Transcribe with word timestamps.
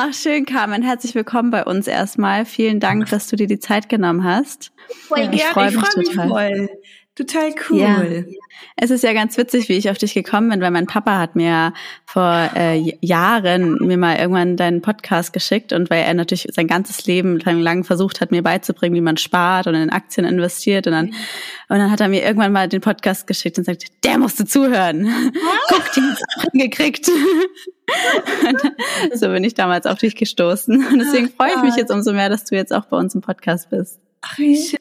Ach, 0.00 0.14
schön, 0.14 0.46
Carmen. 0.46 0.84
Herzlich 0.84 1.16
willkommen 1.16 1.50
bei 1.50 1.64
uns 1.64 1.88
erstmal. 1.88 2.44
Vielen 2.44 2.78
Dank, 2.78 3.10
dass 3.10 3.26
du 3.26 3.34
dir 3.34 3.48
die 3.48 3.58
Zeit 3.58 3.88
genommen 3.88 4.22
hast. 4.22 4.70
Voll 5.08 5.28
ich 5.32 5.42
freue 5.42 5.72
mich, 5.72 5.74
freu 5.74 5.98
mich 5.98 6.14
voll. 6.14 6.70
Total 7.18 7.52
cool. 7.68 7.80
Ja. 7.80 8.04
Es 8.76 8.92
ist 8.92 9.02
ja 9.02 9.12
ganz 9.12 9.36
witzig, 9.36 9.68
wie 9.68 9.72
ich 9.72 9.90
auf 9.90 9.98
dich 9.98 10.14
gekommen 10.14 10.50
bin, 10.50 10.60
weil 10.60 10.70
mein 10.70 10.86
Papa 10.86 11.18
hat 11.18 11.34
mir 11.34 11.72
vor 12.06 12.50
äh, 12.54 12.96
Jahren 13.00 13.76
mir 13.84 13.96
mal 13.96 14.18
irgendwann 14.18 14.56
deinen 14.56 14.82
Podcast 14.82 15.32
geschickt 15.32 15.72
und 15.72 15.90
weil 15.90 16.04
er 16.04 16.14
natürlich 16.14 16.46
sein 16.52 16.68
ganzes 16.68 17.06
Leben 17.06 17.40
lang 17.40 17.82
versucht 17.82 18.20
hat, 18.20 18.30
mir 18.30 18.44
beizubringen, 18.44 18.94
wie 18.94 19.00
man 19.00 19.16
spart 19.16 19.66
und 19.66 19.74
in 19.74 19.90
Aktien 19.90 20.24
investiert 20.24 20.86
und 20.86 20.92
dann 20.92 21.06
und 21.08 21.78
dann 21.78 21.90
hat 21.90 22.00
er 22.00 22.06
mir 22.06 22.22
irgendwann 22.22 22.52
mal 22.52 22.68
den 22.68 22.82
Podcast 22.82 23.26
geschickt 23.26 23.58
und 23.58 23.64
sagt, 23.64 23.86
der 24.04 24.16
musste 24.16 24.46
zuhören. 24.46 25.32
Guck, 25.70 25.92
die 25.96 26.00
hat's 26.00 26.22
auch 26.36 26.44
hingekriegt. 26.52 27.06
so 29.14 29.26
bin 29.26 29.42
ich 29.42 29.54
damals 29.54 29.86
auf 29.86 29.98
dich 29.98 30.14
gestoßen 30.14 30.86
und 30.86 30.98
deswegen 31.00 31.30
freue 31.30 31.50
ich 31.56 31.62
mich 31.62 31.74
jetzt 31.74 31.90
umso 31.90 32.12
mehr, 32.12 32.28
dass 32.28 32.44
du 32.44 32.54
jetzt 32.54 32.72
auch 32.72 32.84
bei 32.84 32.96
uns 32.96 33.12
im 33.16 33.22
Podcast 33.22 33.70
bist. 33.70 33.98
Ach, 34.20 34.38
wie 34.38 34.56
schön. 34.56 34.78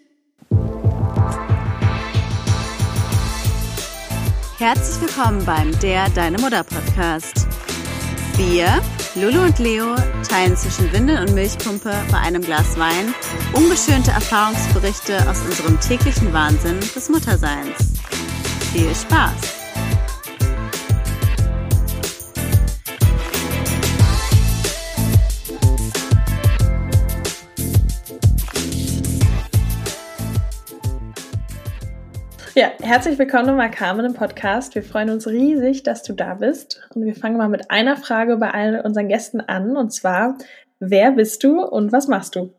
Herzlich 4.59 4.99
willkommen 5.01 5.45
beim 5.45 5.77
Der 5.81 6.09
Deine 6.09 6.39
Mutter 6.39 6.63
Podcast. 6.63 7.47
Wir, 8.37 8.81
Lulu 9.13 9.43
und 9.43 9.59
Leo, 9.59 9.95
teilen 10.27 10.57
zwischen 10.57 10.91
Windel 10.91 11.19
und 11.19 11.35
Milchpumpe 11.35 11.93
bei 12.09 12.17
einem 12.17 12.41
Glas 12.41 12.75
Wein 12.75 13.13
ungeschönte 13.53 14.09
Erfahrungsberichte 14.09 15.29
aus 15.29 15.41
unserem 15.41 15.79
täglichen 15.79 16.33
Wahnsinn 16.33 16.79
des 16.79 17.07
Mutterseins. 17.07 17.77
Viel 18.73 18.95
Spaß! 18.95 19.56
Ja, 32.57 32.71
herzlich 32.81 33.19
willkommen 33.19 33.45
nochmal, 33.45 33.69
Carmen, 33.69 34.03
im 34.03 34.15
Podcast. 34.15 34.73
Wir 34.73 34.81
freuen 34.81 35.11
uns 35.11 35.27
riesig, 35.27 35.83
dass 35.83 36.01
du 36.01 36.13
da 36.13 36.33
bist. 36.33 36.81
Und 36.95 37.05
wir 37.05 37.13
fangen 37.13 37.37
mal 37.37 37.49
mit 37.49 37.69
einer 37.69 37.97
Frage 37.97 38.35
bei 38.37 38.49
allen 38.49 38.81
unseren 38.81 39.09
Gästen 39.09 39.41
an. 39.41 39.77
Und 39.77 39.93
zwar, 39.93 40.39
wer 40.79 41.11
bist 41.11 41.43
du 41.43 41.61
und 41.61 41.91
was 41.91 42.07
machst 42.07 42.35
du? 42.35 42.51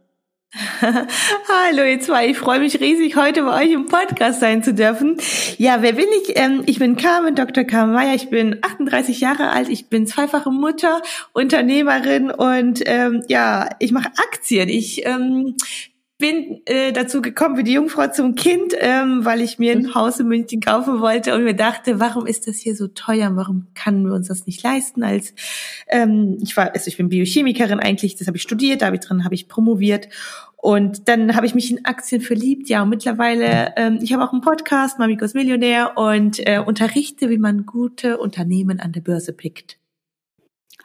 Hallo 0.81 1.83
ihr 1.83 2.01
zwei, 2.01 2.29
ich 2.29 2.39
freue 2.39 2.61
mich 2.61 2.81
riesig, 2.81 3.17
heute 3.17 3.43
bei 3.43 3.65
euch 3.65 3.73
im 3.73 3.87
Podcast 3.87 4.39
sein 4.39 4.63
zu 4.63 4.73
dürfen. 4.73 5.17
Ja, 5.57 5.83
wer 5.83 5.95
bin 5.95 6.07
ich? 6.23 6.39
Ähm, 6.39 6.63
ich 6.67 6.79
bin 6.79 6.97
Carmen, 6.97 7.35
Dr. 7.35 7.65
Carmen 7.65 7.93
Meyer, 7.93 8.15
ich 8.15 8.31
bin 8.31 8.61
38 8.63 9.21
Jahre 9.21 9.51
alt, 9.51 9.69
ich 9.69 9.89
bin 9.89 10.07
zweifache 10.07 10.53
Mutter, 10.53 11.03
Unternehmerin 11.33 12.31
und 12.31 12.83
ähm, 12.87 13.25
ja, 13.27 13.69
ich 13.81 13.91
mache 13.91 14.11
Aktien. 14.17 14.69
Ich 14.69 15.05
ähm, 15.05 15.57
bin 16.19 16.61
äh, 16.67 16.93
dazu 16.93 17.23
gekommen 17.23 17.57
wie 17.57 17.63
die 17.63 17.75
Jungfrau 17.75 18.09
zum 18.09 18.35
Kind, 18.35 18.75
ähm, 18.79 19.25
weil 19.25 19.41
ich 19.41 19.61
mir 19.61 19.73
ein 19.73 19.83
mhm. 19.83 19.95
Haus 19.95 20.19
in 20.19 20.27
München 20.27 20.61
kaufen 20.61 21.01
wollte 21.01 21.35
und 21.35 21.45
mir 21.45 21.55
dachte, 21.55 22.01
warum 22.01 22.27
ist 22.27 22.49
das 22.49 22.57
hier 22.57 22.75
so 22.75 22.89
teuer? 22.89 23.37
Warum 23.37 23.69
können 23.75 24.05
wir 24.05 24.15
uns 24.15 24.27
das 24.27 24.45
nicht 24.45 24.63
leisten? 24.65 25.05
Als 25.05 25.33
ähm, 25.87 26.39
ich 26.43 26.57
war, 26.57 26.73
also 26.73 26.89
ich 26.89 26.97
bin 26.97 27.09
Biochemikerin 27.09 27.79
eigentlich, 27.79 28.17
das 28.17 28.27
habe 28.27 28.37
ich 28.37 28.43
studiert, 28.43 28.83
da 28.83 28.91
drin 28.91 29.25
habe 29.25 29.37
ich 29.37 29.49
promoviert 29.49 30.09
und 30.57 31.07
dann 31.07 31.37
habe 31.37 31.47
ich 31.47 31.55
mich 31.55 31.71
in 31.71 31.85
Aktien 31.85 32.21
verliebt, 32.21 32.69
ja 32.69 32.83
und 32.83 32.89
mittlerweile, 32.89 33.75
ähm, 33.77 34.01
ich 34.03 34.13
habe 34.13 34.25
auch 34.25 34.33
einen 34.33 34.43
Podcast, 34.43 34.99
Mamikos 34.99 35.35
Millionär 35.35 35.97
und 35.97 36.41
äh, 36.41 36.59
unterrichte, 36.59 37.31
wie 37.31 37.39
man 37.39 37.65
gute 37.65 38.19
Unternehmen 38.19 38.81
an 38.81 38.91
der 38.91 39.03
Börse 39.03 39.33
pickt. 39.33 39.79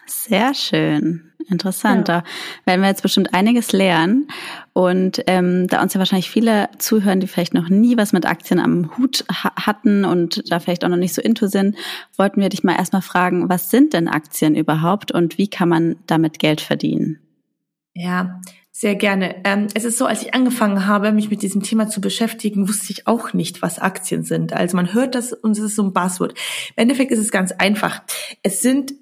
Sehr 0.06 0.54
schön. 0.54 1.33
Interessant. 1.50 2.08
Ja. 2.08 2.22
Da 2.22 2.24
werden 2.66 2.82
wir 2.82 2.90
jetzt 2.90 3.04
bestimmt 3.04 3.34
einiges 3.34 3.72
lernen. 3.72 4.28
Und 4.74 5.22
ähm, 5.28 5.68
da 5.68 5.82
uns 5.82 5.94
ja 5.94 6.00
wahrscheinlich 6.00 6.30
viele 6.30 6.70
zuhören, 6.80 7.20
die 7.20 7.28
vielleicht 7.28 7.54
noch 7.54 7.70
nie 7.70 7.98
was 7.98 8.14
mit 8.14 8.26
Aktien 8.26 8.60
am 8.60 8.98
Hut 8.98 9.26
ha 9.32 9.52
hatten 9.56 10.06
und 10.06 10.44
da 10.52 10.60
vielleicht 10.60 10.84
auch 10.84 10.90
noch 10.90 10.98
nicht 10.98 11.14
so 11.14 11.22
into 11.22 11.48
sind, 11.48 11.76
wollten 12.18 12.42
wir 12.42 12.50
dich 12.50 12.64
mal 12.64 12.76
erstmal 12.76 13.02
fragen, 13.02 13.50
was 13.50 13.70
sind 13.70 13.94
denn 13.94 14.08
Aktien 14.08 14.56
überhaupt 14.56 15.12
und 15.12 15.38
wie 15.38 15.48
kann 15.48 15.70
man 15.70 15.96
damit 16.08 16.40
Geld 16.40 16.62
verdienen? 16.62 17.20
Ja, 17.94 18.42
sehr 18.72 18.96
gerne. 18.96 19.36
Ähm, 19.44 19.68
es 19.76 19.86
ist 19.86 20.00
so, 20.00 20.08
als 20.08 20.24
ich 20.24 20.34
angefangen 20.34 20.88
habe, 20.88 21.12
mich 21.12 21.30
mit 21.30 21.44
diesem 21.44 21.62
Thema 21.62 21.88
zu 21.88 22.02
beschäftigen, 22.02 22.68
wusste 22.68 22.92
ich 22.92 23.06
auch 23.06 23.34
nicht, 23.34 23.62
was 23.62 23.78
Aktien 23.78 24.24
sind. 24.24 24.54
Also 24.54 24.76
man 24.76 24.94
hört 24.94 25.14
das 25.14 25.32
und 25.32 25.52
es 25.52 25.60
ist 25.60 25.76
so 25.76 25.84
ein 25.84 25.94
Buzzword. 25.94 26.34
Im 26.76 26.82
Endeffekt 26.82 27.12
ist 27.12 27.20
es 27.20 27.32
ganz 27.32 27.52
einfach. 27.52 28.02
Es 28.42 28.64
sind 28.64 28.94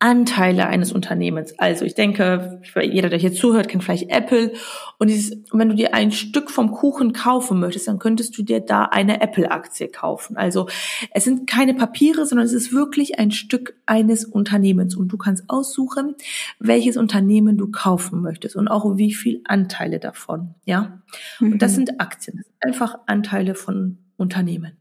Anteile 0.00 0.68
eines 0.68 0.92
Unternehmens. 0.92 1.58
Also 1.58 1.84
ich 1.84 1.94
denke, 1.94 2.60
jeder, 2.80 3.08
der 3.08 3.18
hier 3.18 3.32
zuhört, 3.32 3.68
kennt 3.68 3.82
vielleicht 3.82 4.10
Apple. 4.10 4.52
Und 4.98 5.10
dieses, 5.10 5.36
wenn 5.52 5.68
du 5.68 5.74
dir 5.74 5.92
ein 5.92 6.12
Stück 6.12 6.50
vom 6.52 6.70
Kuchen 6.70 7.12
kaufen 7.12 7.58
möchtest, 7.58 7.88
dann 7.88 7.98
könntest 7.98 8.38
du 8.38 8.44
dir 8.44 8.60
da 8.60 8.84
eine 8.84 9.20
Apple-Aktie 9.20 9.88
kaufen. 9.88 10.36
Also 10.36 10.68
es 11.10 11.24
sind 11.24 11.48
keine 11.48 11.74
Papiere, 11.74 12.26
sondern 12.26 12.46
es 12.46 12.52
ist 12.52 12.72
wirklich 12.72 13.18
ein 13.18 13.32
Stück 13.32 13.74
eines 13.86 14.24
Unternehmens. 14.24 14.94
Und 14.94 15.08
du 15.08 15.18
kannst 15.18 15.44
aussuchen, 15.48 16.14
welches 16.60 16.96
Unternehmen 16.96 17.56
du 17.56 17.68
kaufen 17.70 18.22
möchtest 18.22 18.54
und 18.54 18.68
auch 18.68 18.96
wie 18.96 19.12
viel 19.12 19.40
Anteile 19.44 19.98
davon. 19.98 20.54
Ja. 20.64 21.02
Mhm. 21.40 21.54
Und 21.54 21.62
das 21.62 21.72
mhm. 21.72 21.76
sind 21.76 22.00
Aktien. 22.00 22.36
Das 22.36 22.46
sind 22.46 22.62
einfach 22.62 22.98
Anteile 23.06 23.56
von 23.56 23.98
Unternehmen. 24.16 24.76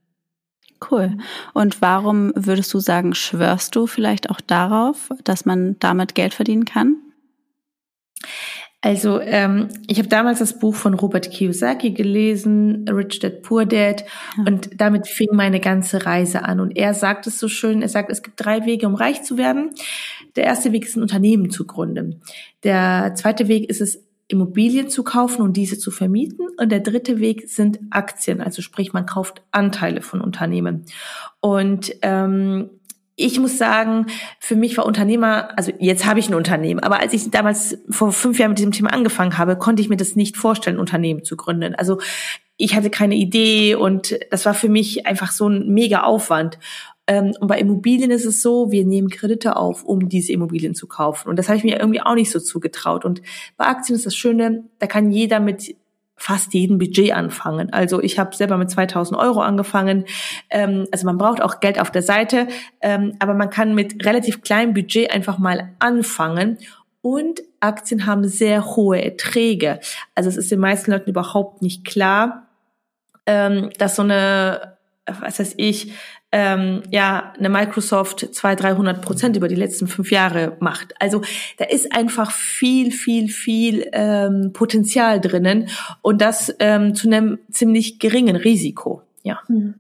Cool. 0.92 1.18
Und 1.54 1.82
warum 1.82 2.32
würdest 2.36 2.74
du 2.74 2.80
sagen, 2.80 3.14
schwörst 3.14 3.76
du 3.76 3.88
vielleicht 3.88 4.30
auch 4.30 4.42
darauf, 4.42 5.10
dass 5.24 5.46
man 5.46 5.78
damit 5.80 6.16
Geld 6.16 6.34
verdienen 6.34 6.66
kann? 6.66 6.98
Also 8.82 9.20
ähm, 9.20 9.70
ich 9.88 9.98
habe 9.98 10.08
damals 10.08 10.40
das 10.40 10.60
Buch 10.60 10.76
von 10.76 10.94
Robert 10.94 11.32
Kiyosaki 11.32 11.92
gelesen, 11.92 12.88
Rich 12.88 13.20
Dad 13.20 13.42
Poor 13.42 13.66
Dad, 13.66 14.06
ja. 14.38 14.44
und 14.46 14.80
damit 14.80 15.08
fing 15.08 15.30
meine 15.34 15.60
ganze 15.60 16.06
Reise 16.06 16.44
an. 16.44 16.60
Und 16.60 16.78
er 16.78 16.94
sagt 16.94 17.26
es 17.26 17.40
so 17.40 17.48
schön, 17.48 17.82
er 17.82 17.90
sagt, 17.90 18.12
es 18.12 18.22
gibt 18.22 18.44
drei 18.44 18.66
Wege, 18.66 18.86
um 18.88 18.94
reich 18.94 19.24
zu 19.24 19.38
werden. 19.38 19.72
Der 20.36 20.44
erste 20.44 20.72
Weg 20.72 20.86
ist, 20.86 20.96
ein 20.96 21.02
Unternehmen 21.02 21.50
zu 21.50 21.66
gründen. 21.66 22.22
Der 22.64 23.14
zweite 23.16 23.48
Weg 23.48 23.68
ist 23.70 23.82
es, 23.82 24.07
Immobilien 24.28 24.90
zu 24.90 25.04
kaufen 25.04 25.42
und 25.42 25.56
diese 25.56 25.78
zu 25.78 25.92
vermieten. 25.92 26.48
Und 26.58 26.72
der 26.72 26.82
dritte 26.82 27.20
Weg 27.20 27.50
sind 27.50 27.80
Aktien, 27.92 28.42
also 28.42 28.62
sprich, 28.62 28.94
man 28.94 29.06
kauft 29.06 29.42
Anteile 29.52 30.02
von 30.02 30.22
Unternehmen. 30.22 30.86
Und 31.40 31.94
ähm, 32.02 32.70
ich 33.20 33.40
muss 33.40 33.58
sagen, 33.58 34.06
für 34.40 34.56
mich 34.56 34.78
war 34.78 34.86
Unternehmer, 34.86 35.58
also 35.58 35.72
jetzt 35.80 36.06
habe 36.06 36.20
ich 36.20 36.30
ein 36.30 36.36
Unternehmen, 36.36 36.82
aber 36.82 37.00
als 37.00 37.14
ich 37.14 37.32
damals 37.32 37.78
vor 37.90 38.12
fünf 38.12 38.38
Jahren 38.38 38.52
mit 38.52 38.60
diesem 38.60 38.72
Thema 38.72 38.94
angefangen 38.94 39.40
habe, 39.40 39.58
konnte 39.58 39.82
ich 39.82 39.90
mir 39.90 39.98
das 39.98 40.16
nicht 40.16 40.38
vorstellen, 40.38 40.78
Unternehmen 40.78 41.24
zu 41.24 41.36
gründen. 41.36 41.74
Also 41.74 42.00
ich 42.58 42.76
hatte 42.76 42.92
keine 42.92 43.16
Idee 43.16 43.74
und 43.74 44.18
das 44.30 44.46
war 44.46 44.54
für 44.54 44.70
mich 44.70 45.08
einfach 45.08 45.32
so 45.32 45.48
ein 45.48 45.68
mega 45.70 46.04
Aufwand. 46.04 46.60
Ähm, 47.08 47.34
und 47.40 47.48
bei 47.48 47.58
Immobilien 47.60 48.12
ist 48.12 48.26
es 48.26 48.42
so, 48.42 48.72
wir 48.72 48.86
nehmen 48.86 49.10
Kredite 49.10 49.56
auf, 49.56 49.84
um 49.84 50.10
diese 50.10 50.34
Immobilien 50.34 50.76
zu 50.76 50.88
kaufen. 50.88 51.30
Und 51.30 51.40
das 51.40 51.48
habe 51.48 51.58
ich 51.58 51.64
mir 51.64 51.80
irgendwie 51.80 52.02
auch 52.02 52.16
nicht 52.16 52.32
so 52.32 52.40
zugetraut. 52.40 53.06
Und 53.06 53.22
bei 53.56 53.66
Aktien 53.66 53.96
ist 53.96 54.06
das 54.06 54.16
Schöne, 54.16 54.66
da 54.80 54.88
kann 54.88 55.12
jeder 55.12 55.40
mit 55.40 55.76
fast 56.18 56.54
jedem 56.54 56.80
Budget 56.80 57.14
anfangen. 57.14 57.72
Also 57.72 58.02
ich 58.02 58.18
habe 58.18 58.36
selber 58.36 58.58
mit 58.58 58.72
2000 58.72 59.18
Euro 59.20 59.40
angefangen. 59.40 60.06
Ähm, 60.50 60.88
also 60.92 61.06
man 61.06 61.18
braucht 61.18 61.42
auch 61.42 61.60
Geld 61.60 61.80
auf 61.80 61.92
der 61.92 62.02
Seite, 62.02 62.48
ähm, 62.82 63.16
aber 63.20 63.36
man 63.36 63.52
kann 63.52 63.76
mit 63.76 64.06
relativ 64.06 64.42
kleinem 64.42 64.74
Budget 64.74 65.12
einfach 65.12 65.38
mal 65.38 65.76
anfangen. 65.80 66.58
Und 67.02 67.42
Aktien 67.60 68.06
haben 68.06 68.28
sehr 68.28 68.76
hohe 68.76 69.02
Erträge. 69.02 69.80
Also 70.16 70.30
es 70.30 70.38
ist 70.38 70.52
den 70.52 70.60
meisten 70.60 70.92
Leuten 70.92 71.10
überhaupt 71.10 71.62
nicht 71.62 71.86
klar, 71.86 72.44
dass 73.26 73.98
so 73.98 74.04
eine, 74.04 74.78
was 75.06 75.40
weiß 75.40 75.56
ich, 75.58 75.92
ähm, 76.32 76.84
ja 76.92 77.34
eine 77.38 77.50
Microsoft 77.50 78.28
200, 78.34 78.64
300 78.64 79.02
Prozent 79.02 79.38
über 79.38 79.48
die 79.48 79.56
letzten 79.56 79.88
fünf 79.88 80.12
Jahre 80.12 80.58
macht. 80.60 80.94
Also 81.00 81.22
da 81.58 81.66
ist 81.66 81.94
einfach 81.96 82.32
viel, 82.32 82.92
viel, 82.92 83.30
viel 83.30 83.88
ähm, 83.94 84.52
Potenzial 84.54 85.22
drinnen 85.22 85.70
und 86.02 86.22
das 86.22 86.54
ähm, 86.60 86.96
zu 86.96 87.08
einem 87.08 87.40
ziemlich 87.52 88.00
geringen 88.00 88.36
Risiko. 88.36 89.04
Ja. 89.24 89.42
Hm. 89.48 89.76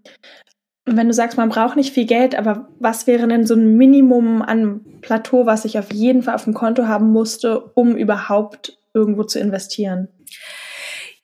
Wenn 0.85 1.07
du 1.07 1.13
sagst, 1.13 1.37
man 1.37 1.49
braucht 1.49 1.75
nicht 1.75 1.93
viel 1.93 2.05
Geld, 2.05 2.33
aber 2.33 2.69
was 2.79 3.07
wäre 3.07 3.27
denn 3.27 3.45
so 3.45 3.55
ein 3.55 3.75
Minimum 3.75 4.41
an 4.41 4.79
Plateau, 5.01 5.45
was 5.45 5.65
ich 5.65 5.77
auf 5.77 5.91
jeden 5.91 6.23
Fall 6.23 6.35
auf 6.35 6.45
dem 6.45 6.53
Konto 6.53 6.87
haben 6.87 7.11
musste, 7.11 7.59
um 7.59 7.97
überhaupt 7.97 8.79
irgendwo 8.93 9.25
zu 9.25 9.37
investieren? 9.37 10.07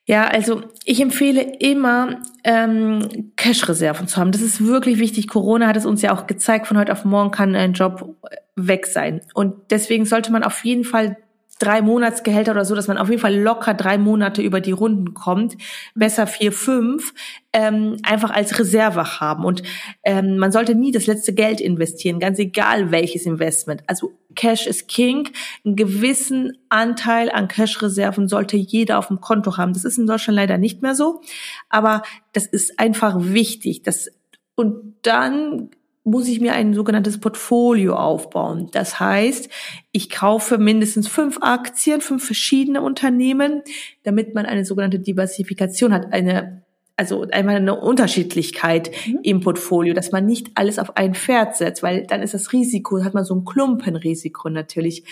Ja, 0.05 0.27
also 0.27 0.63
ich 0.83 0.99
empfehle 0.99 1.41
immer, 1.59 2.21
ähm, 2.43 3.31
Cash-Reserven 3.37 4.07
zu 4.07 4.17
haben. 4.17 4.33
Das 4.33 4.41
ist 4.41 4.65
wirklich 4.65 4.99
wichtig. 4.99 5.29
Corona 5.29 5.67
hat 5.67 5.77
es 5.77 5.85
uns 5.85 6.01
ja 6.01 6.13
auch 6.13 6.27
gezeigt, 6.27 6.67
von 6.67 6.77
heute 6.77 6.91
auf 6.91 7.05
morgen 7.05 7.31
kann 7.31 7.55
ein 7.55 7.71
Job 7.71 8.17
weg 8.55 8.85
sein. 8.85 9.21
Und 9.33 9.55
deswegen 9.69 10.05
sollte 10.05 10.31
man 10.31 10.43
auf 10.43 10.65
jeden 10.65 10.83
Fall 10.83 11.17
drei 11.59 11.81
Monatsgehälter 11.81 12.51
oder 12.51 12.65
so, 12.65 12.75
dass 12.75 12.87
man 12.87 12.97
auf 12.97 13.09
jeden 13.09 13.21
Fall 13.21 13.35
locker 13.35 13.73
drei 13.73 13.97
Monate 13.97 14.41
über 14.41 14.59
die 14.59 14.71
Runden 14.71 15.13
kommt, 15.13 15.55
besser 15.95 16.27
vier, 16.27 16.51
fünf, 16.51 17.13
ähm, 17.53 17.97
einfach 18.03 18.31
als 18.31 18.59
Reserve 18.59 19.21
haben. 19.21 19.45
Und 19.45 19.63
ähm, 20.03 20.37
man 20.37 20.51
sollte 20.51 20.75
nie 20.75 20.91
das 20.91 21.07
letzte 21.07 21.33
Geld 21.33 21.61
investieren, 21.61 22.19
ganz 22.19 22.39
egal 22.39 22.91
welches 22.91 23.25
Investment. 23.25 23.83
Also 23.87 24.11
Cash 24.35 24.67
is 24.67 24.87
King. 24.87 25.29
Einen 25.65 25.75
gewissen 25.75 26.57
Anteil 26.69 27.29
an 27.29 27.47
Cash-Reserven 27.47 28.27
sollte 28.27 28.57
jeder 28.57 28.99
auf 28.99 29.07
dem 29.07 29.21
Konto 29.21 29.57
haben. 29.57 29.73
Das 29.73 29.85
ist 29.85 29.97
in 29.97 30.07
Deutschland 30.07 30.35
leider 30.35 30.57
nicht 30.57 30.81
mehr 30.81 30.95
so, 30.95 31.21
aber 31.69 32.03
das 32.33 32.45
ist 32.45 32.79
einfach 32.79 33.15
wichtig. 33.19 33.83
Das, 33.83 34.09
und 34.55 34.95
dann 35.01 35.69
muss 36.03 36.27
ich 36.27 36.41
mir 36.41 36.53
ein 36.53 36.73
sogenanntes 36.73 37.19
Portfolio 37.19 37.95
aufbauen. 37.95 38.69
Das 38.71 38.99
heißt, 38.99 39.49
ich 39.91 40.09
kaufe 40.09 40.57
mindestens 40.57 41.07
fünf 41.07 41.37
Aktien, 41.41 42.01
fünf 42.01 42.25
verschiedene 42.25 42.81
Unternehmen, 42.81 43.61
damit 44.03 44.35
man 44.35 44.45
eine 44.45 44.65
sogenannte 44.65 44.99
Diversifikation 44.99 45.93
hat, 45.93 46.11
eine 46.11 46.62
also 46.95 47.25
einmal 47.31 47.55
eine 47.55 47.79
Unterschiedlichkeit 47.79 48.91
mhm. 49.07 49.19
im 49.23 49.41
Portfolio, 49.41 49.93
dass 49.93 50.11
man 50.11 50.25
nicht 50.25 50.51
alles 50.55 50.77
auf 50.77 50.95
ein 50.95 51.15
Pferd 51.15 51.55
setzt, 51.55 51.81
weil 51.81 52.05
dann 52.05 52.21
ist 52.21 52.33
das 52.33 52.53
Risiko, 52.53 53.03
hat 53.03 53.13
man 53.13 53.25
so 53.25 53.35
ein 53.35 53.45
Klumpenrisiko 53.45 54.49
natürlich. 54.49 55.03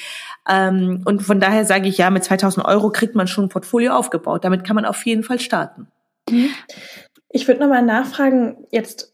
Ähm, 0.48 1.01
und 1.06 1.24
von 1.24 1.39
daher 1.39 1.66
sage 1.66 1.88
ich 1.88 1.98
ja, 1.98 2.10
mit 2.10 2.24
2000 2.24 2.66
Euro 2.66 2.92
kriegt 2.92 3.16
man 3.16 3.28
schon 3.28 3.45
ein 3.45 3.50
Portfolio 3.50 3.94
aufgebaut. 3.94 4.44
Damit 4.44 4.63
kann 4.63 4.75
man 4.75 4.86
auf 4.86 5.04
jeden 5.06 5.24
Fall 5.24 5.39
starten. 5.39 5.88
Mhm. 6.30 6.50
Ich 7.30 7.48
würde 7.48 7.62
nochmal 7.62 7.84
nachfragen, 7.84 8.57
jetzt 8.72 9.13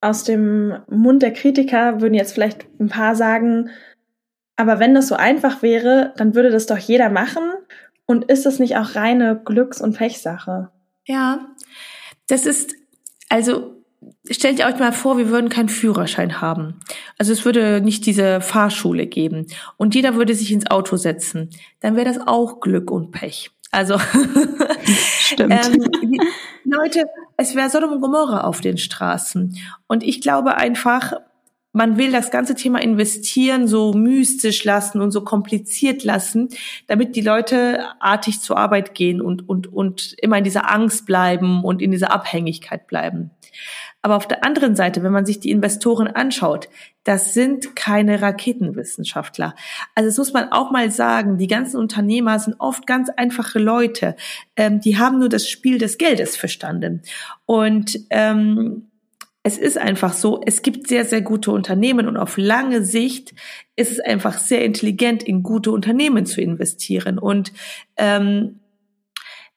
aus 0.00 0.24
dem 0.24 0.82
Mund 0.90 1.22
der 1.22 1.32
Kritiker 1.32 2.00
würden 2.00 2.14
jetzt 2.14 2.32
vielleicht 2.32 2.66
ein 2.80 2.88
paar 2.88 3.14
sagen, 3.14 3.70
aber 4.56 4.78
wenn 4.80 4.94
das 4.94 5.08
so 5.08 5.14
einfach 5.14 5.62
wäre, 5.62 6.12
dann 6.16 6.34
würde 6.34 6.50
das 6.50 6.66
doch 6.66 6.78
jeder 6.78 7.08
machen. 7.08 7.42
Und 8.04 8.24
ist 8.24 8.44
das 8.44 8.58
nicht 8.58 8.76
auch 8.76 8.96
reine 8.96 9.40
Glücks- 9.44 9.80
und 9.80 9.96
Pechsache? 9.96 10.70
Ja, 11.06 11.46
das 12.28 12.46
ist, 12.46 12.74
also 13.28 13.82
stellt 14.30 14.58
ihr 14.58 14.66
euch 14.66 14.78
mal 14.78 14.92
vor, 14.92 15.18
wir 15.18 15.28
würden 15.28 15.48
keinen 15.48 15.68
Führerschein 15.68 16.40
haben. 16.40 16.80
Also 17.18 17.32
es 17.32 17.44
würde 17.44 17.80
nicht 17.80 18.06
diese 18.06 18.40
Fahrschule 18.40 19.06
geben 19.06 19.46
und 19.76 19.94
jeder 19.94 20.14
würde 20.14 20.34
sich 20.34 20.52
ins 20.52 20.70
Auto 20.70 20.96
setzen. 20.96 21.50
Dann 21.80 21.96
wäre 21.96 22.06
das 22.06 22.26
auch 22.26 22.60
Glück 22.60 22.90
und 22.90 23.10
Pech. 23.10 23.50
Also 23.70 23.98
Stimmt. 25.18 25.52
ähm, 25.66 26.20
Leute, 26.64 27.04
es 27.36 27.54
wäre 27.54 27.70
Sodom 27.70 27.92
und 27.92 28.00
Gomorra 28.00 28.42
auf 28.42 28.60
den 28.60 28.76
Straßen. 28.76 29.56
Und 29.86 30.02
ich 30.02 30.20
glaube 30.20 30.56
einfach, 30.56 31.14
man 31.72 31.96
will 31.96 32.12
das 32.12 32.30
ganze 32.30 32.54
Thema 32.54 32.80
investieren 32.80 33.66
so 33.66 33.94
mystisch 33.94 34.64
lassen 34.64 35.00
und 35.00 35.10
so 35.10 35.22
kompliziert 35.22 36.04
lassen, 36.04 36.50
damit 36.86 37.16
die 37.16 37.22
Leute 37.22 37.84
artig 37.98 38.40
zur 38.40 38.58
Arbeit 38.58 38.94
gehen 38.94 39.20
und, 39.20 39.48
und, 39.48 39.72
und 39.72 40.14
immer 40.18 40.38
in 40.38 40.44
dieser 40.44 40.70
Angst 40.70 41.06
bleiben 41.06 41.64
und 41.64 41.80
in 41.80 41.90
dieser 41.90 42.12
Abhängigkeit 42.12 42.86
bleiben. 42.86 43.30
Aber 44.02 44.16
auf 44.16 44.26
der 44.26 44.44
anderen 44.44 44.74
Seite, 44.74 45.02
wenn 45.02 45.12
man 45.12 45.24
sich 45.24 45.38
die 45.38 45.50
Investoren 45.50 46.08
anschaut, 46.08 46.68
das 47.04 47.34
sind 47.34 47.76
keine 47.76 48.20
Raketenwissenschaftler. 48.20 49.54
Also 49.94 50.08
das 50.08 50.18
muss 50.18 50.32
man 50.32 50.50
auch 50.50 50.72
mal 50.72 50.90
sagen, 50.90 51.38
die 51.38 51.46
ganzen 51.46 51.76
Unternehmer 51.76 52.38
sind 52.38 52.56
oft 52.58 52.86
ganz 52.86 53.10
einfache 53.10 53.60
Leute. 53.60 54.16
Ähm, 54.56 54.80
die 54.80 54.98
haben 54.98 55.20
nur 55.20 55.28
das 55.28 55.48
Spiel 55.48 55.78
des 55.78 55.98
Geldes 55.98 56.36
verstanden. 56.36 57.02
Und 57.46 57.98
ähm, 58.10 58.88
es 59.42 59.58
ist 59.58 59.76
einfach 59.76 60.12
so, 60.12 60.40
es 60.46 60.62
gibt 60.62 60.86
sehr, 60.86 61.04
sehr 61.04 61.20
gute 61.20 61.50
Unternehmen 61.50 62.06
und 62.06 62.16
auf 62.16 62.36
lange 62.36 62.84
Sicht 62.84 63.34
ist 63.74 63.90
es 63.90 64.00
einfach 64.00 64.38
sehr 64.38 64.64
intelligent, 64.64 65.22
in 65.24 65.42
gute 65.42 65.72
Unternehmen 65.72 66.26
zu 66.26 66.40
investieren. 66.40 67.18
Und 67.18 67.52
ähm, 67.96 68.60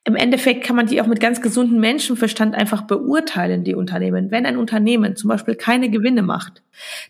im 0.04 0.16
Endeffekt 0.16 0.64
kann 0.64 0.76
man 0.76 0.88
die 0.88 1.02
auch 1.02 1.08
mit 1.08 1.20
ganz 1.20 1.42
gesundem 1.42 1.80
Menschenverstand 1.80 2.56
einfach 2.56 2.84
beurteilen, 2.84 3.64
die 3.64 3.76
Unternehmen. 3.76 4.32
Wenn 4.32 4.46
ein 4.46 4.58
Unternehmen 4.58 5.16
zum 5.16 5.30
Beispiel 5.30 5.56
keine 5.56 5.90
Gewinne 5.90 6.24
macht, 6.24 6.64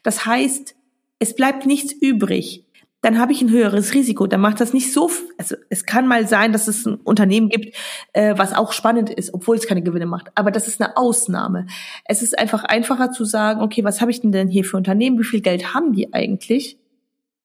das 0.03 0.25
heißt, 0.25 0.75
es 1.19 1.35
bleibt 1.35 1.65
nichts 1.65 1.93
übrig, 1.93 2.64
dann 3.05 3.19
habe 3.19 3.33
ich 3.33 3.41
ein 3.43 3.51
höheres 3.51 3.93
Risiko. 3.93 4.25
Dann 4.25 4.41
macht 4.41 4.59
das 4.59 4.73
nicht 4.73 4.91
so. 4.91 5.11
Also 5.37 5.55
es 5.69 5.85
kann 5.85 6.07
mal 6.07 6.27
sein, 6.27 6.51
dass 6.51 6.67
es 6.67 6.87
ein 6.87 6.95
Unternehmen 6.95 7.49
gibt, 7.49 7.75
äh, 8.13 8.33
was 8.35 8.51
auch 8.51 8.71
spannend 8.71 9.11
ist, 9.11 9.31
obwohl 9.31 9.57
es 9.57 9.67
keine 9.67 9.83
Gewinne 9.83 10.07
macht. 10.07 10.31
Aber 10.33 10.49
das 10.49 10.67
ist 10.67 10.81
eine 10.81 10.97
Ausnahme. 10.97 11.67
Es 12.05 12.23
ist 12.23 12.35
einfach 12.35 12.63
einfacher 12.63 13.11
zu 13.11 13.23
sagen, 13.23 13.61
okay, 13.61 13.83
was 13.83 14.01
habe 14.01 14.09
ich 14.09 14.21
denn 14.21 14.31
denn 14.31 14.47
hier 14.47 14.63
für 14.63 14.77
Unternehmen? 14.77 15.19
Wie 15.19 15.23
viel 15.23 15.41
Geld 15.41 15.75
haben 15.75 15.93
die 15.93 16.15
eigentlich? 16.15 16.79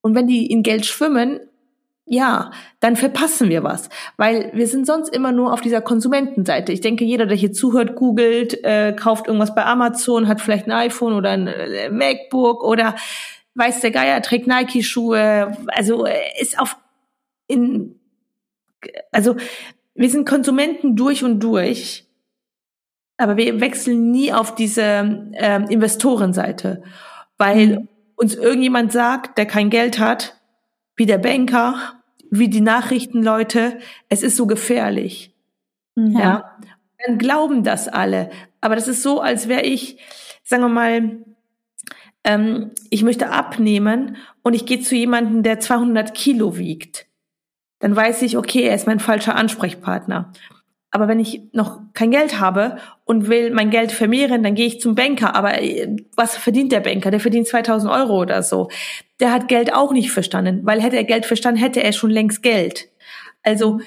Und 0.01 0.15
wenn 0.15 0.27
die 0.27 0.47
in 0.47 0.63
Geld 0.63 0.87
schwimmen, 0.87 1.41
ja, 2.07 2.53
dann 2.81 2.97
verpassen 2.97 3.51
wir 3.51 3.63
was, 3.63 3.91
weil 4.17 4.51
wir 4.55 4.67
sind 4.67 4.87
sonst 4.87 5.15
immer 5.15 5.31
nur 5.31 5.53
auf 5.53 5.61
dieser 5.61 5.83
Konsumentenseite. 5.83 6.73
Ich 6.73 6.81
denke, 6.81 7.05
jeder, 7.05 7.27
der 7.27 7.37
hier 7.37 7.53
zuhört, 7.53 7.97
googelt, 7.97 8.65
äh, 8.65 8.95
kauft 8.95 9.27
irgendwas 9.27 9.55
bei 9.55 9.67
Amazon, 9.67 10.27
hat 10.27 10.41
vielleicht 10.41 10.67
ein 10.67 10.73
iPhone 10.73 11.13
oder 11.13 11.31
ein 11.31 11.49
äh, 11.49 11.91
MacBook 11.91 12.65
oder 12.65 12.97
weiß 13.55 13.81
der 13.81 13.91
Geier, 13.91 14.23
trägt 14.23 14.47
Nike-Schuhe, 14.47 15.57
also 15.69 16.07
ist 16.41 16.59
auf 16.59 16.77
in, 17.47 17.99
also 19.11 19.37
wir 19.95 20.09
sind 20.09 20.29
Konsumenten 20.29 20.97
durch 20.97 21.25
und 21.25 21.41
durch, 21.41 22.07
aber 23.17 23.37
wir 23.37 23.61
wechseln 23.61 24.11
nie 24.11 24.33
auf 24.33 24.55
diese 24.55 25.31
ähm, 25.35 25.65
Investorenseite, 25.69 26.83
weil 27.37 27.67
mhm. 27.67 27.89
uns 28.17 28.35
irgendjemand 28.35 28.93
sagt, 28.93 29.37
der 29.37 29.47
kein 29.47 29.69
Geld 29.69 29.99
hat, 29.99 30.41
wie 30.97 31.07
der 31.07 31.19
Banker 31.19 32.01
wie 32.31 32.49
die 32.49 32.61
Nachrichtenleute, 32.61 33.79
es 34.09 34.23
ist 34.23 34.37
so 34.37 34.47
gefährlich. 34.47 35.35
Mhm. 35.97 36.17
Ja. 36.17 36.59
Dann 37.05 37.19
glauben 37.19 37.65
das 37.65 37.89
alle. 37.89 38.31
Aber 38.61 38.77
das 38.77 38.89
ist 38.89 39.03
so, 39.03 39.21
als 39.21 39.49
wäre 39.49 39.63
ich, 39.63 39.99
sagen 40.45 40.63
wir 40.63 40.69
mal, 40.69 41.25
ähm, 42.25 42.73
ich 42.91 43.03
möchte 43.03 43.31
abnehmen 43.31 44.17
und 44.43 44.55
ich 44.55 44.67
gehe 44.67 44.81
zu 44.81 44.95
jemandem, 44.95 45.43
der 45.43 45.61
200 45.61 46.15
Kilo 46.15 46.57
wiegt. 46.59 47.07
Dann 47.79 47.97
weiß 47.97 48.23
ich, 48.23 48.37
okay, 48.37 48.63
er 48.63 48.75
ist 48.75 48.87
mein 48.87 49.01
falscher 49.01 49.37
Ansprechpartner. 49.37 50.33
Aber 50.93 51.07
wenn 51.07 51.21
ich 51.21 51.43
noch 51.53 51.81
kein 51.95 52.11
Geld 52.11 52.41
habe 52.41 52.79
und 53.05 53.29
will 53.29 53.53
mein 53.53 53.71
Geld 53.71 53.93
vermehren, 53.93 54.43
dann 54.43 54.57
gehe 54.57 54.67
ich 54.67 54.81
zum 54.81 54.97
Banker. 54.97 55.37
Aber 55.37 55.63
äh, 55.63 55.97
was 56.17 56.37
verdient 56.37 56.73
der 56.73 56.81
Banker? 56.81 57.11
Der 57.11 57.21
verdient 57.21 57.47
2000 57.47 57.93
Euro 57.93 58.21
oder 58.21 58.43
so. 58.43 58.69
Der 59.21 59.33
hat 59.33 59.49
Geld 59.49 59.73
auch 59.73 59.93
nicht 59.93 60.11
verstanden, 60.11 60.61
weil 60.65 60.83
hätte 60.83 60.97
er 60.97 61.05
Geld 61.05 61.27
verstanden, 61.27 61.61
hätte 61.61 61.83
er 61.83 61.93
schon 61.93 62.11
längst 62.11 62.43
Geld. 62.43 62.89
Also 63.43 63.81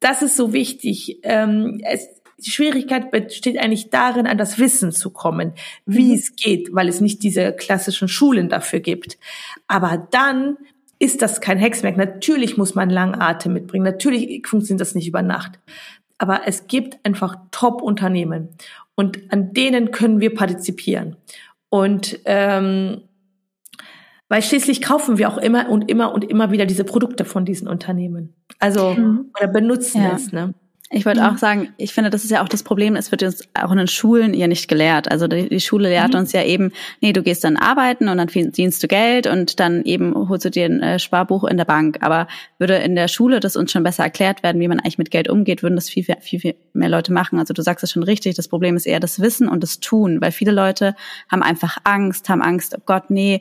das 0.00 0.22
ist 0.22 0.36
so 0.36 0.52
wichtig. 0.52 1.18
Ähm, 1.22 1.80
es, 1.84 2.08
die 2.38 2.50
Schwierigkeit 2.50 3.10
besteht 3.10 3.58
eigentlich 3.58 3.90
darin, 3.90 4.26
an 4.26 4.38
das 4.38 4.58
Wissen 4.58 4.92
zu 4.92 5.10
kommen, 5.10 5.52
wie 5.86 6.08
mhm. 6.08 6.14
es 6.14 6.36
geht, 6.36 6.68
weil 6.72 6.88
es 6.88 7.00
nicht 7.00 7.22
diese 7.22 7.52
klassischen 7.52 8.08
Schulen 8.08 8.48
dafür 8.48 8.80
gibt. 8.80 9.18
Aber 9.66 10.06
dann 10.10 10.56
ist 10.98 11.22
das 11.22 11.40
kein 11.40 11.58
Hexenwerk. 11.58 11.96
Natürlich 11.96 12.56
muss 12.56 12.74
man 12.74 12.90
Langatem 12.90 13.52
mitbringen. 13.52 13.84
Natürlich 13.84 14.46
funktioniert 14.46 14.80
das 14.80 14.94
nicht 14.94 15.08
über 15.08 15.22
Nacht 15.22 15.58
aber 16.18 16.42
es 16.46 16.66
gibt 16.66 16.98
einfach 17.04 17.36
Top-Unternehmen 17.50 18.48
und 18.94 19.32
an 19.32 19.52
denen 19.52 19.90
können 19.90 20.20
wir 20.20 20.34
partizipieren. 20.34 21.16
Und 21.68 22.20
ähm, 22.24 23.02
weil 24.28 24.42
schließlich 24.42 24.82
kaufen 24.82 25.18
wir 25.18 25.28
auch 25.28 25.38
immer 25.38 25.68
und 25.68 25.90
immer 25.90 26.12
und 26.12 26.24
immer 26.24 26.50
wieder 26.50 26.66
diese 26.66 26.84
Produkte 26.84 27.24
von 27.24 27.44
diesen 27.44 27.68
Unternehmen. 27.68 28.34
Also 28.58 28.94
mhm. 28.94 29.30
oder 29.38 29.48
benutzen 29.48 30.02
ja. 30.02 30.14
es. 30.14 30.32
Ne? 30.32 30.54
Ich 30.90 31.04
wollte 31.04 31.20
mhm. 31.20 31.26
auch 31.26 31.38
sagen, 31.38 31.74
ich 31.78 31.92
finde, 31.92 32.10
das 32.10 32.22
ist 32.22 32.30
ja 32.30 32.44
auch 32.44 32.48
das 32.48 32.62
Problem, 32.62 32.94
es 32.94 33.10
wird 33.10 33.24
uns 33.24 33.42
auch 33.54 33.72
in 33.72 33.78
den 33.78 33.88
Schulen 33.88 34.34
ja 34.34 34.46
nicht 34.46 34.68
gelehrt. 34.68 35.10
Also 35.10 35.26
die, 35.26 35.48
die 35.48 35.60
Schule 35.60 35.88
lehrt 35.88 36.12
mhm. 36.12 36.20
uns 36.20 36.32
ja 36.32 36.44
eben, 36.44 36.70
nee, 37.00 37.12
du 37.12 37.24
gehst 37.24 37.42
dann 37.42 37.56
arbeiten 37.56 38.08
und 38.08 38.18
dann 38.18 38.28
verdienst 38.28 38.84
du 38.84 38.86
Geld 38.86 39.26
und 39.26 39.58
dann 39.58 39.82
eben 39.82 40.14
holst 40.28 40.44
du 40.44 40.50
dir 40.50 40.66
ein 40.66 40.80
äh, 40.82 40.98
Sparbuch 41.00 41.42
in 41.42 41.56
der 41.56 41.64
Bank. 41.64 41.98
Aber 42.02 42.28
würde 42.58 42.76
in 42.76 42.94
der 42.94 43.08
Schule 43.08 43.40
das 43.40 43.56
uns 43.56 43.72
schon 43.72 43.82
besser 43.82 44.04
erklärt 44.04 44.44
werden, 44.44 44.60
wie 44.60 44.68
man 44.68 44.78
eigentlich 44.78 44.98
mit 44.98 45.10
Geld 45.10 45.28
umgeht, 45.28 45.64
würden 45.64 45.74
das 45.74 45.88
viel, 45.88 46.04
viel, 46.04 46.20
viel, 46.20 46.38
viel 46.38 46.54
mehr 46.72 46.88
Leute 46.88 47.12
machen. 47.12 47.40
Also 47.40 47.52
du 47.52 47.62
sagst 47.62 47.82
es 47.82 47.90
schon 47.90 48.04
richtig, 48.04 48.36
das 48.36 48.46
Problem 48.46 48.76
ist 48.76 48.86
eher 48.86 49.00
das 49.00 49.20
Wissen 49.20 49.48
und 49.48 49.64
das 49.64 49.80
Tun, 49.80 50.20
weil 50.20 50.30
viele 50.30 50.52
Leute 50.52 50.94
haben 51.28 51.42
einfach 51.42 51.78
Angst, 51.82 52.28
haben 52.28 52.42
Angst, 52.42 52.76
oh 52.78 52.82
Gott, 52.86 53.10
nee, 53.10 53.40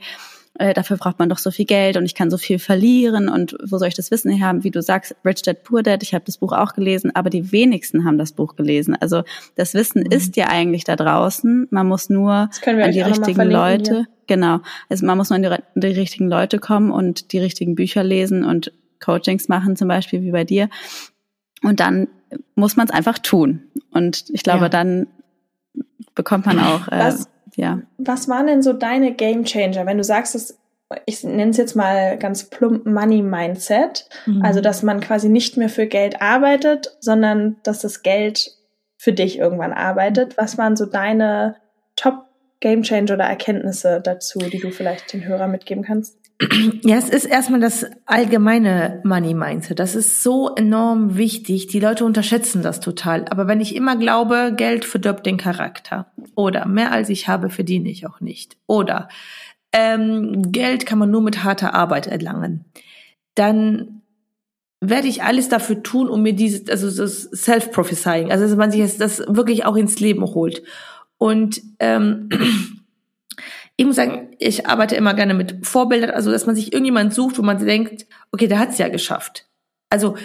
äh, 0.57 0.73
dafür 0.73 0.97
braucht 0.97 1.19
man 1.19 1.29
doch 1.29 1.37
so 1.37 1.51
viel 1.51 1.65
Geld 1.65 1.97
und 1.97 2.05
ich 2.05 2.15
kann 2.15 2.29
so 2.31 2.37
viel 2.37 2.59
verlieren 2.59 3.29
und 3.29 3.57
wo 3.63 3.77
soll 3.77 3.87
ich 3.87 3.93
das 3.93 4.11
Wissen 4.11 4.31
her 4.31 4.47
haben? 4.47 4.63
Wie 4.63 4.71
du 4.71 4.81
sagst, 4.81 5.15
Rich 5.25 5.41
Dad 5.41 5.63
Poor 5.63 5.83
Dad, 5.83 6.03
ich 6.03 6.13
habe 6.13 6.23
das 6.25 6.37
Buch 6.37 6.53
auch 6.53 6.73
gelesen, 6.73 7.11
aber 7.15 7.29
die 7.29 7.51
wenigsten 7.51 8.05
haben 8.05 8.17
das 8.17 8.31
Buch 8.31 8.55
gelesen. 8.55 8.95
Also 8.99 9.23
das 9.55 9.73
Wissen 9.73 10.01
mhm. 10.01 10.11
ist 10.11 10.37
ja 10.37 10.47
eigentlich 10.47 10.83
da 10.83 10.95
draußen. 10.95 11.67
Man 11.71 11.87
muss 11.87 12.09
nur 12.09 12.49
an 12.65 12.91
die 12.91 13.01
richtigen 13.01 13.49
Leute, 13.49 13.91
hier. 13.91 14.07
genau, 14.27 14.59
also 14.89 15.05
man 15.05 15.17
muss 15.17 15.29
nur 15.29 15.37
an 15.37 15.43
die, 15.43 15.79
die 15.79 15.99
richtigen 15.99 16.29
Leute 16.29 16.59
kommen 16.59 16.91
und 16.91 17.31
die 17.33 17.39
richtigen 17.39 17.75
Bücher 17.75 18.03
lesen 18.03 18.45
und 18.45 18.71
Coachings 18.99 19.49
machen, 19.49 19.75
zum 19.75 19.87
Beispiel 19.87 20.21
wie 20.21 20.31
bei 20.31 20.45
dir. 20.45 20.69
Und 21.63 21.79
dann 21.79 22.07
muss 22.55 22.75
man 22.75 22.87
es 22.87 22.93
einfach 22.93 23.19
tun. 23.19 23.63
Und 23.91 24.25
ich 24.29 24.43
glaube, 24.43 24.65
ja. 24.65 24.69
dann 24.69 25.07
bekommt 26.15 26.45
man 26.45 26.59
auch 26.59 26.87
äh, 26.87 27.13
ja. 27.55 27.81
Was 27.97 28.27
waren 28.27 28.47
denn 28.47 28.61
so 28.61 28.73
deine 28.73 29.13
Game 29.13 29.45
Changer, 29.45 29.85
wenn 29.85 29.97
du 29.97 30.03
sagst, 30.03 30.35
dass 30.35 30.57
ich 31.05 31.23
nenne 31.23 31.49
es 31.49 31.57
jetzt 31.57 31.75
mal 31.75 32.17
ganz 32.17 32.43
plump 32.45 32.85
Money 32.85 33.21
Mindset, 33.23 34.07
mhm. 34.25 34.43
also 34.43 34.61
dass 34.61 34.83
man 34.83 34.99
quasi 34.99 35.29
nicht 35.29 35.57
mehr 35.57 35.69
für 35.69 35.87
Geld 35.87 36.21
arbeitet, 36.21 36.95
sondern 36.99 37.57
dass 37.63 37.79
das 37.79 38.03
Geld 38.03 38.51
für 38.97 39.11
dich 39.11 39.39
irgendwann 39.39 39.73
arbeitet. 39.73 40.37
Was 40.37 40.57
waren 40.57 40.75
so 40.75 40.85
deine 40.85 41.55
Top 41.95 42.25
Game 42.59 42.83
Changer 42.83 43.15
oder 43.15 43.25
Erkenntnisse 43.25 43.99
dazu, 44.01 44.39
die 44.39 44.59
du 44.59 44.71
vielleicht 44.71 45.11
den 45.13 45.25
Hörern 45.25 45.51
mitgeben 45.51 45.83
kannst? 45.83 46.17
Ja, 46.83 46.97
es 46.97 47.09
ist 47.09 47.25
erstmal 47.25 47.61
das 47.61 47.85
allgemeine 48.05 49.01
Money 49.05 49.33
Mindset. 49.33 49.79
Das 49.79 49.95
ist 49.95 50.21
so 50.21 50.53
enorm 50.53 51.15
wichtig. 51.17 51.67
Die 51.67 51.79
Leute 51.79 52.03
unterschätzen 52.03 52.61
das 52.61 52.81
total. 52.81 53.25
Aber 53.29 53.47
wenn 53.47 53.61
ich 53.61 53.75
immer 53.75 53.95
glaube, 53.95 54.53
Geld 54.55 54.83
verdirbt 54.83 55.25
den 55.25 55.37
Charakter 55.37 56.11
oder 56.35 56.65
mehr 56.65 56.91
als 56.91 57.09
ich 57.09 57.27
habe, 57.27 57.49
verdiene 57.49 57.89
ich 57.89 58.05
auch 58.05 58.19
nicht 58.19 58.57
oder 58.67 59.07
ähm, 59.71 60.51
Geld 60.51 60.85
kann 60.85 60.99
man 60.99 61.11
nur 61.11 61.21
mit 61.21 61.43
harter 61.43 61.73
Arbeit 61.73 62.07
erlangen, 62.07 62.65
dann 63.35 64.01
werde 64.79 65.07
ich 65.07 65.23
alles 65.23 65.49
dafür 65.49 65.83
tun, 65.83 66.09
um 66.09 66.21
mir 66.21 66.33
dieses, 66.33 66.69
also 66.69 66.89
das 66.89 67.23
Self-Prophesying, 67.23 68.31
also 68.31 68.45
dass 68.45 68.55
man 68.55 68.71
sich 68.71 68.97
das 68.97 69.19
wirklich 69.27 69.65
auch 69.65 69.75
ins 69.75 69.99
Leben 69.99 70.23
holt. 70.23 70.63
Und 71.17 71.61
ähm, 71.79 72.29
ich 73.75 73.85
muss 73.85 73.95
sagen, 73.95 74.24
ich 74.39 74.67
arbeite 74.67 74.95
immer 74.95 75.13
gerne 75.13 75.33
mit 75.33 75.65
Vorbildern, 75.65 76.11
also 76.11 76.31
dass 76.31 76.45
man 76.45 76.55
sich 76.55 76.73
irgendjemand 76.73 77.13
sucht, 77.13 77.37
wo 77.37 77.41
man 77.41 77.63
denkt, 77.63 78.05
okay, 78.31 78.47
der 78.47 78.59
hat's 78.59 78.77
ja 78.77 78.89
geschafft. 78.89 79.47
Also 79.89 80.15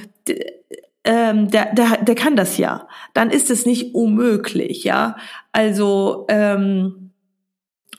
ähm, 1.05 1.50
der, 1.50 1.75
der, 1.75 1.99
der 2.02 2.14
kann 2.14 2.37
das 2.37 2.59
ja. 2.59 2.88
Dann 3.14 3.31
ist 3.31 3.50
es 3.50 3.67
nicht 3.67 3.95
unmöglich, 3.95 4.85
ja. 4.85 5.17
Also 5.52 6.26
ähm, 6.29 7.12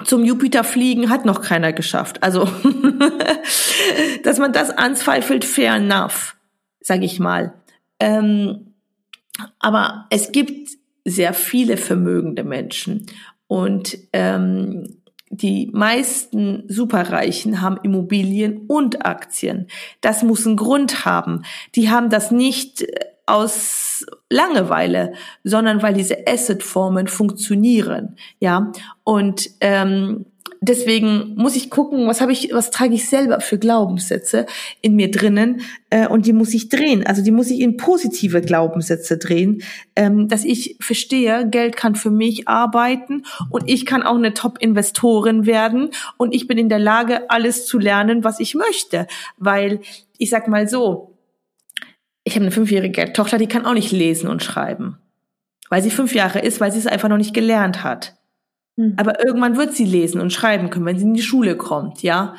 zum 0.04 0.24
Jupiter 0.24 0.64
fliegen 0.64 1.10
hat 1.10 1.26
noch 1.26 1.42
keiner 1.42 1.74
geschafft. 1.74 2.24
Also 2.24 2.48
dass 4.24 4.40
man 4.40 4.54
das 4.54 4.70
anzweifelt, 4.70 5.46
fair 5.46 5.76
enough, 5.76 6.36
sage 6.80 7.06
ich 7.06 7.20
mal. 7.20 7.54
Ähm, 8.00 8.74
aber 9.60 10.08
es 10.10 10.32
gibt 10.32 10.70
sehr 11.06 11.34
viele 11.34 11.78
vermögende 11.78 12.44
Menschen 12.44 13.08
und 13.48 13.98
ähm, 14.14 15.01
die 15.32 15.70
meisten 15.74 16.64
Superreichen 16.68 17.62
haben 17.62 17.78
Immobilien 17.84 18.66
und 18.68 19.06
Aktien. 19.06 19.68
Das 20.02 20.24
muss 20.24 20.46
einen 20.46 20.58
Grund 20.58 21.06
haben. 21.06 21.44
Die 21.76 21.90
haben 21.90 22.10
das 22.10 22.32
nicht 22.32 22.82
äh, 22.82 23.06
aus 23.26 24.06
Langeweile, 24.30 25.14
sondern 25.44 25.82
weil 25.82 25.94
diese 25.94 26.28
Assetformen 26.28 27.08
funktionieren, 27.08 28.18
ja. 28.40 28.72
Und 29.04 29.50
ähm, 29.62 30.26
deswegen 30.62 31.34
muss 31.36 31.56
ich 31.56 31.72
gucken, 31.72 32.08
was 32.08 32.22
habe 32.22 32.32
ich, 32.32 32.54
was 32.54 32.70
trage 32.70 32.94
ich 32.94 33.10
selber 33.10 33.42
für 33.42 33.58
Glaubenssätze 33.58 34.46
in 34.82 34.96
mir 34.96 35.10
drinnen 35.10 35.62
äh, 35.90 36.08
und 36.08 36.28
die 36.28 36.34
muss 36.34 36.54
ich 36.54 36.70
drehen. 36.70 37.06
Also 37.06 37.24
die 37.24 37.32
muss 37.32 37.50
ich 37.50 37.60
in 37.60 37.78
positive 37.78 38.42
Glaubenssätze 38.42 39.18
drehen, 39.18 39.64
ähm, 39.96 40.28
dass 40.28 40.46
ich 40.46 40.78
verstehe, 40.80 41.50
Geld 41.50 41.76
kann 41.76 41.96
für 41.96 42.12
mich 42.12 42.48
arbeiten 42.48 43.24
und 43.50 43.68
ich 43.68 43.88
kann 43.88 44.04
auch 44.04 44.16
eine 44.16 44.34
Top-Investorin 44.34 45.48
werden 45.48 45.90
und 46.18 46.34
ich 46.34 46.48
bin 46.48 46.60
in 46.60 46.70
der 46.70 46.80
Lage, 46.80 47.30
alles 47.30 47.66
zu 47.66 47.80
lernen, 47.80 48.24
was 48.24 48.40
ich 48.40 48.54
möchte, 48.54 49.08
weil 49.38 49.82
ich 50.20 50.30
sag 50.30 50.48
mal 50.48 50.68
so, 50.68 51.18
ich 52.24 52.36
habe 52.36 52.46
eine 52.46 52.52
fünfjährige 52.52 53.14
Tochter, 53.14 53.40
die 53.40 53.48
kann 53.48 53.66
auch 53.66 53.74
nicht 53.74 53.92
lesen 53.92 54.30
und 54.30 54.44
schreiben, 54.44 55.00
weil 55.70 55.82
sie 55.82 55.90
fünf 55.90 56.14
Jahre 56.14 56.40
ist, 56.40 56.60
weil 56.62 56.72
sie 56.72 56.78
es 56.78 56.86
einfach 56.86 57.10
noch 57.10 57.18
nicht 57.18 57.34
gelernt 57.34 57.84
hat. 57.84 58.21
Hm. 58.78 58.94
Aber 58.98 59.24
irgendwann 59.24 59.58
wird 59.58 59.74
sie 59.74 59.86
lesen 59.86 60.22
und 60.22 60.32
schreiben 60.34 60.70
können, 60.70 60.86
wenn 60.86 60.98
sie 61.00 61.06
in 61.06 61.14
die 61.14 61.22
Schule 61.22 61.58
kommt, 61.58 62.04
ja. 62.04 62.36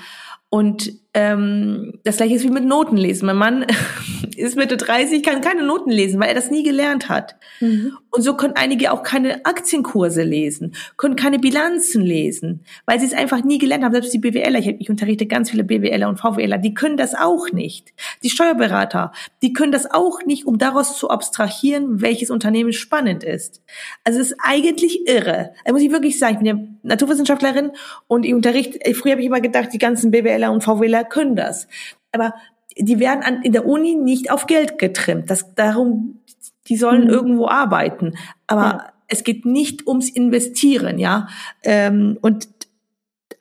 Und 0.48 0.92
ähm, 1.14 1.98
das 2.04 2.16
gleiche 2.16 2.36
ist 2.36 2.44
wie 2.44 2.50
mit 2.50 2.64
Noten 2.64 2.96
lesen. 2.96 3.26
Mein 3.26 3.36
Mann 3.36 3.66
ist 4.36 4.56
Mitte 4.56 4.78
30, 4.78 5.22
kann 5.22 5.42
keine 5.42 5.62
Noten 5.62 5.90
lesen, 5.90 6.18
weil 6.18 6.28
er 6.28 6.34
das 6.34 6.50
nie 6.50 6.62
gelernt 6.62 7.10
hat. 7.10 7.36
Mhm. 7.60 7.98
Und 8.10 8.22
so 8.22 8.34
können 8.36 8.54
einige 8.56 8.92
auch 8.92 9.02
keine 9.02 9.44
Aktienkurse 9.44 10.22
lesen, 10.22 10.74
können 10.96 11.16
keine 11.16 11.38
Bilanzen 11.38 12.02
lesen, 12.02 12.64
weil 12.86 12.98
sie 12.98 13.06
es 13.06 13.12
einfach 13.12 13.44
nie 13.44 13.58
gelernt 13.58 13.84
haben. 13.84 13.92
Selbst 13.92 14.14
die 14.14 14.18
BWLer, 14.18 14.58
ich, 14.58 14.68
ich 14.80 14.90
unterrichte 14.90 15.26
ganz 15.26 15.50
viele 15.50 15.64
BWLer 15.64 16.08
und 16.08 16.18
VWLer, 16.18 16.58
die 16.58 16.72
können 16.72 16.96
das 16.96 17.14
auch 17.14 17.52
nicht. 17.52 17.92
Die 18.22 18.30
Steuerberater, 18.30 19.12
die 19.42 19.52
können 19.52 19.72
das 19.72 19.90
auch 19.90 20.22
nicht, 20.24 20.46
um 20.46 20.56
daraus 20.56 20.96
zu 20.98 21.10
abstrahieren, 21.10 22.00
welches 22.00 22.30
Unternehmen 22.30 22.72
spannend 22.72 23.22
ist. 23.22 23.62
Also 24.04 24.18
es 24.20 24.30
ist 24.30 24.38
eigentlich 24.42 25.06
irre. 25.06 25.52
Da 25.66 25.72
muss 25.72 25.82
ich 25.82 25.92
wirklich 25.92 26.18
sagen, 26.18 26.34
ich 26.34 26.38
bin 26.38 26.46
ja 26.46 26.64
Naturwissenschaftlerin 26.82 27.72
und 28.08 28.24
ich 28.24 28.32
unterrichte, 28.32 28.78
früher 28.94 29.12
habe 29.12 29.20
ich 29.20 29.26
immer 29.26 29.40
gedacht, 29.40 29.70
die 29.72 29.78
ganzen 29.78 30.10
BWLer 30.10 30.52
und 30.52 30.64
VWLer 30.64 31.01
können 31.04 31.36
das. 31.36 31.68
Aber 32.12 32.34
die 32.76 32.98
werden 32.98 33.22
an, 33.22 33.42
in 33.42 33.52
der 33.52 33.66
Uni 33.66 33.94
nicht 33.94 34.30
auf 34.30 34.46
Geld 34.46 34.78
getrimmt. 34.78 35.30
Das, 35.30 35.54
darum, 35.54 36.20
die 36.68 36.76
sollen 36.76 37.04
mhm. 37.04 37.10
irgendwo 37.10 37.48
arbeiten. 37.48 38.16
Aber 38.46 38.62
ja. 38.62 38.92
es 39.08 39.24
geht 39.24 39.44
nicht 39.44 39.86
ums 39.86 40.08
Investieren, 40.10 40.98
ja. 40.98 41.28
Ähm, 41.62 42.18
und, 42.20 42.48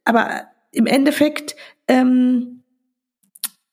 aber 0.05 0.43
im 0.71 0.85
Endeffekt, 0.85 1.55
ähm, 1.87 2.61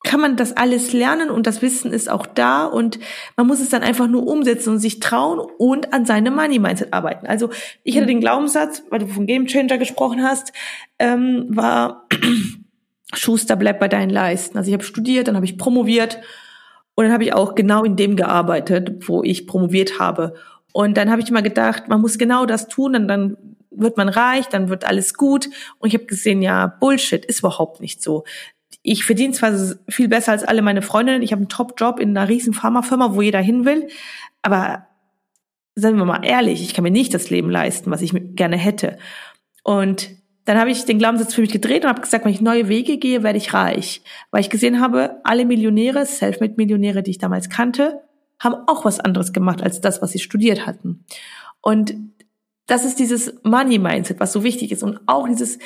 kann 0.08 0.20
man 0.20 0.36
das 0.36 0.56
alles 0.56 0.94
lernen 0.94 1.28
und 1.28 1.46
das 1.46 1.60
Wissen 1.60 1.92
ist 1.92 2.08
auch 2.08 2.24
da 2.24 2.64
und 2.64 2.98
man 3.36 3.46
muss 3.46 3.60
es 3.60 3.68
dann 3.68 3.82
einfach 3.82 4.06
nur 4.06 4.26
umsetzen 4.26 4.70
und 4.70 4.78
sich 4.78 5.00
trauen 5.00 5.38
und 5.58 5.92
an 5.92 6.06
seinem 6.06 6.34
Money 6.34 6.58
Mindset 6.58 6.94
arbeiten. 6.94 7.26
Also 7.26 7.50
ich 7.82 7.96
hatte 7.96 8.04
mhm. 8.04 8.12
den 8.12 8.20
Glaubenssatz, 8.20 8.84
weil 8.88 9.00
du 9.00 9.06
von 9.06 9.26
Game 9.26 9.46
Changer 9.46 9.76
gesprochen 9.76 10.22
hast, 10.22 10.54
ähm, 10.98 11.44
war 11.50 12.06
Schuster 13.14 13.56
bleibt 13.56 13.80
bei 13.80 13.88
deinen 13.88 14.10
Leisten. 14.10 14.58
Also 14.58 14.68
ich 14.68 14.74
habe 14.74 14.84
studiert, 14.84 15.28
dann 15.28 15.36
habe 15.36 15.46
ich 15.46 15.58
promoviert 15.58 16.18
und 16.94 17.04
dann 17.04 17.12
habe 17.12 17.24
ich 17.24 17.32
auch 17.32 17.54
genau 17.54 17.84
in 17.84 17.96
dem 17.96 18.16
gearbeitet, 18.16 19.08
wo 19.08 19.22
ich 19.22 19.46
promoviert 19.46 19.98
habe. 19.98 20.34
Und 20.72 20.96
dann 20.96 21.10
habe 21.10 21.22
ich 21.22 21.30
mal 21.30 21.42
gedacht, 21.42 21.88
man 21.88 22.00
muss 22.00 22.18
genau 22.18 22.44
das 22.44 22.68
tun, 22.68 22.94
und 22.94 23.08
dann 23.08 23.36
wird 23.70 23.96
man 23.96 24.08
reich, 24.08 24.46
dann 24.46 24.68
wird 24.68 24.84
alles 24.84 25.14
gut. 25.14 25.48
Und 25.78 25.88
ich 25.88 25.94
habe 25.94 26.06
gesehen, 26.06 26.42
ja, 26.42 26.66
Bullshit 26.66 27.24
ist 27.24 27.40
überhaupt 27.40 27.80
nicht 27.80 28.02
so. 28.02 28.24
Ich 28.82 29.04
verdiene 29.04 29.32
zwar 29.32 29.54
viel 29.88 30.08
besser 30.08 30.32
als 30.32 30.44
alle 30.44 30.62
meine 30.62 30.82
Freundinnen, 30.82 31.22
ich 31.22 31.32
habe 31.32 31.40
einen 31.40 31.48
Top-Job 31.48 32.00
in 32.00 32.16
einer 32.16 32.28
riesen 32.28 32.52
Pharmafirma, 32.52 33.14
wo 33.14 33.22
jeder 33.22 33.40
hin 33.40 33.64
will, 33.64 33.88
aber 34.42 34.86
seien 35.74 35.96
wir 35.96 36.04
mal 36.04 36.24
ehrlich, 36.24 36.62
ich 36.62 36.74
kann 36.74 36.82
mir 36.82 36.90
nicht 36.90 37.14
das 37.14 37.30
Leben 37.30 37.50
leisten, 37.50 37.90
was 37.90 38.02
ich 38.02 38.12
gerne 38.34 38.56
hätte. 38.56 38.98
Und 39.62 40.10
dann 40.48 40.58
habe 40.58 40.70
ich 40.70 40.86
den 40.86 40.98
Glaubenssatz 40.98 41.34
für 41.34 41.42
mich 41.42 41.52
gedreht 41.52 41.84
und 41.84 41.90
habe 41.90 42.00
gesagt, 42.00 42.24
wenn 42.24 42.32
ich 42.32 42.40
neue 42.40 42.68
Wege 42.68 42.96
gehe, 42.96 43.22
werde 43.22 43.36
ich 43.36 43.52
reich. 43.52 44.00
Weil 44.30 44.40
ich 44.40 44.48
gesehen 44.48 44.80
habe, 44.80 45.20
alle 45.22 45.44
Millionäre, 45.44 46.06
Selfmade-Millionäre, 46.06 47.02
die 47.02 47.10
ich 47.10 47.18
damals 47.18 47.50
kannte, 47.50 48.00
haben 48.40 48.54
auch 48.66 48.86
was 48.86 48.98
anderes 48.98 49.34
gemacht 49.34 49.62
als 49.62 49.82
das, 49.82 50.00
was 50.00 50.12
sie 50.12 50.20
studiert 50.20 50.64
hatten. 50.66 51.04
Und 51.60 51.94
das 52.66 52.86
ist 52.86 52.98
dieses 52.98 53.34
Money-Mindset, 53.44 54.20
was 54.20 54.32
so 54.32 54.42
wichtig 54.42 54.72
ist. 54.72 54.82
Und 54.82 55.00
auch 55.04 55.28
dieses, 55.28 55.58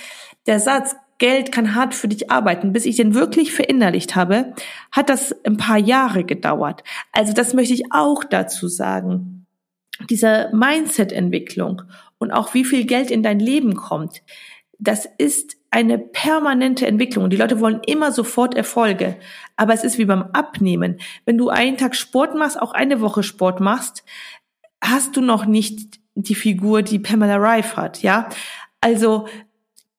der 0.46 0.58
Satz, 0.58 0.96
Geld 1.18 1.52
kann 1.52 1.76
hart 1.76 1.94
für 1.94 2.08
dich 2.08 2.32
arbeiten, 2.32 2.72
bis 2.72 2.84
ich 2.84 2.96
den 2.96 3.14
wirklich 3.14 3.52
verinnerlicht 3.52 4.16
habe, 4.16 4.52
hat 4.90 5.10
das 5.10 5.32
ein 5.44 5.58
paar 5.58 5.78
Jahre 5.78 6.24
gedauert. 6.24 6.82
Also 7.12 7.32
das 7.32 7.54
möchte 7.54 7.74
ich 7.74 7.92
auch 7.92 8.24
dazu 8.24 8.66
sagen. 8.66 9.46
Diese 10.10 10.50
Mindset-Entwicklung 10.52 11.82
und 12.18 12.32
auch 12.32 12.52
wie 12.54 12.64
viel 12.64 12.84
Geld 12.84 13.12
in 13.12 13.22
dein 13.22 13.38
Leben 13.38 13.76
kommt, 13.76 14.22
das 14.82 15.08
ist 15.16 15.56
eine 15.70 15.96
permanente 15.96 16.86
Entwicklung. 16.86 17.30
Die 17.30 17.36
Leute 17.36 17.60
wollen 17.60 17.80
immer 17.86 18.10
sofort 18.10 18.54
Erfolge. 18.54 19.16
Aber 19.56 19.72
es 19.72 19.84
ist 19.84 19.96
wie 19.96 20.04
beim 20.04 20.24
Abnehmen. 20.32 21.00
Wenn 21.24 21.38
du 21.38 21.50
einen 21.50 21.76
Tag 21.76 21.94
Sport 21.94 22.34
machst, 22.34 22.60
auch 22.60 22.72
eine 22.72 23.00
Woche 23.00 23.22
Sport 23.22 23.60
machst, 23.60 24.04
hast 24.82 25.16
du 25.16 25.20
noch 25.20 25.46
nicht 25.46 26.00
die 26.14 26.34
Figur, 26.34 26.82
die 26.82 26.98
Pamela 26.98 27.36
Rife 27.36 27.76
hat, 27.76 28.02
ja? 28.02 28.28
Also, 28.80 29.28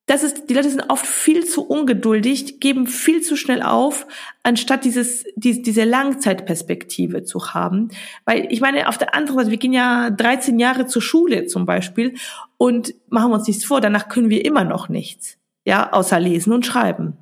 das 0.05 0.21
ist, 0.21 0.49
die 0.49 0.53
Leute 0.53 0.69
sind 0.69 0.89
oft 0.89 1.07
viel 1.07 1.45
zu 1.45 1.65
ungeduldig, 1.65 2.59
geben 2.59 2.85
viel 2.87 3.21
zu 3.21 3.37
schnell 3.37 3.61
auf, 3.61 4.05
anstatt 4.43 4.83
dieses, 4.83 5.23
die, 5.37 5.61
diese 5.61 5.85
Langzeitperspektive 5.85 7.23
zu 7.23 7.53
haben. 7.53 7.87
Weil 8.25 8.51
ich 8.51 8.59
meine, 8.59 8.89
auf 8.89 8.97
der 8.97 9.15
anderen 9.15 9.39
Seite, 9.39 9.51
wir 9.51 9.57
gehen 9.57 9.71
ja 9.71 10.09
13 10.09 10.59
Jahre 10.59 10.87
zur 10.87 11.01
Schule 11.01 11.45
zum 11.45 11.65
Beispiel 11.65 12.15
und 12.63 12.95
machen 13.09 13.33
uns 13.33 13.45
nichts 13.45 13.65
vor, 13.65 13.81
danach 13.81 14.07
können 14.07 14.29
wir 14.29 14.45
immer 14.45 14.63
noch 14.63 14.87
nichts. 14.87 15.37
Ja, 15.65 15.91
außer 15.91 16.17
lesen 16.17 16.53
und 16.53 16.65
schreiben. 16.65 17.17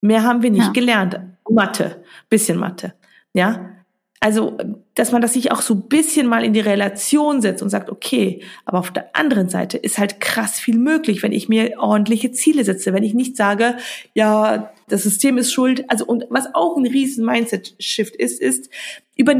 Mehr 0.00 0.24
haben 0.24 0.42
wir 0.42 0.50
nicht 0.50 0.66
ja. 0.66 0.72
gelernt. 0.72 1.20
Mathe, 1.48 2.02
bisschen 2.28 2.58
Mathe. 2.58 2.94
Ja, 3.32 3.70
also, 4.18 4.58
dass 4.96 5.12
man 5.12 5.22
das 5.22 5.34
sich 5.34 5.52
auch 5.52 5.62
so 5.62 5.74
ein 5.74 5.82
bisschen 5.82 6.26
mal 6.26 6.44
in 6.44 6.54
die 6.54 6.58
Relation 6.58 7.40
setzt 7.40 7.62
und 7.62 7.70
sagt, 7.70 7.88
okay, 7.88 8.42
aber 8.64 8.80
auf 8.80 8.90
der 8.90 9.14
anderen 9.14 9.48
Seite 9.48 9.78
ist 9.78 9.96
halt 9.96 10.18
krass 10.18 10.58
viel 10.58 10.76
möglich, 10.76 11.22
wenn 11.22 11.30
ich 11.30 11.48
mir 11.48 11.78
ordentliche 11.78 12.32
Ziele 12.32 12.64
setze, 12.64 12.92
wenn 12.92 13.04
ich 13.04 13.14
nicht 13.14 13.36
sage, 13.36 13.76
ja, 14.14 14.72
das 14.88 15.04
System 15.04 15.38
ist 15.38 15.52
schuld. 15.52 15.88
Also, 15.88 16.04
und 16.04 16.24
was 16.30 16.52
auch 16.52 16.76
ein 16.76 16.84
riesen 16.84 17.24
Mindset-Shift 17.24 18.16
ist, 18.16 18.40
ist, 18.40 18.70
über, 19.14 19.36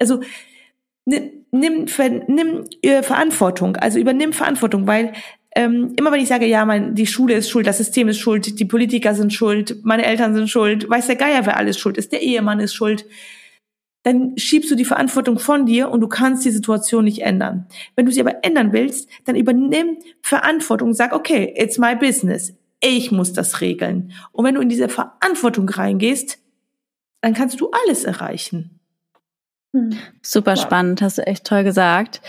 also, 0.00 0.20
nimm, 1.04 1.86
nimm 2.28 2.64
äh, 2.82 3.02
Verantwortung, 3.02 3.76
also 3.76 3.98
übernimm 3.98 4.32
Verantwortung, 4.32 4.86
weil 4.86 5.12
ähm, 5.54 5.92
immer 5.98 6.12
wenn 6.12 6.20
ich 6.20 6.28
sage, 6.28 6.46
ja, 6.46 6.64
mein, 6.64 6.94
die 6.94 7.06
Schule 7.06 7.34
ist 7.34 7.50
schuld, 7.50 7.66
das 7.66 7.78
System 7.78 8.08
ist 8.08 8.18
schuld, 8.18 8.58
die 8.58 8.64
Politiker 8.64 9.14
sind 9.14 9.32
schuld, 9.32 9.84
meine 9.84 10.06
Eltern 10.06 10.34
sind 10.34 10.48
schuld, 10.48 10.88
weiß 10.88 11.08
der 11.08 11.16
Geier, 11.16 11.44
wer 11.44 11.58
alles 11.58 11.78
schuld 11.78 11.98
ist, 11.98 12.12
der 12.12 12.22
Ehemann 12.22 12.60
ist 12.60 12.74
schuld, 12.74 13.04
dann 14.02 14.36
schiebst 14.36 14.70
du 14.70 14.74
die 14.74 14.84
Verantwortung 14.84 15.38
von 15.38 15.66
dir 15.66 15.90
und 15.90 16.00
du 16.00 16.08
kannst 16.08 16.44
die 16.44 16.50
Situation 16.50 17.04
nicht 17.04 17.20
ändern. 17.20 17.66
Wenn 17.94 18.06
du 18.06 18.12
sie 18.12 18.20
aber 18.20 18.44
ändern 18.44 18.72
willst, 18.72 19.08
dann 19.24 19.36
übernimm 19.36 19.98
Verantwortung 20.22 20.88
und 20.88 20.94
sag, 20.94 21.12
okay, 21.12 21.52
it's 21.56 21.78
my 21.78 21.94
business. 21.94 22.54
ich 22.84 23.12
muss 23.12 23.32
das 23.32 23.60
regeln. 23.60 24.12
Und 24.32 24.44
wenn 24.44 24.56
du 24.56 24.60
in 24.60 24.68
diese 24.68 24.88
Verantwortung 24.88 25.68
reingehst, 25.68 26.38
dann 27.20 27.32
kannst 27.32 27.60
du 27.60 27.70
alles 27.70 28.02
erreichen. 28.02 28.80
Hm. 29.72 29.96
Super 30.20 30.56
spannend, 30.56 31.00
hast 31.02 31.18
du 31.18 31.26
echt 31.26 31.44
toll 31.44 31.64
gesagt. 31.64 32.20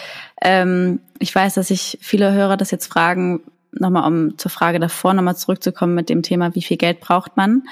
Ähm, 0.41 0.99
ich 1.19 1.33
weiß, 1.33 1.55
dass 1.55 1.67
sich 1.67 1.97
viele 2.01 2.33
Hörer 2.33 2.57
das 2.57 2.71
jetzt 2.71 2.87
fragen, 2.87 3.41
nochmal 3.71 4.07
um 4.07 4.37
zur 4.37 4.51
Frage 4.51 4.79
davor 4.79 5.13
nochmal 5.13 5.35
zurückzukommen 5.35 5.95
mit 5.95 6.09
dem 6.09 6.21
Thema, 6.23 6.55
wie 6.55 6.61
viel 6.61 6.77
Geld 6.77 6.99
braucht 7.01 7.37
man? 7.37 7.63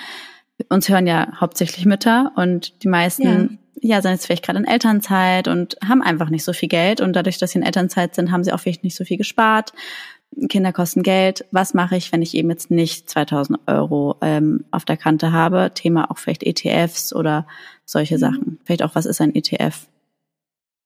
Uns 0.70 0.90
hören 0.90 1.08
ja 1.08 1.40
hauptsächlich 1.40 1.86
Mütter 1.86 2.32
und 2.36 2.84
die 2.84 2.88
meisten 2.88 3.60
ja, 3.76 3.96
ja 3.96 4.02
sind 4.02 4.12
jetzt 4.12 4.26
vielleicht 4.26 4.46
gerade 4.46 4.60
in 4.60 4.66
Elternzeit 4.66 5.48
und 5.48 5.78
haben 5.88 6.02
einfach 6.02 6.30
nicht 6.30 6.44
so 6.44 6.54
viel 6.54 6.70
Geld 6.70 7.02
und 7.02 7.14
dadurch, 7.14 7.38
dass 7.38 7.52
sie 7.52 7.60
in 7.60 7.66
Elternzeit 7.66 8.16
sind, 8.16 8.32
haben 8.32 8.44
sie 8.44 8.52
auch 8.52 8.60
vielleicht 8.60 8.84
nicht 8.84 8.96
so 8.96 9.06
viel 9.06 9.18
gespart. 9.18 9.74
Kinder 10.48 10.72
kosten 10.72 11.04
Geld. 11.04 11.46
Was 11.52 11.74
mache 11.74 11.98
ich, 11.98 12.12
wenn 12.14 12.22
ich 12.22 12.36
eben 12.36 12.50
jetzt 12.50 12.72
nicht 12.72 13.10
2000 13.10 13.60
Euro 13.68 14.16
ähm, 14.22 14.64
auf 14.72 14.86
der 14.86 14.96
Kante 14.96 15.34
habe? 15.34 15.72
Thema 15.74 16.10
auch 16.10 16.18
vielleicht 16.18 16.44
ETFs 16.44 17.14
oder 17.14 17.48
solche 17.92 18.16
mhm. 18.16 18.20
Sachen. 18.20 18.60
Vielleicht 18.64 18.84
auch, 18.84 18.96
was 18.96 19.06
ist 19.06 19.22
ein 19.22 19.36
ETF? 19.36 19.88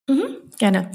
Mhm, 0.10 0.38
gerne. 0.58 0.92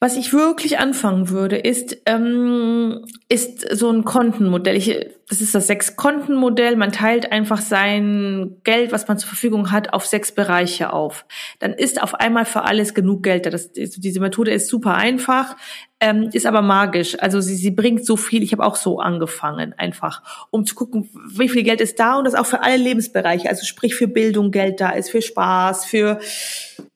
Was 0.00 0.16
ich 0.16 0.32
wirklich 0.32 0.78
anfangen 0.78 1.28
würde, 1.28 1.56
ist, 1.56 1.96
ähm, 2.06 3.04
ist 3.28 3.66
so 3.76 3.90
ein 3.90 4.04
Kontenmodell. 4.04 4.76
Ich, 4.76 4.94
das 5.28 5.40
ist 5.40 5.56
das 5.56 5.66
Sechs-Konten-Modell. 5.66 6.76
Man 6.76 6.92
teilt 6.92 7.32
einfach 7.32 7.60
sein 7.60 8.58
Geld, 8.62 8.92
was 8.92 9.08
man 9.08 9.18
zur 9.18 9.28
Verfügung 9.28 9.72
hat, 9.72 9.92
auf 9.92 10.06
sechs 10.06 10.30
Bereiche 10.30 10.92
auf. 10.92 11.26
Dann 11.58 11.72
ist 11.72 12.00
auf 12.00 12.14
einmal 12.14 12.44
für 12.44 12.62
alles 12.62 12.94
genug 12.94 13.24
Geld 13.24 13.46
da. 13.46 13.50
Das, 13.50 13.72
diese 13.72 14.20
Methode 14.20 14.52
ist 14.52 14.68
super 14.68 14.94
einfach, 14.94 15.56
ähm, 16.00 16.30
ist 16.32 16.46
aber 16.46 16.62
magisch. 16.62 17.16
Also 17.20 17.40
sie, 17.40 17.56
sie 17.56 17.70
bringt 17.70 18.04
so 18.04 18.16
viel. 18.16 18.42
Ich 18.42 18.52
habe 18.52 18.64
auch 18.64 18.76
so 18.76 19.00
angefangen, 19.00 19.74
einfach, 19.76 20.46
um 20.50 20.64
zu 20.64 20.74
gucken, 20.74 21.08
wie 21.28 21.48
viel 21.48 21.64
Geld 21.64 21.80
ist 21.80 21.98
da 21.98 22.18
und 22.18 22.24
das 22.24 22.34
auch 22.34 22.46
für 22.46 22.62
alle 22.62 22.76
Lebensbereiche. 22.76 23.48
Also 23.48 23.64
sprich 23.64 23.94
für 23.94 24.06
Bildung 24.06 24.50
Geld 24.50 24.80
da 24.80 24.90
ist, 24.90 25.10
für 25.10 25.22
Spaß, 25.22 25.84
für 25.86 26.20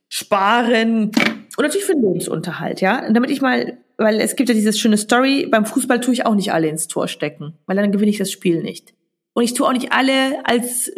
Sparen 0.09 1.11
und 1.57 1.59
natürlich 1.59 1.87
für 1.87 1.95
Lebensunterhalt, 1.95 2.81
ja. 2.81 3.07
Und 3.07 3.15
damit 3.15 3.31
ich 3.31 3.41
mal, 3.41 3.79
weil 3.97 4.21
es 4.21 4.37
gibt 4.37 4.49
ja 4.49 4.55
dieses 4.55 4.79
schöne 4.79 4.99
Story, 4.99 5.47
beim 5.51 5.67
Fußball 5.67 6.01
tue 6.01 6.15
ich 6.15 6.27
auch 6.27 6.35
nicht 6.35 6.53
alle 6.53 6.69
ins 6.69 6.87
Tor 6.87 7.09
stecken, 7.09 7.55
weil 7.67 7.77
dann 7.77 7.93
gewinne 7.93 8.11
ich 8.11 8.19
das 8.19 8.31
Spiel 8.31 8.63
nicht. 8.63 8.95
Und 9.33 9.45
ich 9.45 9.55
tue 9.55 9.67
auch 9.67 9.73
nicht 9.73 9.93
alle 9.93 10.45
als 10.45 10.93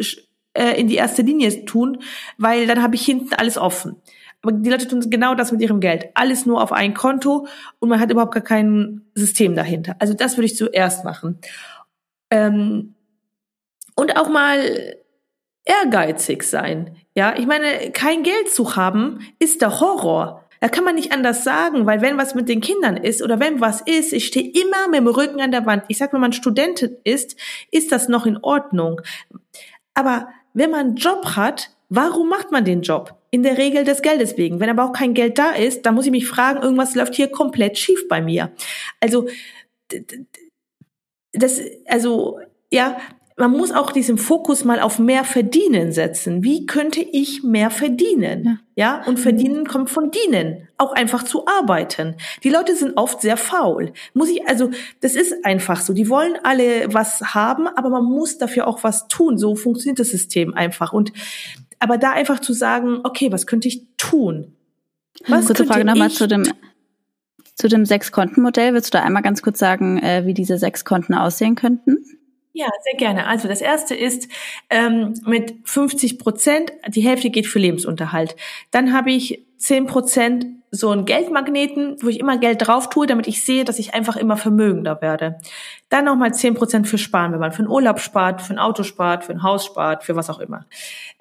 äh, 0.53 0.79
in 0.79 0.87
die 0.87 0.95
erste 0.95 1.21
Linie 1.21 1.65
tun, 1.65 1.99
weil 2.37 2.67
dann 2.67 2.81
habe 2.81 2.95
ich 2.95 3.05
hinten 3.05 3.33
alles 3.33 3.57
offen. 3.57 3.95
Die 4.51 4.69
Leute 4.69 4.87
tun 4.87 5.01
genau 5.09 5.35
das 5.35 5.51
mit 5.51 5.61
ihrem 5.61 5.79
Geld. 5.79 6.09
Alles 6.13 6.45
nur 6.45 6.61
auf 6.61 6.71
ein 6.71 6.93
Konto 6.93 7.47
und 7.79 7.89
man 7.89 7.99
hat 7.99 8.11
überhaupt 8.11 8.33
gar 8.33 8.43
kein 8.43 9.01
System 9.15 9.55
dahinter. 9.55 9.95
Also 9.99 10.13
das 10.13 10.37
würde 10.37 10.45
ich 10.45 10.55
zuerst 10.55 11.03
machen. 11.03 11.39
Ähm, 12.29 12.95
und 13.95 14.17
auch 14.17 14.29
mal 14.29 14.97
ehrgeizig 15.65 16.43
sein. 16.43 16.95
Ja, 17.15 17.35
ich 17.37 17.47
meine, 17.47 17.91
kein 17.91 18.23
Geld 18.23 18.49
zu 18.49 18.75
haben 18.75 19.19
ist 19.39 19.61
der 19.61 19.79
Horror. 19.79 20.45
Da 20.61 20.69
kann 20.69 20.83
man 20.83 20.95
nicht 20.95 21.11
anders 21.11 21.43
sagen, 21.43 21.85
weil 21.85 22.01
wenn 22.01 22.17
was 22.17 22.33
mit 22.33 22.49
den 22.49 22.61
Kindern 22.61 22.97
ist 22.97 23.21
oder 23.21 23.39
wenn 23.39 23.61
was 23.61 23.81
ist, 23.81 24.13
ich 24.13 24.25
stehe 24.27 24.51
immer 24.51 24.87
mit 24.87 24.99
dem 24.99 25.07
Rücken 25.07 25.41
an 25.41 25.51
der 25.51 25.65
Wand. 25.65 25.83
Ich 25.89 25.97
sag, 25.97 26.13
wenn 26.13 26.21
man 26.21 26.33
Studentin 26.33 26.97
ist, 27.03 27.35
ist 27.71 27.91
das 27.91 28.07
noch 28.07 28.25
in 28.25 28.37
Ordnung. 28.37 29.01
Aber 29.93 30.27
wenn 30.53 30.71
man 30.71 30.79
einen 30.79 30.95
Job 30.95 31.35
hat, 31.35 31.71
warum 31.89 32.29
macht 32.29 32.51
man 32.51 32.65
den 32.65 32.81
Job? 32.81 33.15
In 33.35 33.43
der 33.43 33.57
Regel 33.57 33.83
des 33.83 34.01
Geldes 34.01 34.37
wegen. 34.37 34.61
Wenn 34.61 34.69
aber 34.69 34.85
auch 34.85 34.93
kein 34.93 35.13
Geld 35.13 35.37
da 35.37 35.49
ist, 35.49 35.85
dann 35.85 35.93
muss 35.93 36.05
ich 36.05 36.11
mich 36.11 36.25
fragen, 36.25 36.63
irgendwas 36.63 36.95
läuft 36.95 37.15
hier 37.15 37.27
komplett 37.27 37.77
schief 37.77 38.07
bei 38.07 38.21
mir. 38.21 38.53
Also, 39.01 39.27
das, 41.33 41.59
also, 41.85 42.39
ja, 42.71 42.95
man 43.35 43.51
muss 43.51 43.73
auch 43.73 43.91
diesen 43.91 44.17
Fokus 44.17 44.63
mal 44.63 44.79
auf 44.79 44.99
mehr 44.99 45.25
verdienen 45.25 45.91
setzen. 45.91 46.45
Wie 46.45 46.65
könnte 46.65 47.01
ich 47.01 47.43
mehr 47.43 47.71
verdienen? 47.71 48.61
Ja, 48.77 49.01
ja? 49.01 49.05
und 49.05 49.19
verdienen 49.19 49.67
kommt 49.67 49.89
von 49.89 50.11
dienen, 50.11 50.69
auch 50.77 50.93
einfach 50.93 51.23
zu 51.23 51.45
arbeiten. 51.45 52.15
Die 52.45 52.49
Leute 52.49 52.73
sind 52.77 52.95
oft 52.95 53.19
sehr 53.19 53.35
faul. 53.35 53.91
Muss 54.13 54.29
ich 54.29 54.47
also, 54.47 54.71
das 55.01 55.15
ist 55.15 55.43
einfach 55.43 55.81
so. 55.81 55.91
Die 55.91 56.07
wollen 56.07 56.37
alle 56.43 56.93
was 56.93 57.19
haben, 57.33 57.67
aber 57.67 57.89
man 57.89 58.05
muss 58.05 58.37
dafür 58.37 58.65
auch 58.65 58.85
was 58.85 59.09
tun. 59.09 59.37
So 59.37 59.55
funktioniert 59.55 59.99
das 59.99 60.11
System 60.11 60.53
einfach. 60.53 60.93
Und 60.93 61.11
aber 61.79 61.97
da 61.97 62.11
einfach 62.11 62.39
zu 62.39 62.53
sagen, 62.53 62.99
okay, 63.03 63.31
was 63.31 63.47
könnte 63.47 63.67
ich 63.67 63.83
tun? 63.97 64.53
Was 65.27 65.47
Kurze 65.47 65.65
Frage 65.65 65.85
nochmal 65.85 66.11
zu 66.11 66.27
dem 66.27 66.43
zu 67.55 67.69
dem 67.69 67.85
Sechs-Konten-Modell. 67.85 68.73
Willst 68.73 68.93
du 68.93 68.97
da 68.97 69.03
einmal 69.03 69.23
ganz 69.23 69.41
kurz 69.41 69.59
sagen, 69.59 69.97
äh, 69.99 70.25
wie 70.25 70.33
diese 70.33 70.57
sechs 70.57 70.83
Konten 70.85 71.13
aussehen 71.13 71.55
könnten? 71.55 71.97
Ja, 72.57 72.67
sehr 72.85 72.97
gerne. 72.97 73.27
Also 73.27 73.49
das 73.49 73.59
erste 73.59 73.95
ist 73.95 74.29
ähm, 74.69 75.13
mit 75.25 75.55
50 75.65 76.17
Prozent, 76.17 76.71
die 76.87 77.01
Hälfte 77.01 77.29
geht 77.29 77.47
für 77.47 77.59
Lebensunterhalt. 77.59 78.37
Dann 78.71 78.93
habe 78.93 79.11
ich 79.11 79.45
10 79.57 79.87
Prozent 79.87 80.45
so 80.71 80.89
einen 80.89 81.03
Geldmagneten, 81.03 81.97
wo 82.01 82.07
ich 82.07 82.17
immer 82.17 82.37
Geld 82.37 82.65
drauf 82.65 82.89
tue, 82.89 83.07
damit 83.07 83.27
ich 83.27 83.43
sehe, 83.43 83.65
dass 83.65 83.77
ich 83.77 83.93
einfach 83.93 84.15
immer 84.15 84.37
vermögender 84.37 85.01
werde. 85.01 85.37
Dann 85.89 86.05
nochmal 86.05 86.33
10 86.33 86.53
Prozent 86.53 86.87
für 86.87 86.97
Sparen, 86.97 87.33
wenn 87.33 87.41
man 87.41 87.51
für 87.51 87.59
einen 87.59 87.71
Urlaub 87.71 87.99
spart, 87.99 88.41
für 88.41 88.53
ein 88.53 88.59
Auto 88.59 88.83
spart, 88.83 89.25
für 89.25 89.33
ein 89.33 89.43
Haus 89.43 89.65
spart, 89.65 90.05
für 90.05 90.15
was 90.15 90.29
auch 90.29 90.39
immer. 90.39 90.65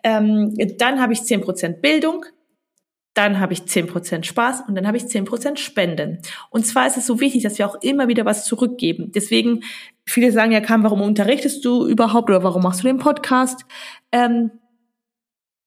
Ähm, 0.05 0.55
dann 0.79 1.03
habe 1.03 1.15
ich 1.15 1.25
10 1.25 1.41
Prozent 1.41 1.83
Bildung, 1.83 2.27
dann 3.15 3.39
habe 3.39 3.53
ich 3.53 3.61
10% 3.61 4.25
Spaß 4.25 4.65
und 4.69 4.75
dann 4.75 4.87
habe 4.87 4.97
ich 4.97 5.05
10% 5.05 5.57
Spenden. 5.57 6.19
Und 6.51 6.67
zwar 6.67 6.87
ist 6.87 6.97
es 6.97 7.07
so 7.07 7.21
wichtig, 7.21 7.45
dass 7.45 7.59
wir 7.59 7.69
auch 7.69 7.81
immer 7.81 8.09
wieder 8.09 8.25
was 8.25 8.45
zurückgeben. 8.45 9.13
Deswegen, 9.13 9.63
viele 10.05 10.33
sagen 10.33 10.51
ja, 10.53 10.61
Kam, 10.61 10.83
warum 10.83 11.01
unterrichtest 11.01 11.65
du 11.65 11.87
überhaupt 11.87 12.29
oder 12.29 12.43
warum 12.43 12.63
machst 12.63 12.83
du 12.83 12.89
den 12.89 12.99
Podcast? 12.99 13.65
Ähm, 14.11 14.51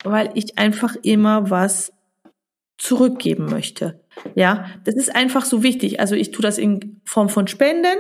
weil 0.03 0.29
ich 0.35 0.57
einfach 0.57 0.95
immer 1.01 1.49
was 1.49 1.93
zurückgeben 2.77 3.45
möchte. 3.45 4.03
Ja, 4.35 4.67
das 4.83 4.95
ist 4.95 5.15
einfach 5.15 5.45
so 5.45 5.63
wichtig. 5.63 5.99
Also 5.99 6.15
ich 6.15 6.31
tue 6.31 6.43
das 6.43 6.57
in 6.57 7.01
Form 7.05 7.29
von 7.29 7.47
Spenden, 7.47 7.97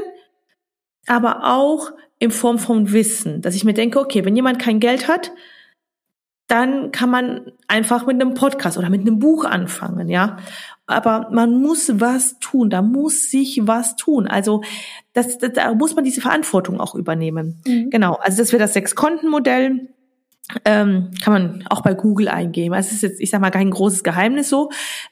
aber 1.07 1.45
auch 1.45 1.91
in 2.19 2.31
Form 2.31 2.59
von 2.59 2.91
Wissen, 2.91 3.41
dass 3.41 3.55
ich 3.55 3.63
mir 3.63 3.73
denke, 3.73 3.99
okay, 3.99 4.25
wenn 4.25 4.35
jemand 4.35 4.59
kein 4.59 4.79
Geld 4.79 5.07
hat, 5.07 5.31
dann 6.47 6.91
kann 6.91 7.09
man 7.09 7.51
einfach 7.67 8.05
mit 8.05 8.21
einem 8.21 8.33
Podcast 8.33 8.77
oder 8.77 8.89
mit 8.89 9.01
einem 9.01 9.19
Buch 9.19 9.45
anfangen, 9.45 10.09
ja. 10.09 10.37
Aber 10.85 11.27
man 11.31 11.61
muss 11.61 11.99
was 11.99 12.39
tun, 12.39 12.69
da 12.69 12.81
muss 12.81 13.29
sich 13.29 13.61
was 13.63 13.97
tun. 13.97 14.27
Also 14.27 14.61
das, 15.11 15.37
das, 15.37 15.51
da 15.53 15.73
muss 15.73 15.95
man 15.95 16.05
diese 16.05 16.21
Verantwortung 16.21 16.79
auch 16.79 16.95
übernehmen. 16.95 17.61
Mhm. 17.67 17.89
Genau, 17.89 18.13
also 18.13 18.37
das 18.37 18.53
wäre 18.53 18.63
das 18.63 18.73
Sechs-Konten-Modell. 18.73 19.89
Ähm, 20.63 21.11
kann 21.21 21.33
man 21.33 21.65
auch 21.69 21.81
bei 21.81 21.93
Google 21.93 22.29
eingeben. 22.29 22.73
Also 22.73 22.87
es 22.87 22.93
ist 22.93 23.01
jetzt, 23.01 23.19
ich 23.19 23.29
sag 23.29 23.41
mal, 23.41 23.51
kein 23.51 23.69
großes 23.69 24.01
Geheimnis 24.05 24.47
so. 24.47 24.69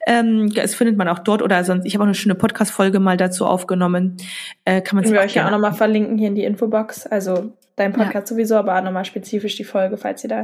Ähm, 0.07 0.49
das 0.53 0.75
findet 0.75 0.95
man 0.95 1.09
auch 1.09 1.19
dort 1.19 1.41
oder 1.41 1.61
sonst. 1.65 1.85
Ich 1.85 1.95
habe 1.95 2.03
auch 2.03 2.07
eine 2.07 2.15
schöne 2.15 2.35
Podcast-Folge 2.35 3.01
mal 3.01 3.17
dazu 3.17 3.45
aufgenommen. 3.45 4.15
Äh, 4.63 4.81
kann 4.81 4.95
man 4.95 5.03
sich 5.03 5.19
auch, 5.19 5.25
ja 5.25 5.47
auch 5.47 5.51
nochmal 5.51 5.73
verlinken 5.73 6.17
hier 6.17 6.29
in 6.29 6.35
die 6.35 6.45
Infobox. 6.45 7.05
Also 7.05 7.51
dein 7.75 7.93
Podcast 7.93 8.29
ja. 8.29 8.35
sowieso, 8.35 8.55
aber 8.55 8.77
auch 8.77 8.83
nochmal 8.83 9.05
spezifisch 9.05 9.55
die 9.55 9.63
Folge, 9.63 9.97
falls 9.97 10.23
ihr 10.23 10.29
da 10.29 10.43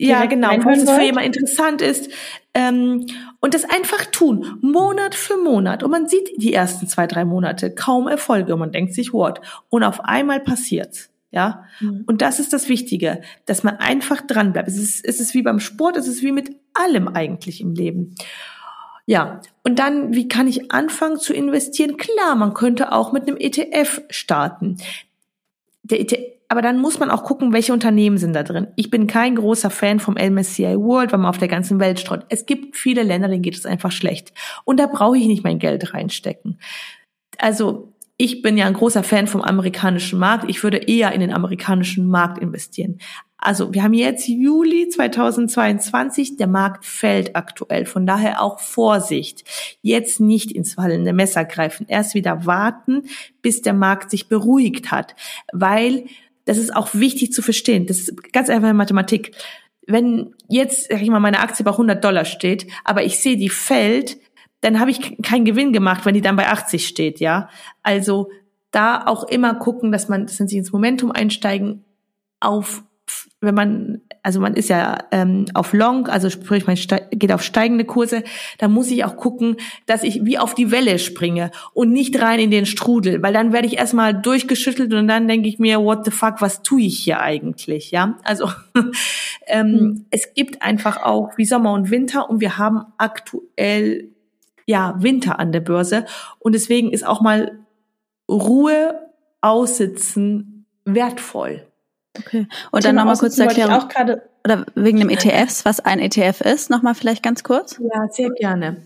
ja, 0.00 0.26
genau, 0.26 0.48
falls 0.60 0.84
es 0.84 0.90
für 0.90 1.02
jemand 1.02 1.26
interessant 1.26 1.82
ist. 1.82 2.08
Ähm, 2.54 3.06
und 3.40 3.54
das 3.54 3.64
einfach 3.64 4.06
tun, 4.06 4.58
Monat 4.60 5.14
für 5.14 5.36
Monat. 5.36 5.82
Und 5.82 5.90
man 5.90 6.06
sieht 6.06 6.30
die 6.36 6.54
ersten 6.54 6.86
zwei, 6.86 7.08
drei 7.08 7.24
Monate 7.24 7.74
kaum 7.74 8.06
Erfolge 8.06 8.54
und 8.54 8.60
man 8.60 8.72
denkt 8.72 8.94
sich, 8.94 9.12
what? 9.12 9.40
Und 9.68 9.82
auf 9.82 10.04
einmal 10.04 10.40
passiert's. 10.40 11.10
Ja, 11.30 11.64
mhm. 11.80 12.04
und 12.06 12.22
das 12.22 12.38
ist 12.38 12.54
das 12.54 12.70
Wichtige, 12.70 13.20
dass 13.44 13.62
man 13.62 13.76
einfach 13.76 14.22
dran 14.22 14.54
bleibt. 14.54 14.66
Es 14.66 14.78
ist, 14.78 15.04
es 15.04 15.20
ist 15.20 15.34
wie 15.34 15.42
beim 15.42 15.60
Sport, 15.60 15.98
es 15.98 16.08
ist 16.08 16.22
wie 16.22 16.32
mit 16.32 16.56
allem 16.72 17.06
eigentlich 17.06 17.60
im 17.60 17.74
Leben. 17.74 18.14
Ja, 19.04 19.42
und 19.62 19.78
dann, 19.78 20.14
wie 20.14 20.28
kann 20.28 20.48
ich 20.48 20.72
anfangen 20.72 21.18
zu 21.18 21.34
investieren? 21.34 21.98
Klar, 21.98 22.34
man 22.34 22.54
könnte 22.54 22.92
auch 22.92 23.12
mit 23.12 23.24
einem 23.24 23.36
ETF 23.36 24.00
starten. 24.08 24.78
Der 25.82 26.00
ETF, 26.00 26.37
aber 26.48 26.62
dann 26.62 26.80
muss 26.80 26.98
man 26.98 27.10
auch 27.10 27.24
gucken, 27.24 27.52
welche 27.52 27.74
Unternehmen 27.74 28.16
sind 28.16 28.32
da 28.32 28.42
drin. 28.42 28.68
Ich 28.74 28.90
bin 28.90 29.06
kein 29.06 29.36
großer 29.36 29.70
Fan 29.70 30.00
vom 30.00 30.14
MSCI 30.14 30.78
World, 30.78 31.12
weil 31.12 31.18
man 31.18 31.28
auf 31.28 31.38
der 31.38 31.48
ganzen 31.48 31.78
Welt 31.78 32.00
streut. 32.00 32.24
Es 32.30 32.46
gibt 32.46 32.76
viele 32.76 33.02
Länder, 33.02 33.28
denen 33.28 33.42
geht 33.42 33.56
es 33.56 33.66
einfach 33.66 33.92
schlecht. 33.92 34.32
Und 34.64 34.80
da 34.80 34.86
brauche 34.86 35.18
ich 35.18 35.26
nicht 35.26 35.44
mein 35.44 35.58
Geld 35.58 35.92
reinstecken. 35.92 36.58
Also 37.36 37.92
ich 38.16 38.42
bin 38.42 38.56
ja 38.56 38.66
ein 38.66 38.74
großer 38.74 39.02
Fan 39.02 39.26
vom 39.26 39.42
amerikanischen 39.42 40.18
Markt. 40.18 40.48
Ich 40.48 40.62
würde 40.62 40.78
eher 40.78 41.12
in 41.12 41.20
den 41.20 41.32
amerikanischen 41.32 42.08
Markt 42.08 42.38
investieren. 42.38 42.98
Also 43.36 43.72
wir 43.72 43.84
haben 43.84 43.94
jetzt 43.94 44.26
Juli 44.26 44.88
2022, 44.88 46.36
der 46.36 46.48
Markt 46.48 46.84
fällt 46.84 47.36
aktuell. 47.36 47.86
Von 47.86 48.06
daher 48.06 48.42
auch 48.42 48.58
Vorsicht. 48.58 49.44
Jetzt 49.80 50.18
nicht 50.18 50.50
ins 50.50 50.74
fallende 50.74 51.12
Messer 51.12 51.44
greifen. 51.44 51.86
Erst 51.88 52.14
wieder 52.14 52.46
warten, 52.46 53.04
bis 53.40 53.62
der 53.62 53.74
Markt 53.74 54.10
sich 54.10 54.28
beruhigt 54.28 54.90
hat. 54.90 55.14
Weil 55.52 56.06
das 56.48 56.56
ist 56.56 56.74
auch 56.74 56.94
wichtig 56.94 57.30
zu 57.32 57.42
verstehen. 57.42 57.86
Das 57.86 57.98
ist 57.98 58.32
ganz 58.32 58.48
einfach 58.48 58.72
Mathematik. 58.72 59.36
Wenn 59.86 60.34
jetzt, 60.48 60.88
sag 60.90 61.02
ich 61.02 61.10
mal, 61.10 61.20
meine 61.20 61.40
Aktie 61.40 61.62
bei 61.62 61.72
100 61.72 62.02
Dollar 62.02 62.24
steht, 62.24 62.66
aber 62.84 63.04
ich 63.04 63.18
sehe, 63.18 63.36
die 63.36 63.50
fällt, 63.50 64.16
dann 64.62 64.80
habe 64.80 64.90
ich 64.90 65.20
keinen 65.22 65.44
Gewinn 65.44 65.74
gemacht, 65.74 66.06
wenn 66.06 66.14
die 66.14 66.22
dann 66.22 66.36
bei 66.36 66.48
80 66.48 66.88
steht, 66.88 67.20
ja. 67.20 67.50
Also 67.82 68.30
da 68.70 69.04
auch 69.06 69.24
immer 69.24 69.56
gucken, 69.56 69.92
dass 69.92 70.08
man, 70.08 70.26
dass 70.26 70.38
man 70.38 70.48
sich 70.48 70.56
ins 70.56 70.72
Momentum 70.72 71.12
einsteigen 71.12 71.84
auf 72.40 72.82
wenn 73.40 73.54
man, 73.54 74.00
also 74.22 74.40
man 74.40 74.54
ist 74.54 74.68
ja 74.68 74.98
ähm, 75.12 75.46
auf 75.54 75.72
Long, 75.72 76.08
also 76.08 76.28
sprich 76.30 76.66
man 76.66 76.76
geht 77.10 77.32
auf 77.32 77.42
steigende 77.42 77.84
Kurse, 77.84 78.24
da 78.58 78.68
muss 78.68 78.90
ich 78.90 79.04
auch 79.04 79.16
gucken, 79.16 79.56
dass 79.86 80.02
ich 80.02 80.24
wie 80.24 80.38
auf 80.38 80.54
die 80.54 80.70
Welle 80.70 80.98
springe 80.98 81.50
und 81.72 81.92
nicht 81.92 82.20
rein 82.20 82.40
in 82.40 82.50
den 82.50 82.66
Strudel, 82.66 83.22
weil 83.22 83.32
dann 83.32 83.52
werde 83.52 83.66
ich 83.66 83.78
erstmal 83.78 84.20
durchgeschüttelt 84.20 84.92
und 84.92 85.08
dann 85.08 85.28
denke 85.28 85.48
ich 85.48 85.58
mir, 85.58 85.80
what 85.80 86.04
the 86.04 86.10
fuck, 86.10 86.40
was 86.40 86.62
tue 86.62 86.82
ich 86.82 86.98
hier 86.98 87.20
eigentlich, 87.20 87.90
ja? 87.90 88.18
Also 88.24 88.50
ähm, 89.46 89.70
mhm. 89.70 90.06
es 90.10 90.34
gibt 90.34 90.62
einfach 90.62 91.02
auch 91.02 91.36
wie 91.36 91.44
Sommer 91.44 91.72
und 91.72 91.90
Winter 91.90 92.28
und 92.28 92.40
wir 92.40 92.58
haben 92.58 92.86
aktuell 92.98 94.08
ja 94.66 94.96
Winter 94.98 95.38
an 95.38 95.52
der 95.52 95.60
Börse 95.60 96.06
und 96.38 96.54
deswegen 96.54 96.92
ist 96.92 97.06
auch 97.06 97.20
mal 97.20 97.58
Ruhe 98.28 99.08
aussitzen 99.40 100.66
wertvoll. 100.84 101.67
Okay. 102.18 102.46
Und 102.70 102.84
dann 102.84 102.96
nochmal 102.96 103.16
kurz 103.16 103.38
erklären. 103.38 103.70
Auch 103.70 103.88
gerade 103.88 104.22
oder 104.44 104.64
wegen 104.74 104.98
dem 104.98 105.10
ETFs, 105.10 105.64
was 105.64 105.80
ein 105.80 105.98
ETF 105.98 106.40
ist, 106.40 106.70
nochmal 106.70 106.94
vielleicht 106.94 107.22
ganz 107.22 107.44
kurz? 107.44 107.78
Ja, 107.80 108.08
sehr 108.10 108.30
gerne. 108.30 108.82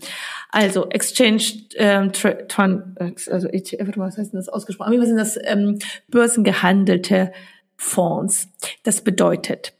Also 0.49 0.89
Exchange 0.89 1.43
ähm, 1.75 2.11
Tran, 2.11 2.95
also 3.29 3.47
ETF, 3.47 3.95
was 3.95 4.17
heißt 4.17 4.33
denn 4.33 4.39
das 4.39 4.49
ausgesprochen? 4.49 4.99
Was 4.99 5.07
sind 5.07 5.17
das 5.17 5.39
ähm, 5.41 5.79
börsengehandelte 6.09 7.31
Fonds? 7.77 8.49
Das 8.83 9.01
bedeutet, 9.01 9.73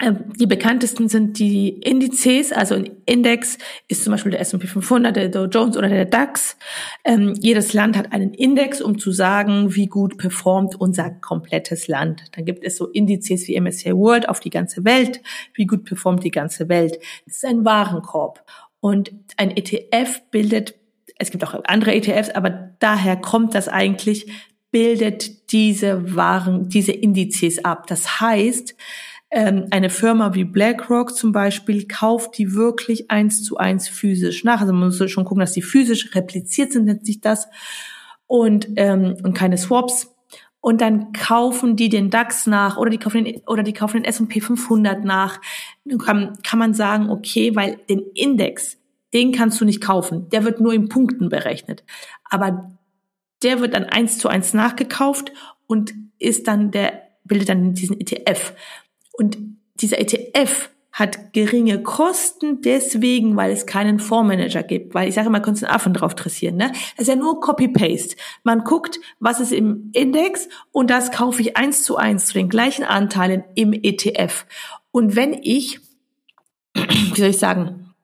die 0.00 0.46
bekanntesten 0.46 1.08
sind 1.08 1.38
die 1.38 1.68
Indizes, 1.68 2.50
also 2.50 2.74
ein 2.74 2.90
Index 3.04 3.58
ist 3.88 4.02
zum 4.02 4.12
Beispiel 4.12 4.32
der 4.32 4.40
S&P 4.40 4.66
500, 4.66 5.14
der 5.14 5.28
Dow 5.28 5.44
Jones 5.44 5.76
oder 5.76 5.88
der 5.88 6.06
DAX. 6.06 6.56
Ähm, 7.04 7.34
jedes 7.38 7.74
Land 7.74 7.96
hat 7.96 8.10
einen 8.10 8.32
Index, 8.32 8.80
um 8.80 8.98
zu 8.98 9.12
sagen, 9.12 9.74
wie 9.74 9.86
gut 9.86 10.16
performt 10.16 10.80
unser 10.80 11.10
komplettes 11.10 11.88
Land. 11.88 12.24
Dann 12.32 12.46
gibt 12.46 12.64
es 12.64 12.78
so 12.78 12.88
Indizes 12.88 13.46
wie 13.48 13.60
MSCI 13.60 13.94
World 13.94 14.28
auf 14.30 14.40
die 14.40 14.50
ganze 14.50 14.84
Welt, 14.84 15.20
wie 15.54 15.66
gut 15.66 15.84
performt 15.84 16.24
die 16.24 16.30
ganze 16.30 16.70
Welt. 16.70 16.98
Das 17.26 17.36
ist 17.36 17.44
ein 17.44 17.64
Warenkorb. 17.66 18.42
Und 18.80 19.12
ein 19.36 19.54
ETF 19.54 20.22
bildet, 20.30 20.74
es 21.18 21.30
gibt 21.30 21.44
auch 21.44 21.54
andere 21.64 21.94
ETFs, 21.94 22.30
aber 22.30 22.74
daher 22.80 23.16
kommt 23.16 23.54
das 23.54 23.68
eigentlich, 23.68 24.26
bildet 24.70 25.52
diese 25.52 26.16
Waren, 26.16 26.70
diese 26.70 26.92
Indizes 26.92 27.62
ab. 27.64 27.86
Das 27.86 28.20
heißt, 28.20 28.74
ähm, 29.32 29.68
eine 29.70 29.88
Firma 29.88 30.34
wie 30.34 30.44
BlackRock 30.44 31.16
zum 31.16 31.32
Beispiel 31.32 31.88
kauft 31.88 32.36
die 32.36 32.52
wirklich 32.54 33.10
eins 33.10 33.42
zu 33.42 33.56
eins 33.56 33.88
physisch 33.88 34.44
nach. 34.44 34.60
Also 34.60 34.74
man 34.74 34.88
muss 34.88 35.10
schon 35.10 35.24
gucken, 35.24 35.40
dass 35.40 35.52
die 35.52 35.62
physisch 35.62 36.14
repliziert 36.14 36.70
sind, 36.70 36.84
nennt 36.84 37.06
sich 37.06 37.22
das. 37.22 37.48
Und, 38.26 38.68
ähm, 38.76 39.16
und 39.22 39.32
keine 39.32 39.56
Swaps. 39.56 40.14
Und 40.60 40.82
dann 40.82 41.12
kaufen 41.12 41.76
die 41.76 41.88
den 41.88 42.10
DAX 42.10 42.46
nach 42.46 42.76
oder 42.76 42.90
die 42.90 42.98
kaufen 42.98 43.24
den, 43.24 43.40
oder 43.46 43.62
die 43.62 43.72
kaufen 43.72 44.02
den 44.02 44.04
S&P 44.04 44.40
500 44.40 45.02
nach. 45.02 45.40
Dann 45.86 45.98
kann, 45.98 46.38
kann 46.42 46.58
man 46.58 46.74
sagen, 46.74 47.08
okay, 47.08 47.56
weil 47.56 47.78
den 47.88 48.02
Index, 48.14 48.76
den 49.14 49.32
kannst 49.32 49.60
du 49.62 49.64
nicht 49.64 49.80
kaufen. 49.80 50.28
Der 50.28 50.44
wird 50.44 50.60
nur 50.60 50.74
in 50.74 50.90
Punkten 50.90 51.30
berechnet. 51.30 51.84
Aber 52.28 52.70
der 53.42 53.60
wird 53.60 53.72
dann 53.72 53.84
eins 53.84 54.18
zu 54.18 54.28
eins 54.28 54.52
nachgekauft 54.52 55.32
und 55.66 55.94
ist 56.18 56.46
dann 56.48 56.70
der, 56.70 57.02
bildet 57.24 57.48
dann 57.48 57.72
diesen 57.72 57.98
ETF. 57.98 58.52
Und 59.12 59.38
dieser 59.74 59.98
ETF 59.98 60.70
hat 60.92 61.32
geringe 61.32 61.82
Kosten 61.82 62.60
deswegen, 62.60 63.34
weil 63.34 63.50
es 63.50 63.64
keinen 63.64 63.98
Fondsmanager 63.98 64.62
gibt. 64.62 64.94
Weil 64.94 65.08
ich 65.08 65.14
sage 65.14 65.28
immer, 65.28 65.40
könnte 65.40 65.66
einen 65.66 65.74
Affen 65.74 65.94
drauf 65.94 66.14
dressieren. 66.14 66.56
Ne? 66.56 66.70
Das 66.96 67.02
ist 67.02 67.08
ja 67.08 67.16
nur 67.16 67.40
Copy-Paste. 67.40 68.16
Man 68.44 68.62
guckt, 68.62 69.00
was 69.18 69.40
ist 69.40 69.52
im 69.52 69.90
Index 69.94 70.48
und 70.70 70.90
das 70.90 71.10
kaufe 71.10 71.40
ich 71.40 71.56
eins 71.56 71.82
zu 71.82 71.96
eins 71.96 72.26
zu 72.26 72.34
den 72.34 72.50
gleichen 72.50 72.84
Anteilen 72.84 73.42
im 73.54 73.72
ETF. 73.72 74.44
Und 74.90 75.16
wenn 75.16 75.32
ich, 75.32 75.80
wie 76.74 77.20
soll 77.20 77.30
ich 77.30 77.38
sagen, 77.38 77.94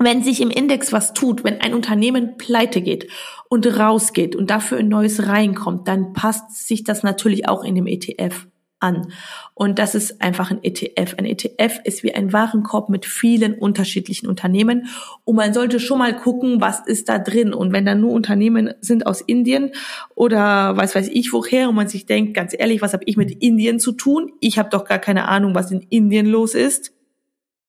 wenn 0.00 0.24
sich 0.24 0.40
im 0.40 0.50
Index 0.50 0.92
was 0.92 1.14
tut, 1.14 1.44
wenn 1.44 1.60
ein 1.60 1.72
Unternehmen 1.72 2.36
pleite 2.36 2.82
geht 2.82 3.08
und 3.48 3.64
rausgeht 3.78 4.34
und 4.34 4.50
dafür 4.50 4.78
ein 4.78 4.88
neues 4.88 5.28
reinkommt, 5.28 5.86
dann 5.86 6.14
passt 6.14 6.66
sich 6.66 6.82
das 6.82 7.04
natürlich 7.04 7.48
auch 7.48 7.62
in 7.62 7.76
dem 7.76 7.86
ETF 7.86 8.48
an. 8.84 9.12
Und 9.54 9.78
das 9.78 9.94
ist 9.94 10.20
einfach 10.20 10.50
ein 10.50 10.62
ETF. 10.62 11.14
Ein 11.16 11.24
ETF 11.24 11.80
ist 11.84 12.02
wie 12.02 12.14
ein 12.14 12.32
Warenkorb 12.32 12.88
mit 12.88 13.06
vielen 13.06 13.54
unterschiedlichen 13.54 14.28
Unternehmen. 14.28 14.88
Und 15.24 15.36
man 15.36 15.54
sollte 15.54 15.80
schon 15.80 15.98
mal 15.98 16.14
gucken, 16.14 16.60
was 16.60 16.86
ist 16.86 17.08
da 17.08 17.18
drin. 17.18 17.54
Und 17.54 17.72
wenn 17.72 17.86
da 17.86 17.94
nur 17.94 18.12
Unternehmen 18.12 18.74
sind 18.80 19.06
aus 19.06 19.22
Indien 19.22 19.72
oder 20.14 20.76
was 20.76 20.94
weiß 20.94 21.08
ich 21.08 21.32
woher 21.32 21.68
und 21.68 21.74
man 21.74 21.88
sich 21.88 22.06
denkt, 22.06 22.34
ganz 22.34 22.54
ehrlich, 22.56 22.82
was 22.82 22.92
habe 22.92 23.04
ich 23.06 23.16
mit 23.16 23.30
Indien 23.42 23.80
zu 23.80 23.92
tun? 23.92 24.32
Ich 24.40 24.58
habe 24.58 24.68
doch 24.68 24.84
gar 24.84 24.98
keine 24.98 25.28
Ahnung, 25.28 25.54
was 25.54 25.70
in 25.70 25.80
Indien 25.88 26.26
los 26.26 26.54
ist. 26.54 26.92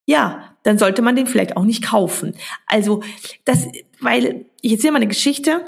Ja, 0.08 0.56
dann 0.64 0.78
sollte 0.78 1.02
man 1.02 1.16
den 1.16 1.26
vielleicht 1.28 1.58
auch 1.58 1.64
nicht 1.64 1.84
kaufen. 1.84 2.36
Also 2.68 3.02
das, 3.44 3.68
weil 4.00 4.46
ich 4.62 4.74
erzähle 4.74 4.94
mal 4.94 4.98
eine 4.98 5.08
Geschichte 5.08 5.66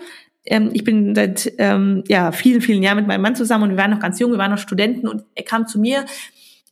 ähm, 0.47 0.69
ich 0.73 0.83
bin 0.83 1.13
seit 1.13 1.53
ähm, 1.57 2.03
ja 2.07 2.31
vielen, 2.31 2.61
vielen 2.61 2.81
Jahren 2.81 2.97
mit 2.97 3.07
meinem 3.07 3.21
Mann 3.21 3.35
zusammen 3.35 3.65
und 3.65 3.69
wir 3.71 3.77
waren 3.77 3.91
noch 3.91 3.99
ganz 3.99 4.19
jung, 4.19 4.31
wir 4.31 4.37
waren 4.37 4.51
noch 4.51 4.57
Studenten 4.57 5.07
und 5.07 5.23
er 5.35 5.43
kam 5.43 5.67
zu 5.67 5.79
mir. 5.79 6.05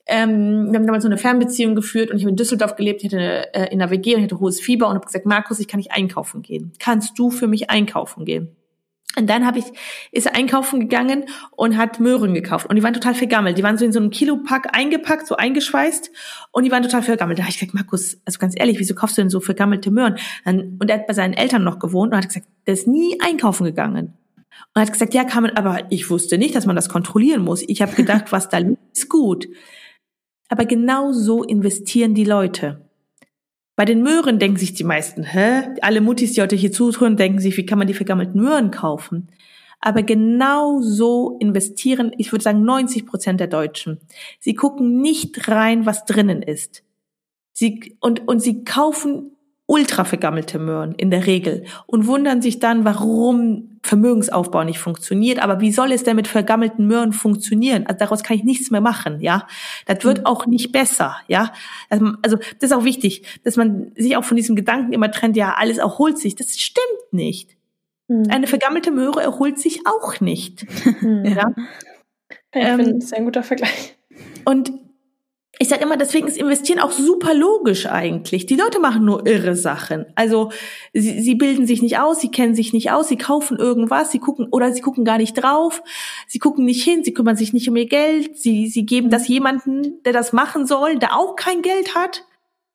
Ähm, 0.07 0.71
wir 0.71 0.79
haben 0.79 0.85
damals 0.85 1.03
so 1.03 1.09
eine 1.09 1.17
Fernbeziehung 1.17 1.75
geführt 1.75 2.11
und 2.11 2.17
ich 2.17 2.23
habe 2.23 2.29
in 2.29 2.35
Düsseldorf 2.35 2.75
gelebt, 2.75 3.03
ich 3.03 3.11
hatte 3.11 3.53
äh, 3.53 3.71
in 3.71 3.79
der 3.79 3.89
WG 3.89 4.15
und 4.15 4.23
hatte 4.23 4.39
hohes 4.39 4.61
Fieber 4.61 4.87
und 4.87 4.95
habe 4.95 5.05
gesagt, 5.05 5.25
Markus, 5.25 5.59
ich 5.59 5.67
kann 5.67 5.79
nicht 5.79 5.91
einkaufen 5.91 6.41
gehen. 6.41 6.73
Kannst 6.79 7.17
du 7.17 7.31
für 7.31 7.47
mich 7.47 7.69
einkaufen 7.69 8.23
gehen? 8.23 8.55
Und 9.17 9.29
dann 9.29 9.45
habe 9.45 9.59
ich, 9.59 9.65
ist 10.11 10.33
einkaufen 10.35 10.79
gegangen 10.79 11.25
und 11.51 11.77
hat 11.77 11.99
Möhren 11.99 12.33
gekauft. 12.33 12.69
Und 12.69 12.75
die 12.75 12.83
waren 12.83 12.93
total 12.93 13.15
vergammelt. 13.15 13.57
Die 13.57 13.63
waren 13.63 13.77
so 13.77 13.85
in 13.85 13.91
so 13.91 13.99
einem 13.99 14.09
Kilopack 14.09 14.75
eingepackt, 14.75 15.27
so 15.27 15.35
eingeschweißt. 15.35 16.11
Und 16.51 16.63
die 16.63 16.71
waren 16.71 16.83
total 16.83 17.03
vergammelt. 17.03 17.39
Da 17.39 17.43
habe 17.43 17.51
ich 17.51 17.59
gesagt, 17.59 17.73
Markus, 17.73 18.17
also 18.25 18.39
ganz 18.39 18.55
ehrlich, 18.57 18.79
wieso 18.79 18.95
kaufst 18.95 19.17
du 19.17 19.21
denn 19.21 19.29
so 19.29 19.39
vergammelte 19.39 19.91
Möhren? 19.91 20.17
Und 20.45 20.89
er 20.89 20.99
hat 20.99 21.07
bei 21.07 21.13
seinen 21.13 21.33
Eltern 21.33 21.63
noch 21.63 21.79
gewohnt 21.79 22.11
und 22.11 22.17
hat 22.17 22.27
gesagt, 22.27 22.47
der 22.67 22.73
ist 22.73 22.87
nie 22.87 23.19
einkaufen 23.21 23.63
gegangen. 23.63 24.13
Und 24.73 24.81
hat 24.81 24.91
gesagt, 24.91 25.13
ja, 25.13 25.23
kann 25.23 25.43
man, 25.43 25.51
aber 25.51 25.91
ich 25.91 26.09
wusste 26.09 26.37
nicht, 26.37 26.55
dass 26.55 26.65
man 26.65 26.75
das 26.75 26.89
kontrollieren 26.89 27.41
muss. 27.41 27.63
Ich 27.67 27.81
habe 27.81 27.93
gedacht, 27.93 28.31
was 28.31 28.49
da 28.49 28.57
liegt, 28.57 28.79
ist 28.93 29.09
gut. 29.09 29.47
Aber 30.49 30.65
genau 30.65 31.11
so 31.11 31.43
investieren 31.43 32.13
die 32.13 32.25
Leute. 32.25 32.84
Bei 33.75 33.83
den 33.83 34.03
Möhren 34.03 34.39
denken 34.39 34.57
sich 34.57 34.73
die 34.73 34.85
meisten, 34.85 35.23
hä? 35.23 35.73
Alle 35.81 35.99
Muttis, 35.99 36.33
die 36.33 36.41
heute 36.41 36.55
hier 36.55 36.71
zuhören, 36.71 37.17
denken 37.17 37.39
sich, 37.39 37.57
wie 37.57 37.65
kann 37.65 37.77
man 37.77 37.87
die 37.87 37.93
vergammelten 37.93 38.41
Möhren 38.41 38.71
kaufen? 38.71 39.29
Aber 39.81 40.01
genau 40.01 40.81
so 40.81 41.37
investieren, 41.39 42.11
ich 42.17 42.31
würde 42.31 42.43
sagen, 42.43 42.63
90 42.63 43.05
Prozent 43.05 43.39
der 43.39 43.47
Deutschen. 43.47 43.99
Sie 44.39 44.55
gucken 44.55 45.01
nicht 45.01 45.49
rein, 45.49 45.85
was 45.85 46.05
drinnen 46.05 46.41
ist. 46.41 46.83
Sie, 47.51 47.97
und, 47.99 48.27
und 48.27 48.39
sie 48.39 48.63
kaufen 48.63 49.34
ultra 49.67 50.03
vergammelte 50.03 50.59
Möhren 50.59 50.93
in 50.93 51.09
der 51.09 51.25
Regel 51.25 51.65
und 51.87 52.05
wundern 52.05 52.41
sich 52.41 52.59
dann, 52.59 52.85
warum 52.85 53.79
Vermögensaufbau 53.81 54.63
nicht 54.63 54.79
funktioniert. 54.79 55.39
Aber 55.39 55.59
wie 55.59 55.71
soll 55.71 55.91
es 55.91 56.03
denn 56.03 56.15
mit 56.15 56.27
vergammelten 56.27 56.85
Möhren 56.87 57.13
funktionieren? 57.13 57.85
Also 57.87 57.99
daraus 57.99 58.23
kann 58.23 58.37
ich 58.37 58.43
nichts 58.43 58.69
mehr 58.69 58.81
machen, 58.81 59.21
ja. 59.21 59.47
Das 59.85 60.03
wird 60.03 60.19
mhm. 60.19 60.25
auch 60.25 60.45
nicht 60.45 60.71
besser, 60.71 61.15
ja. 61.27 61.51
Also, 61.89 62.11
also 62.21 62.37
das 62.37 62.69
ist 62.69 62.73
auch 62.73 62.83
wichtig, 62.83 63.23
dass 63.43 63.57
man 63.57 63.91
sich 63.95 64.15
auch 64.17 64.23
von 64.23 64.37
diesem 64.37 64.55
Gedanken 64.55 64.93
immer 64.93 65.09
trennt, 65.11 65.35
ja, 65.35 65.55
alles 65.57 65.77
erholt 65.77 66.19
sich. 66.19 66.35
Das 66.35 66.59
stimmt 66.59 67.11
nicht. 67.11 67.55
Mhm. 68.07 68.25
Eine 68.29 68.47
vergammelte 68.47 68.91
Möhre 68.91 69.21
erholt 69.21 69.59
sich 69.59 69.81
auch 69.85 70.19
nicht. 70.19 70.65
Mhm. 71.01 71.25
ja. 71.25 71.51
Ich 72.53 72.63
ähm, 72.63 72.77
finde, 72.77 72.93
das 72.95 73.05
ist 73.05 73.13
ein 73.13 73.25
guter 73.25 73.43
Vergleich. 73.43 73.97
Und 74.45 74.71
ich 75.57 75.69
sage 75.69 75.83
immer, 75.83 75.95
deswegen 75.95 76.27
ist 76.27 76.37
Investieren 76.37 76.79
auch 76.79 76.91
super 76.91 77.33
logisch 77.33 77.85
eigentlich. 77.85 78.45
Die 78.45 78.55
Leute 78.55 78.79
machen 78.79 79.05
nur 79.05 79.25
irre 79.25 79.55
Sachen. 79.55 80.05
Also 80.15 80.51
sie, 80.93 81.21
sie 81.21 81.35
bilden 81.35 81.65
sich 81.65 81.81
nicht 81.81 81.97
aus, 81.97 82.19
sie 82.19 82.29
kennen 82.29 82.55
sich 82.55 82.73
nicht 82.73 82.91
aus, 82.91 83.07
sie 83.07 83.17
kaufen 83.17 83.57
irgendwas, 83.57 84.11
sie 84.11 84.19
gucken 84.19 84.47
oder 84.51 84.73
sie 84.73 84.81
gucken 84.81 85.05
gar 85.05 85.17
nicht 85.17 85.33
drauf, 85.33 85.81
sie 86.27 86.39
gucken 86.39 86.65
nicht 86.65 86.83
hin, 86.83 87.03
sie 87.03 87.13
kümmern 87.13 87.37
sich 87.37 87.53
nicht 87.53 87.69
um 87.69 87.75
ihr 87.77 87.87
Geld, 87.87 88.37
sie, 88.37 88.67
sie 88.67 88.85
geben 88.85 89.09
das 89.09 89.27
jemanden, 89.27 90.03
der 90.03 90.13
das 90.13 90.33
machen 90.33 90.65
soll, 90.65 90.97
der 90.97 91.15
auch 91.15 91.35
kein 91.35 91.61
Geld 91.61 91.95
hat. 91.95 92.25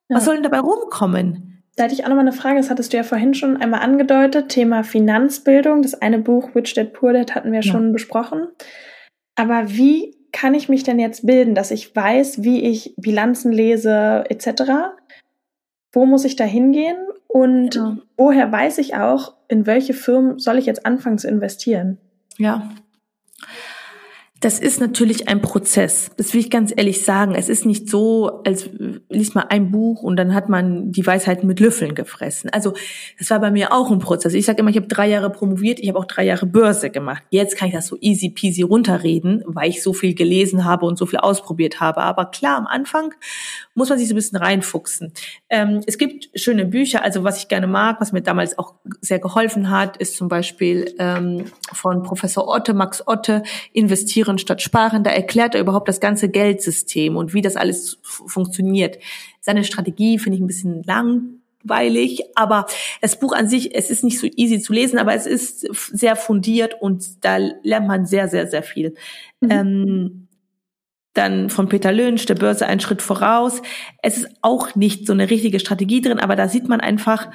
Ja. 0.09 0.17
Was 0.17 0.25
soll 0.25 0.35
denn 0.35 0.43
dabei 0.43 0.61
rumkommen? 0.61 1.63
Da 1.77 1.85
hatte 1.85 1.95
ich 1.95 2.05
auch 2.05 2.09
noch 2.09 2.17
mal 2.17 2.23
eine 2.23 2.33
Frage, 2.33 2.57
das 2.57 2.71
hattest 2.71 2.93
du 2.93 2.97
ja 2.97 3.03
vorhin 3.03 3.35
schon 3.35 3.57
einmal 3.57 3.81
angedeutet, 3.81 4.49
Thema 4.49 4.85
Finanzbildung. 4.85 5.83
Das 5.83 5.95
eine 5.95 6.19
Buch, 6.19 6.55
Rich 6.55 6.75
Dad 6.75 6.93
Poor 6.93 7.13
Dad, 7.13 7.35
hatten 7.35 7.53
wir 7.53 7.61
ja. 7.61 7.71
schon 7.71 7.93
besprochen. 7.93 8.49
Aber 9.37 9.71
wie 9.71 10.20
kann 10.33 10.55
ich 10.55 10.69
mich 10.69 10.83
denn 10.83 10.99
jetzt 10.99 11.27
bilden, 11.27 11.55
dass 11.55 11.71
ich 11.71 11.95
weiß, 11.95 12.43
wie 12.43 12.63
ich 12.63 12.95
Bilanzen 12.97 13.53
lese 13.53 14.25
etc.? 14.29 14.63
Wo 15.93 16.07
muss 16.07 16.25
ich 16.25 16.37
da 16.37 16.45
hingehen? 16.45 16.97
Und 17.27 17.75
ja. 17.75 17.97
woher 18.17 18.51
weiß 18.51 18.79
ich 18.79 18.97
auch, 18.97 19.35
in 19.49 19.67
welche 19.67 19.95
Firmen 19.95 20.39
soll 20.39 20.59
ich 20.59 20.67
jetzt 20.67 20.87
anfangen 20.87 21.19
zu 21.19 21.29
investieren? 21.29 21.99
Ja. 22.39 22.71
Das 24.41 24.59
ist 24.59 24.81
natürlich 24.81 25.29
ein 25.29 25.43
Prozess. 25.43 26.11
Das 26.17 26.33
will 26.33 26.41
ich 26.41 26.51
ganz 26.51 26.73
ehrlich 26.75 27.05
sagen. 27.05 27.35
Es 27.35 27.51
ist 27.51 27.67
nicht 27.67 27.91
so, 27.91 28.43
als 28.43 28.71
liest 29.11 29.35
man 29.35 29.45
ein 29.49 29.71
Buch 29.71 30.03
und 30.03 30.17
dann 30.17 30.35
hat 30.35 30.49
man 30.49 30.93
die 30.93 31.07
Weisheit 31.07 31.45
mit 31.45 31.61
Löffeln 31.61 31.95
gefressen. 31.95 32.49
Also 32.49 32.73
das 33.19 33.29
war 33.29 33.39
bei 33.39 33.51
mir 33.51 33.71
auch 33.71 33.91
ein 33.91 33.99
Prozess. 33.99 34.33
Ich 34.33 34.47
sage 34.47 34.61
immer, 34.61 34.71
ich 34.71 34.77
habe 34.77 34.87
drei 34.87 35.09
Jahre 35.09 35.29
promoviert, 35.29 35.79
ich 35.79 35.91
habe 35.91 35.99
auch 35.99 36.07
drei 36.07 36.25
Jahre 36.25 36.47
Börse 36.47 36.89
gemacht. 36.89 37.23
Jetzt 37.29 37.59
kann 37.59 37.69
ich 37.69 37.75
das 37.75 37.87
so 37.87 37.99
easy 38.01 38.31
peasy 38.31 38.63
runterreden, 38.63 39.45
weil 39.47 39.69
ich 39.69 39.83
so 39.83 39.93
viel 39.93 40.15
gelesen 40.15 40.65
habe 40.65 40.87
und 40.87 40.97
so 40.97 41.05
viel 41.05 41.19
ausprobiert 41.19 41.81
habe. 41.81 42.01
Aber 42.01 42.31
klar, 42.31 42.57
am 42.57 42.67
Anfang 42.67 43.13
muss 43.75 43.91
man 43.91 43.99
sich 43.99 44.09
so 44.09 44.15
ein 44.15 44.17
bisschen 44.17 44.39
reinfuchsen. 44.39 45.13
Ähm, 45.51 45.83
es 45.87 45.99
gibt 45.99 46.31
schöne 46.35 46.65
Bücher. 46.65 47.05
Also 47.05 47.25
was 47.25 47.37
ich 47.37 47.49
gerne 47.49 47.67
mag, 47.67 48.01
was 48.01 48.13
mir 48.13 48.23
damals 48.23 48.59
auch 48.59 48.77
sehr 49.03 49.19
geholfen 49.19 49.69
hat, 49.69 49.99
ist 49.99 50.17
zum 50.17 50.29
Beispiel 50.29 50.95
ähm, 50.99 51.45
von 51.75 52.03
Professor 52.03 52.49
Otte, 52.49 52.73
Max 52.73 53.07
Otte, 53.07 53.43
Investieren 53.75 54.30
investieren 54.31 54.39
statt 54.39 54.63
sparen. 54.63 55.05
Da 55.05 55.11
erklärt 55.11 55.55
er 55.55 55.61
überhaupt 55.61 55.89
das 55.89 56.01
ganze 56.01 56.29
Geldsystem 56.29 57.17
und 57.17 57.35
wie 57.35 57.43
das 57.43 57.57
alles 57.57 57.99
funktioniert. 58.03 58.99
Seine 59.41 59.65
Strategie 59.65 60.19
finde 60.19 60.37
ich 60.37 60.43
ein 60.43 60.47
bisschen 60.47 60.83
langweilig, 60.85 62.23
aber 62.35 62.67
das 63.01 63.19
Buch 63.19 63.33
an 63.33 63.49
sich, 63.49 63.75
es 63.75 63.91
ist 63.91 64.05
nicht 64.05 64.19
so 64.19 64.27
easy 64.37 64.61
zu 64.61 64.73
lesen, 64.73 64.99
aber 64.99 65.15
es 65.15 65.27
ist 65.27 65.67
sehr 65.75 66.17
fundiert 66.17 66.81
und 66.81 67.25
da 67.25 67.39
lernt 67.63 67.89
man 67.89 68.07
sehr, 68.07 68.29
sehr, 68.29 68.47
sehr 68.47 68.63
viel. 68.63 68.95
Mhm. 69.41 69.51
Ähm, 69.51 70.27
dann 71.13 71.51
von 71.51 71.69
Peter 71.69 71.91
Lynch, 71.91 72.27
der 72.27 72.37
Börse 72.37 72.67
einen 72.67 72.81
Schritt 72.81 73.03
voraus. 73.03 73.63
Es 74.01 74.19
ist 74.19 74.29
auch 74.43 74.77
nicht 74.77 75.07
so 75.07 75.13
eine 75.13 75.29
richtige 75.29 75.59
Strategie 75.59 76.01
drin, 76.01 76.21
aber 76.21 76.37
da 76.37 76.49
sieht 76.49 76.69
man 76.69 76.81
einfach, 76.81 77.29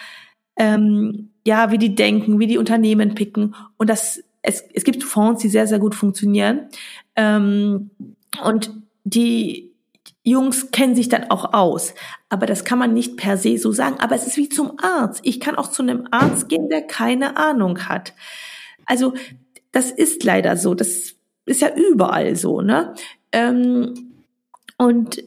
ähm, 0.57 1.31
ja, 1.45 1.71
wie 1.71 1.77
die 1.77 1.93
denken, 1.93 2.39
wie 2.39 2.47
die 2.47 2.57
Unternehmen 2.57 3.15
picken. 3.15 3.53
Und 3.75 3.89
das 3.89 4.23
es, 4.45 4.63
es 4.73 4.83
gibt 4.83 5.03
Fonds, 5.03 5.41
die 5.41 5.49
sehr, 5.49 5.67
sehr 5.67 5.79
gut 5.79 5.95
funktionieren. 5.95 6.67
Ähm, 7.15 7.91
und 8.43 8.71
die 9.03 9.71
Jungs 10.23 10.71
kennen 10.71 10.95
sich 10.95 11.09
dann 11.09 11.29
auch 11.29 11.53
aus. 11.53 11.93
Aber 12.29 12.45
das 12.45 12.65
kann 12.65 12.79
man 12.79 12.93
nicht 12.93 13.17
per 13.17 13.37
se 13.37 13.57
so 13.57 13.71
sagen. 13.71 13.97
Aber 13.99 14.15
es 14.15 14.25
ist 14.25 14.37
wie 14.37 14.49
zum 14.49 14.79
Arzt. 14.79 15.21
Ich 15.23 15.39
kann 15.39 15.55
auch 15.55 15.69
zu 15.69 15.83
einem 15.83 16.07
Arzt 16.11 16.49
gehen, 16.49 16.69
der 16.69 16.81
keine 16.81 17.37
Ahnung 17.37 17.87
hat. 17.87 18.13
Also 18.85 19.13
das 19.71 19.91
ist 19.91 20.23
leider 20.23 20.57
so. 20.57 20.73
Das 20.73 21.15
ist 21.45 21.61
ja 21.61 21.69
überall 21.75 22.35
so, 22.35 22.61
ne? 22.61 22.95
Ähm, 23.31 24.23
und 24.77 25.23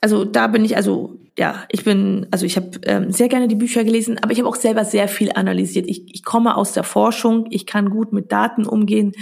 also 0.00 0.24
da 0.24 0.46
bin 0.46 0.64
ich 0.64 0.76
also 0.76 1.18
ja, 1.38 1.64
ich 1.68 1.84
bin, 1.84 2.26
also 2.32 2.44
ich 2.44 2.56
habe 2.56 2.70
ähm, 2.82 3.12
sehr 3.12 3.28
gerne 3.28 3.46
die 3.46 3.54
Bücher 3.54 3.84
gelesen, 3.84 4.18
aber 4.20 4.32
ich 4.32 4.40
habe 4.40 4.48
auch 4.48 4.56
selber 4.56 4.84
sehr 4.84 5.06
viel 5.06 5.30
analysiert. 5.32 5.86
Ich, 5.86 6.02
ich 6.12 6.24
komme 6.24 6.56
aus 6.56 6.72
der 6.72 6.82
Forschung, 6.82 7.46
ich 7.50 7.64
kann 7.64 7.90
gut 7.90 8.12
mit 8.12 8.32
Daten 8.32 8.66
umgehen 8.66 9.12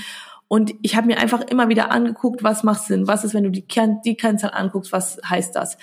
und 0.48 0.72
ich 0.80 0.96
habe 0.96 1.08
mir 1.08 1.18
einfach 1.18 1.42
immer 1.42 1.68
wieder 1.68 1.90
angeguckt, 1.90 2.42
was 2.42 2.62
macht 2.62 2.84
Sinn, 2.84 3.06
was 3.06 3.24
ist, 3.24 3.34
wenn 3.34 3.44
du 3.44 3.50
die, 3.50 3.66
Kern, 3.66 4.00
die 4.02 4.16
Kennzahl 4.16 4.52
anguckst, 4.54 4.92
was 4.92 5.20
heißt 5.28 5.54
das? 5.54 5.76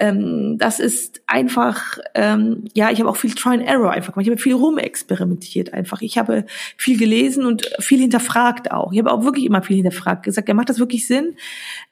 Ähm, 0.00 0.56
das 0.58 0.80
ist 0.80 1.22
einfach, 1.26 1.98
ähm, 2.14 2.64
ja, 2.74 2.90
ich 2.90 3.00
habe 3.00 3.10
auch 3.10 3.16
viel 3.16 3.34
Try 3.34 3.54
and 3.54 3.62
Error 3.62 3.90
einfach 3.90 4.14
gemacht. 4.14 4.26
Ich 4.26 4.30
habe 4.30 4.40
viel 4.40 4.54
rumexperimentiert 4.54 5.74
einfach. 5.74 6.00
Ich 6.00 6.16
habe 6.16 6.46
viel 6.76 6.98
gelesen 6.98 7.44
und 7.44 7.70
viel 7.78 8.00
hinterfragt 8.00 8.70
auch. 8.70 8.92
Ich 8.92 8.98
habe 8.98 9.12
auch 9.12 9.24
wirklich 9.24 9.44
immer 9.44 9.62
viel 9.62 9.76
hinterfragt. 9.76 10.22
Gesagt, 10.22 10.48
ja, 10.48 10.54
macht 10.54 10.70
das 10.70 10.78
wirklich 10.78 11.06
Sinn? 11.06 11.36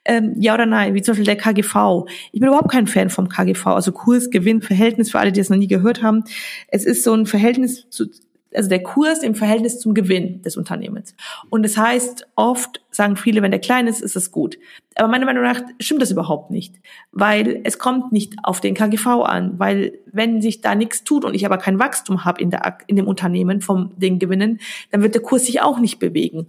Ähm, 0.03 0.33
ja 0.37 0.55
oder 0.55 0.65
nein? 0.65 0.95
Wie 0.95 1.01
zum 1.01 1.11
Beispiel 1.11 1.25
der 1.25 1.37
KGV. 1.37 2.05
Ich 2.31 2.39
bin 2.39 2.49
überhaupt 2.49 2.71
kein 2.71 2.87
Fan 2.87 3.11
vom 3.11 3.29
KGV. 3.29 3.67
Also 3.67 3.91
Kurs, 3.91 4.31
Gewinn, 4.31 4.61
Verhältnis 4.61 5.11
für 5.11 5.19
alle, 5.19 5.31
die 5.31 5.39
das 5.39 5.49
noch 5.49 5.57
nie 5.57 5.67
gehört 5.67 6.01
haben. 6.01 6.23
Es 6.69 6.85
ist 6.85 7.03
so 7.03 7.13
ein 7.13 7.27
Verhältnis 7.27 7.87
zu 7.89 8.07
also 8.53 8.69
der 8.69 8.83
Kurs 8.83 9.23
im 9.23 9.35
Verhältnis 9.35 9.79
zum 9.79 9.93
Gewinn 9.93 10.41
des 10.41 10.57
Unternehmens. 10.57 11.15
Und 11.49 11.63
das 11.63 11.77
heißt, 11.77 12.27
oft 12.35 12.81
sagen 12.91 13.15
viele, 13.15 13.41
wenn 13.41 13.51
der 13.51 13.59
klein 13.59 13.87
ist, 13.87 14.01
ist 14.01 14.15
es 14.15 14.31
gut. 14.31 14.57
Aber 14.95 15.07
meiner 15.07 15.25
Meinung 15.25 15.43
nach 15.43 15.61
stimmt 15.79 16.01
das 16.01 16.11
überhaupt 16.11 16.51
nicht, 16.51 16.75
weil 17.11 17.61
es 17.63 17.79
kommt 17.79 18.11
nicht 18.11 18.35
auf 18.43 18.59
den 18.59 18.75
KGV 18.75 19.07
an, 19.23 19.59
weil 19.59 19.99
wenn 20.05 20.41
sich 20.41 20.61
da 20.61 20.75
nichts 20.75 21.03
tut 21.03 21.23
und 21.23 21.33
ich 21.33 21.45
aber 21.45 21.57
kein 21.57 21.79
Wachstum 21.79 22.25
habe 22.25 22.41
in, 22.41 22.49
der, 22.49 22.77
in 22.87 22.95
dem 22.95 23.07
Unternehmen 23.07 23.61
vom 23.61 23.93
den 23.97 24.19
Gewinnen, 24.19 24.59
dann 24.91 25.01
wird 25.01 25.15
der 25.15 25.21
Kurs 25.21 25.45
sich 25.45 25.61
auch 25.61 25.79
nicht 25.79 25.99
bewegen. 25.99 26.47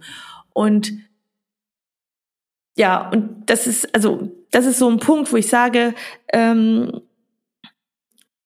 Und 0.51 0.93
ja, 2.75 3.09
und 3.09 3.49
das 3.49 3.67
ist 3.67 3.93
also 3.93 4.31
das 4.51 4.65
ist 4.65 4.79
so 4.79 4.89
ein 4.89 4.99
Punkt, 4.99 5.31
wo 5.31 5.37
ich 5.37 5.47
sage, 5.47 5.93
ähm, 6.31 7.01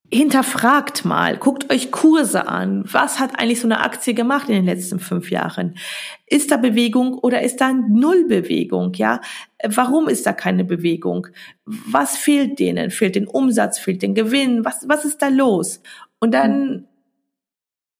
hinterfragt 0.09 1.03
mal, 1.03 1.37
guckt 1.37 1.71
euch 1.71 1.91
Kurse 1.91 2.47
an. 2.47 2.83
Was 2.91 3.19
hat 3.19 3.39
eigentlich 3.39 3.59
so 3.59 3.67
eine 3.67 3.81
Aktie 3.81 4.13
gemacht 4.13 4.47
in 4.47 4.55
den 4.55 4.65
letzten 4.65 4.99
fünf 4.99 5.31
Jahren? 5.31 5.77
Ist 6.25 6.51
da 6.51 6.57
Bewegung 6.57 7.17
oder 7.17 7.41
ist 7.41 7.59
da 7.59 7.73
Nullbewegung? 7.73 8.93
Ja, 8.93 9.19
warum 9.65 10.07
ist 10.07 10.25
da 10.25 10.33
keine 10.33 10.63
Bewegung? 10.63 11.27
Was 11.65 12.15
fehlt 12.15 12.59
denen? 12.59 12.89
Fehlt 12.91 13.15
den 13.15 13.27
Umsatz? 13.27 13.79
Fehlt 13.79 14.01
den 14.01 14.15
Gewinn? 14.15 14.63
Was, 14.63 14.87
was 14.87 15.03
ist 15.03 15.21
da 15.21 15.27
los? 15.27 15.81
Und 16.19 16.33
dann 16.33 16.87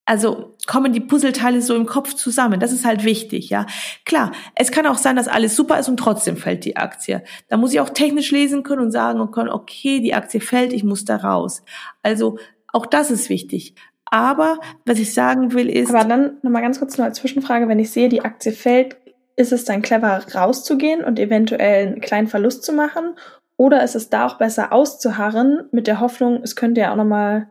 also 0.07 0.55
kommen 0.67 0.93
die 0.93 1.01
Puzzleteile 1.01 1.61
so 1.61 1.75
im 1.75 1.85
Kopf 1.85 2.13
zusammen. 2.13 2.61
Das 2.61 2.71
ist 2.71 2.85
halt 2.85 3.03
wichtig, 3.03 3.49
ja. 3.49 3.65
Klar, 4.05 4.31
es 4.55 4.71
kann 4.71 4.87
auch 4.87 4.97
sein, 4.97 5.17
dass 5.17 5.27
alles 5.27 5.55
super 5.55 5.77
ist 5.77 5.89
und 5.89 5.97
trotzdem 5.97 6.37
fällt 6.37 6.63
die 6.63 6.77
Aktie. 6.77 7.23
Da 7.49 7.57
muss 7.57 7.73
ich 7.73 7.81
auch 7.81 7.89
technisch 7.89 8.31
lesen 8.31 8.63
können 8.63 8.83
und 8.83 8.91
sagen 8.91 9.31
können, 9.31 9.49
okay, 9.49 9.99
die 9.99 10.13
Aktie 10.13 10.39
fällt, 10.39 10.71
ich 10.71 10.85
muss 10.85 11.03
da 11.03 11.17
raus. 11.17 11.61
Also 12.03 12.39
auch 12.71 12.85
das 12.85 13.11
ist 13.11 13.29
wichtig. 13.29 13.75
Aber 14.05 14.59
was 14.85 14.97
ich 14.97 15.13
sagen 15.13 15.51
will 15.53 15.69
ist. 15.69 15.93
Aber 15.93 16.07
dann 16.07 16.37
nochmal 16.41 16.61
ganz 16.61 16.79
kurz 16.79 16.97
nur 16.97 17.05
als 17.05 17.17
Zwischenfrage, 17.17 17.67
wenn 17.67 17.79
ich 17.79 17.91
sehe, 17.91 18.07
die 18.07 18.23
Aktie 18.23 18.53
fällt, 18.53 18.95
ist 19.35 19.51
es 19.51 19.65
dann 19.65 19.81
clever 19.81 20.25
rauszugehen 20.33 21.03
und 21.03 21.19
eventuell 21.19 21.87
einen 21.87 21.99
kleinen 21.99 22.27
Verlust 22.27 22.63
zu 22.63 22.71
machen? 22.71 23.15
Oder 23.57 23.83
ist 23.83 23.95
es 23.95 24.09
da 24.09 24.25
auch 24.25 24.37
besser 24.37 24.71
auszuharren 24.71 25.67
mit 25.71 25.87
der 25.87 25.99
Hoffnung, 25.99 26.39
es 26.43 26.55
könnte 26.55 26.79
ja 26.79 26.93
auch 26.93 26.95
nochmal, 26.95 27.49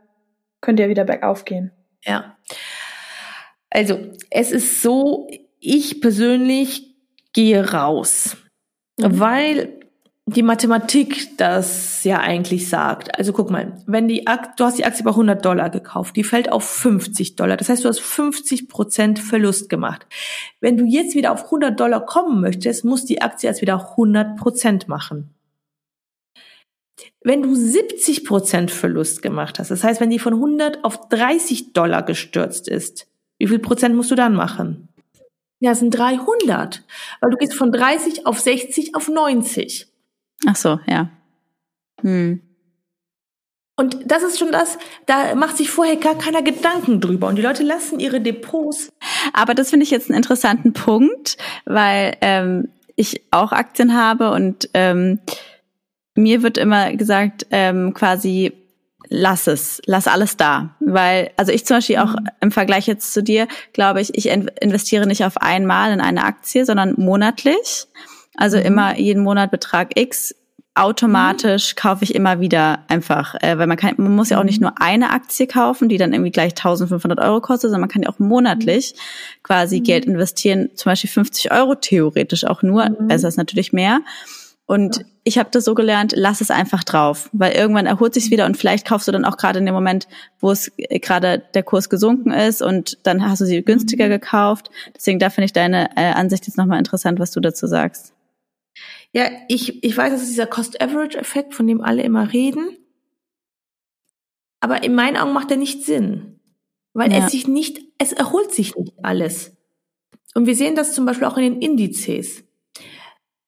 könnte 0.63 0.85
ja 0.85 0.89
wieder 0.89 1.05
bergauf 1.05 1.45
gehen? 1.45 1.73
Ja. 2.05 2.37
Also, 3.71 3.99
es 4.31 4.53
ist 4.53 4.83
so, 4.83 5.29
ich 5.61 6.01
persönlich 6.01 6.95
gehe 7.33 7.73
raus, 7.73 8.37
mhm. 8.99 9.21
weil 9.21 9.77
die 10.29 10.43
Mathematik 10.43 11.37
das 11.39 12.03
ja 12.03 12.19
eigentlich 12.19 12.69
sagt. 12.69 13.17
Also 13.17 13.33
guck 13.33 13.49
mal, 13.51 13.81
wenn 13.87 14.09
die 14.09 14.27
Aktie, 14.27 14.55
du 14.57 14.65
hast 14.65 14.77
die 14.77 14.85
Aktie 14.85 15.05
bei 15.05 15.11
100 15.11 15.45
Dollar 15.45 15.71
gekauft, 15.71 16.17
die 16.17 16.25
fällt 16.25 16.51
auf 16.51 16.65
50 16.65 17.37
Dollar. 17.37 17.57
Das 17.57 17.69
heißt, 17.69 17.85
du 17.85 17.89
hast 17.89 18.01
50 18.01 18.69
Prozent 18.69 19.21
Verlust 19.21 19.69
gemacht. 19.69 20.05
Wenn 20.61 20.77
du 20.77 20.85
jetzt 20.85 21.15
wieder 21.15 21.31
auf 21.31 21.45
100 21.45 21.79
Dollar 21.79 22.05
kommen 22.05 22.41
möchtest, 22.41 22.85
muss 22.85 23.05
die 23.05 23.23
Aktie 23.23 23.49
erst 23.49 23.63
wieder 23.63 23.91
100 23.93 24.37
Prozent 24.37 24.89
machen. 24.89 25.36
Wenn 27.27 27.43
du 27.43 27.57
70 27.57 28.25
Prozent 28.25 28.71
Verlust 28.71 29.21
gemacht 29.21 29.59
hast, 29.59 29.73
das 29.73 29.83
heißt, 29.83 30.01
wenn 30.01 30.11
die 30.11 30.21
von 30.21 30.35
100 30.35 30.85
auf 30.85 31.09
30 31.09 31.73
Dollar 31.73 32.05
gestürzt 32.05 32.69
ist, 32.69 33.09
wie 33.37 33.49
viel 33.49 33.59
Prozent 33.59 33.97
musst 33.97 34.13
du 34.13 34.15
dann 34.15 34.37
machen? 34.37 34.87
Ja, 35.59 35.73
es 35.73 35.81
sind 35.81 35.91
300, 35.91 36.85
weil 37.21 37.31
du 37.33 37.37
gehst 37.37 37.55
von 37.55 37.73
30 37.73 38.27
auf 38.27 38.39
60 38.39 38.95
auf 38.95 39.09
90. 39.09 39.89
Ach 40.47 40.55
so, 40.55 40.79
ja. 40.87 41.11
Hm. 42.03 42.43
Und 43.75 43.97
das 44.07 44.23
ist 44.23 44.39
schon 44.39 44.53
das, 44.53 44.79
da 45.07 45.35
macht 45.35 45.57
sich 45.57 45.69
vorher 45.69 45.97
gar 45.97 46.17
keiner 46.17 46.43
Gedanken 46.43 47.01
drüber. 47.01 47.27
Und 47.27 47.35
die 47.35 47.43
Leute 47.43 47.65
lassen 47.65 47.99
ihre 47.99 48.21
Depots. 48.21 48.93
Aber 49.33 49.55
das 49.55 49.71
finde 49.71 49.83
ich 49.83 49.91
jetzt 49.91 50.09
einen 50.11 50.19
interessanten 50.19 50.75
Punkt, 50.75 51.39
weil 51.65 52.17
ähm, 52.21 52.69
ich 52.95 53.23
auch 53.33 53.51
Aktien 53.51 53.97
habe 54.01 54.31
und 54.31 54.71
ähm, 54.75 55.19
mir 56.17 56.43
wird 56.43 56.59
immer 56.59 56.93
gesagt, 56.95 57.47
ähm, 57.51 57.95
quasi 57.95 58.53
lass 59.09 59.47
es, 59.47 59.81
lass 59.87 60.09
alles 60.09 60.37
da. 60.37 60.75
Weil, 60.81 61.31
also 61.37 61.53
ich 61.53 61.65
zum 61.67 61.79
Beispiel 61.79 61.99
auch 61.99 62.13
mhm. 62.13 62.29
im 62.41 62.51
Vergleich 62.51 62.87
jetzt 62.87 63.13
zu 63.13 63.23
dir, 63.23 63.49
glaube 63.73 64.01
ich, 64.01 64.17
ich 64.17 64.29
investiere 64.29 65.07
nicht 65.07 65.25
auf 65.25 65.37
einmal 65.39 65.93
in 65.93 66.01
eine 66.01 66.25
Aktie, 66.25 66.65
sondern 66.65 66.95
monatlich. 66.97 67.87
Also 68.37 68.59
mhm. 68.59 68.65
immer 68.65 68.99
jeden 68.99 69.23
Monat 69.23 69.51
Betrag 69.51 69.99
X. 69.99 70.35
Automatisch 70.75 71.75
mhm. 71.75 71.81
kaufe 71.81 72.05
ich 72.05 72.15
immer 72.15 72.41
wieder 72.41 72.81
einfach, 72.89 73.35
äh, 73.41 73.57
weil 73.59 73.67
man 73.67 73.79
kann, 73.79 73.95
man 73.97 74.15
muss 74.15 74.29
ja 74.29 74.39
auch 74.39 74.45
nicht 74.45 74.61
mhm. 74.61 74.69
nur 74.69 74.75
eine 74.81 75.11
Aktie 75.11 75.47
kaufen, 75.47 75.89
die 75.89 75.97
dann 75.97 76.13
irgendwie 76.13 76.33
gleich 76.33 76.53
1500 76.53 77.19
Euro 77.21 77.41
kostet, 77.41 77.71
sondern 77.71 77.81
man 77.81 77.89
kann 77.89 78.03
ja 78.03 78.11
auch 78.11 78.19
monatlich 78.19 78.95
mhm. 78.95 79.43
quasi 79.43 79.81
Geld 79.81 80.05
investieren, 80.05 80.71
zum 80.75 80.91
Beispiel 80.91 81.11
50 81.11 81.53
Euro 81.53 81.77
theoretisch 81.77 82.45
auch 82.45 82.63
nur, 82.63 82.91
besser 83.01 83.29
ist 83.29 83.39
natürlich 83.39 83.73
mehr. 83.73 84.01
Und 84.67 85.05
ich 85.23 85.39
habe 85.39 85.49
das 85.53 85.65
so 85.65 85.75
gelernt, 85.75 86.13
lass 86.17 86.41
es 86.41 86.51
einfach 86.51 86.83
drauf, 86.83 87.31
weil 87.33 87.53
irgendwann 87.53 87.87
erholt 87.87 88.15
sich's 88.15 88.33
wieder 88.33 88.47
und 88.47 88.57
vielleicht 88.57 88.87
kaufst 88.87 89.07
du 89.07 89.13
dann 89.13 89.25
auch 89.25 89.37
gerade 89.37 89.61
in 89.61 89.67
dem 89.67 89.75
Moment, 89.75 90.09
wo 90.41 90.51
es 90.51 90.73
äh, 90.77 90.99
gerade 90.99 91.45
der 91.55 91.63
Kurs 91.63 91.89
gesunken 91.89 92.33
ist 92.33 92.63
und 92.63 92.99
dann 93.05 93.29
hast 93.29 93.41
du 93.41 93.47
sie 93.47 93.63
günstiger 93.63 94.07
mhm. 94.07 94.11
gekauft. 94.11 94.71
Deswegen 94.95 95.21
da 95.21 95.31
finde 95.31 95.47
ich 95.47 95.53
deine 95.53 95.97
äh, 95.97 96.13
Ansicht 96.13 96.49
jetzt 96.49 96.59
nochmal 96.59 96.79
interessant, 96.79 97.21
was 97.21 97.31
du 97.31 97.39
dazu 97.39 97.69
sagst. 97.69 98.13
Ja, 99.13 99.31
ich, 99.49 99.85
ich 99.85 99.97
weiß, 99.97 100.13
das 100.13 100.23
ist 100.23 100.31
dieser 100.31 100.47
Cost-Average-Effekt, 100.47 101.55
von 101.55 101.67
dem 101.67 101.81
alle 101.81 102.03
immer 102.03 102.33
reden. 102.33 102.77
Aber 104.61 104.83
in 104.83 104.97
meinen 104.97 105.17
Augen 105.17 105.33
macht 105.33 105.53
er 105.53 105.57
nicht 105.57 105.85
Sinn. 105.85 106.41
Weil 106.93 107.13
ja. 107.13 107.25
es 107.25 107.31
sich 107.31 107.47
nicht, 107.47 107.81
es 107.99 108.13
erholt 108.13 108.53
sich 108.53 108.75
nicht 108.75 108.93
alles. 109.03 109.53
Und 110.35 110.47
wir 110.47 110.57
sehen 110.57 110.75
das 110.75 110.93
zum 110.93 111.07
Beispiel 111.07 111.29
auch 111.29 111.37
in 111.37 111.45
den 111.45 111.63
Indizes 111.63 112.46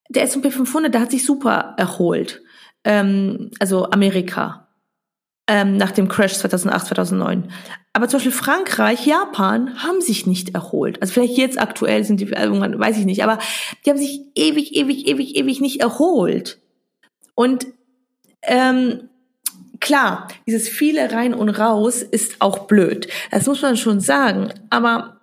der 0.08 0.22
S&P 0.22 0.50
500, 0.50 0.92
der 0.92 1.00
hat 1.02 1.10
sich 1.10 1.24
super 1.24 1.74
erholt. 1.76 2.42
Ähm, 2.84 3.50
also 3.58 3.90
Amerika 3.90 4.68
ähm, 5.48 5.76
nach 5.76 5.90
dem 5.90 6.08
Crash 6.08 6.34
2008, 6.34 6.88
2009. 6.88 7.50
Aber 7.92 8.08
zum 8.08 8.18
Beispiel 8.18 8.32
Frankreich, 8.32 9.06
Japan 9.06 9.82
haben 9.82 10.00
sich 10.00 10.26
nicht 10.26 10.54
erholt. 10.54 11.00
Also 11.00 11.14
vielleicht 11.14 11.36
jetzt 11.36 11.60
aktuell 11.60 12.04
sind 12.04 12.20
die 12.20 12.26
irgendwann, 12.26 12.78
weiß 12.78 12.98
ich 12.98 13.06
nicht, 13.06 13.24
aber 13.24 13.38
die 13.84 13.90
haben 13.90 13.98
sich 13.98 14.20
ewig, 14.34 14.76
ewig, 14.76 15.08
ewig, 15.08 15.36
ewig 15.36 15.60
nicht 15.60 15.80
erholt. 15.80 16.60
Und 17.34 17.66
ähm, 18.42 19.08
klar, 19.80 20.28
dieses 20.46 20.68
viele 20.68 21.10
rein 21.12 21.34
und 21.34 21.48
raus 21.48 22.02
ist 22.02 22.36
auch 22.40 22.66
blöd. 22.66 23.08
Das 23.30 23.46
muss 23.46 23.62
man 23.62 23.76
schon 23.76 24.00
sagen. 24.00 24.52
Aber 24.70 25.20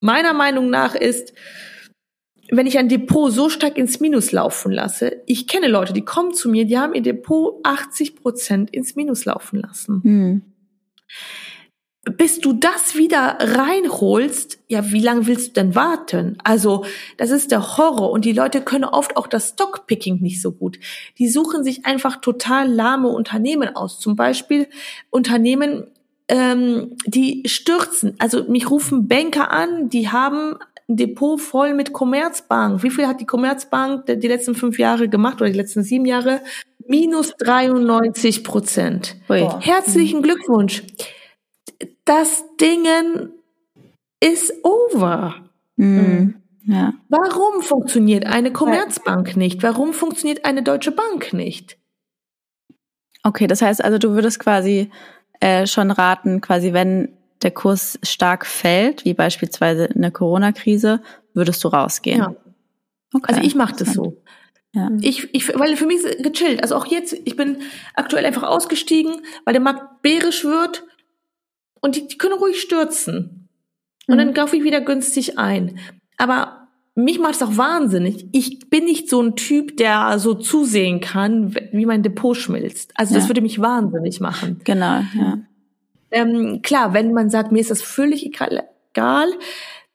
meiner 0.00 0.34
Meinung 0.34 0.70
nach 0.70 0.94
ist, 0.94 1.34
wenn 2.50 2.66
ich 2.66 2.78
ein 2.78 2.88
Depot 2.88 3.32
so 3.32 3.48
stark 3.48 3.76
ins 3.76 4.00
Minus 4.00 4.32
laufen 4.32 4.72
lasse, 4.72 5.22
ich 5.26 5.46
kenne 5.46 5.68
Leute, 5.68 5.92
die 5.92 6.04
kommen 6.04 6.32
zu 6.32 6.48
mir, 6.48 6.64
die 6.64 6.78
haben 6.78 6.94
ihr 6.94 7.02
Depot 7.02 7.60
80 7.64 8.16
Prozent 8.16 8.70
ins 8.70 8.96
Minus 8.96 9.24
laufen 9.24 9.60
lassen. 9.60 10.00
Hm. 10.02 10.42
Bis 12.16 12.38
du 12.38 12.52
das 12.52 12.94
wieder 12.94 13.38
reinholst, 13.40 14.60
ja, 14.68 14.92
wie 14.92 15.00
lange 15.00 15.26
willst 15.26 15.48
du 15.48 15.52
denn 15.54 15.74
warten? 15.74 16.38
Also, 16.44 16.84
das 17.16 17.30
ist 17.30 17.50
der 17.50 17.76
Horror 17.76 18.12
und 18.12 18.24
die 18.24 18.32
Leute 18.32 18.60
können 18.60 18.84
oft 18.84 19.16
auch 19.16 19.26
das 19.26 19.50
Stockpicking 19.50 20.20
nicht 20.20 20.40
so 20.40 20.52
gut. 20.52 20.78
Die 21.18 21.28
suchen 21.28 21.64
sich 21.64 21.84
einfach 21.84 22.20
total 22.20 22.70
lahme 22.70 23.08
Unternehmen 23.08 23.74
aus. 23.74 23.98
Zum 23.98 24.14
Beispiel 24.14 24.68
Unternehmen, 25.10 25.88
ähm, 26.28 26.96
die 27.06 27.42
stürzen. 27.46 28.14
Also 28.18 28.44
mich 28.44 28.70
rufen 28.70 29.08
Banker 29.08 29.50
an, 29.50 29.88
die 29.88 30.08
haben 30.08 30.58
ein 30.88 30.96
Depot 30.96 31.40
voll 31.40 31.74
mit 31.74 31.92
Commerzbank. 31.92 32.82
Wie 32.82 32.90
viel 32.90 33.06
hat 33.06 33.20
die 33.20 33.26
Commerzbank 33.26 34.06
die 34.06 34.28
letzten 34.28 34.54
fünf 34.54 34.78
Jahre 34.78 35.08
gemacht 35.08 35.40
oder 35.40 35.50
die 35.50 35.56
letzten 35.56 35.82
sieben 35.82 36.04
Jahre? 36.06 36.42
Minus 36.86 37.34
93 37.38 38.44
Prozent. 38.44 39.16
Herzlichen 39.28 40.22
Glückwunsch. 40.22 40.84
Das 42.04 42.44
Dingen 42.60 43.32
ist 44.20 44.52
over. 44.62 45.34
Mhm. 45.76 46.36
Ja. 46.64 46.94
Warum 47.08 47.62
funktioniert 47.62 48.26
eine 48.26 48.52
Commerzbank 48.52 49.36
nicht? 49.36 49.62
Warum 49.62 49.92
funktioniert 49.92 50.44
eine 50.44 50.62
Deutsche 50.62 50.92
Bank 50.92 51.32
nicht? 51.32 51.78
Okay, 53.22 53.46
das 53.46 53.62
heißt 53.62 53.84
also, 53.84 53.98
du 53.98 54.10
würdest 54.10 54.38
quasi 54.38 54.90
äh, 55.40 55.66
schon 55.66 55.90
raten, 55.90 56.40
quasi 56.40 56.72
wenn 56.72 57.16
der 57.42 57.50
Kurs 57.50 57.98
stark 58.02 58.46
fällt, 58.46 59.04
wie 59.04 59.14
beispielsweise 59.14 59.86
in 59.86 60.02
der 60.02 60.10
Corona-Krise, 60.10 61.02
würdest 61.34 61.62
du 61.64 61.68
rausgehen. 61.68 62.18
Ja. 62.18 62.34
Okay. 63.14 63.34
Also 63.34 63.40
ich 63.42 63.54
mache 63.54 63.76
das 63.76 63.92
so. 63.92 64.22
Ja. 64.72 64.90
Ich, 65.00 65.32
ich, 65.34 65.48
weil 65.58 65.76
für 65.76 65.86
mich 65.86 66.04
ist 66.04 66.22
gechillt. 66.22 66.62
Also 66.62 66.76
auch 66.76 66.86
jetzt, 66.86 67.14
ich 67.24 67.36
bin 67.36 67.58
aktuell 67.94 68.26
einfach 68.26 68.42
ausgestiegen, 68.42 69.22
weil 69.44 69.54
der 69.54 69.62
Markt 69.62 70.02
bärisch 70.02 70.44
wird 70.44 70.84
und 71.80 71.96
die, 71.96 72.08
die 72.08 72.18
können 72.18 72.38
ruhig 72.38 72.60
stürzen. 72.60 73.48
Und 74.06 74.14
mhm. 74.14 74.18
dann 74.18 74.34
kaufe 74.34 74.56
ich 74.56 74.64
wieder 74.64 74.80
günstig 74.80 75.38
ein. 75.38 75.78
Aber 76.18 76.68
mich 76.94 77.18
macht 77.18 77.36
es 77.36 77.42
auch 77.42 77.56
wahnsinnig. 77.56 78.26
Ich 78.32 78.70
bin 78.70 78.84
nicht 78.84 79.08
so 79.08 79.22
ein 79.22 79.36
Typ, 79.36 79.76
der 79.76 80.18
so 80.18 80.34
zusehen 80.34 81.00
kann, 81.00 81.54
wie 81.72 81.86
mein 81.86 82.02
Depot 82.02 82.36
schmilzt. 82.36 82.92
Also 82.96 83.14
das 83.14 83.24
ja. 83.24 83.28
würde 83.30 83.42
mich 83.42 83.60
wahnsinnig 83.60 84.20
machen. 84.20 84.60
Genau, 84.64 85.02
ja. 85.14 85.38
Ähm, 86.16 86.62
klar, 86.62 86.94
wenn 86.94 87.12
man 87.12 87.28
sagt, 87.28 87.52
mir 87.52 87.60
ist 87.60 87.70
das 87.70 87.82
völlig 87.82 88.24
egal, 88.24 88.64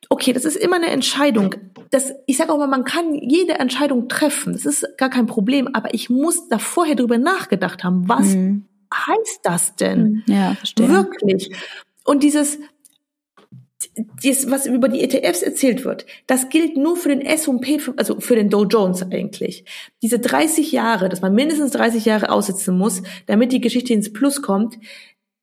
okay, 0.09 0.33
das 0.33 0.45
ist 0.45 0.55
immer 0.55 0.75
eine 0.75 0.91
Entscheidung. 0.91 1.55
Das, 1.89 2.13
ich 2.27 2.37
sage 2.37 2.51
auch 2.53 2.59
mal, 2.59 2.67
man 2.67 2.83
kann 2.83 3.15
jede 3.15 3.53
Entscheidung 3.53 4.07
treffen. 4.07 4.53
Das 4.53 4.65
ist 4.65 4.85
gar 4.97 5.09
kein 5.09 5.25
Problem. 5.25 5.73
Aber 5.73 5.95
ich 5.95 6.11
muss 6.11 6.47
da 6.47 6.59
vorher 6.59 6.95
drüber 6.95 7.17
nachgedacht 7.17 7.83
haben. 7.83 8.07
Was 8.07 8.35
mhm. 8.35 8.65
heißt 8.93 9.39
das 9.43 9.75
denn? 9.77 10.23
Mhm. 10.27 10.33
Ja, 10.33 10.53
verstehe. 10.55 10.89
Wirklich. 10.89 11.51
Und 12.03 12.21
dieses, 12.21 12.59
dieses, 14.23 14.51
was 14.51 14.65
über 14.65 14.89
die 14.89 15.01
ETFs 15.01 15.41
erzählt 15.41 15.85
wird, 15.85 16.05
das 16.27 16.49
gilt 16.49 16.77
nur 16.77 16.97
für 16.97 17.09
den 17.09 17.21
S&P, 17.21 17.79
also 17.97 18.19
für 18.19 18.35
den 18.35 18.49
Dow 18.49 18.65
Jones 18.65 19.03
eigentlich. 19.03 19.65
Diese 20.01 20.19
30 20.19 20.71
Jahre, 20.71 21.09
dass 21.09 21.21
man 21.21 21.33
mindestens 21.33 21.71
30 21.71 22.05
Jahre 22.05 22.29
aussitzen 22.29 22.77
muss, 22.77 23.01
damit 23.25 23.51
die 23.51 23.61
Geschichte 23.61 23.93
ins 23.93 24.13
Plus 24.13 24.41
kommt, 24.41 24.77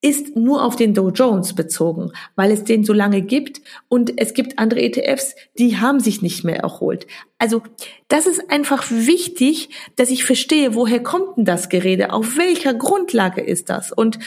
ist 0.01 0.37
nur 0.37 0.65
auf 0.65 0.77
den 0.77 0.95
Dow 0.95 1.11
Jones 1.11 1.55
bezogen, 1.55 2.13
weil 2.37 2.53
es 2.53 2.63
den 2.63 2.85
so 2.85 2.93
lange 2.93 3.21
gibt 3.21 3.61
und 3.89 4.21
es 4.21 4.33
gibt 4.33 4.59
andere 4.59 4.81
ETFs, 4.81 5.35
die 5.59 5.79
haben 5.79 5.99
sich 5.99 6.23
nicht 6.23 6.45
mehr 6.45 6.61
erholt. 6.61 7.07
Also 7.39 7.63
das 8.07 8.27
ist 8.27 8.51
einfach 8.51 8.85
wichtig, 8.91 9.71
dass 9.97 10.11
ich 10.11 10.25
verstehe, 10.25 10.75
woher 10.77 11.03
kommt 11.03 11.37
denn 11.37 11.45
das 11.45 11.69
Gerede, 11.69 12.13
auf 12.13 12.37
welcher 12.37 12.75
Grundlage 12.75 13.41
ist 13.41 13.71
das 13.71 13.91
und 13.91 14.21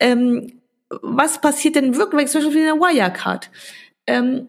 ähm, 0.00 0.60
was 1.02 1.40
passiert 1.42 1.76
denn 1.76 1.96
wirklich, 1.96 2.28
zum 2.28 2.42
Beispiel 2.42 2.60
in 2.62 2.66
der 2.66 2.80
Wirecard. 2.80 3.50
Ähm, 4.06 4.48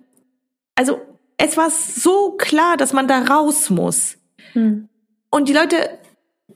also 0.75 1.01
es 1.35 1.57
war 1.57 1.69
so 1.69 2.37
klar, 2.37 2.77
dass 2.77 2.93
man 2.93 3.07
da 3.07 3.19
raus 3.19 3.69
muss. 3.69 4.17
Hm. 4.53 4.87
Und 5.29 5.49
die 5.49 5.53
Leute 5.53 5.98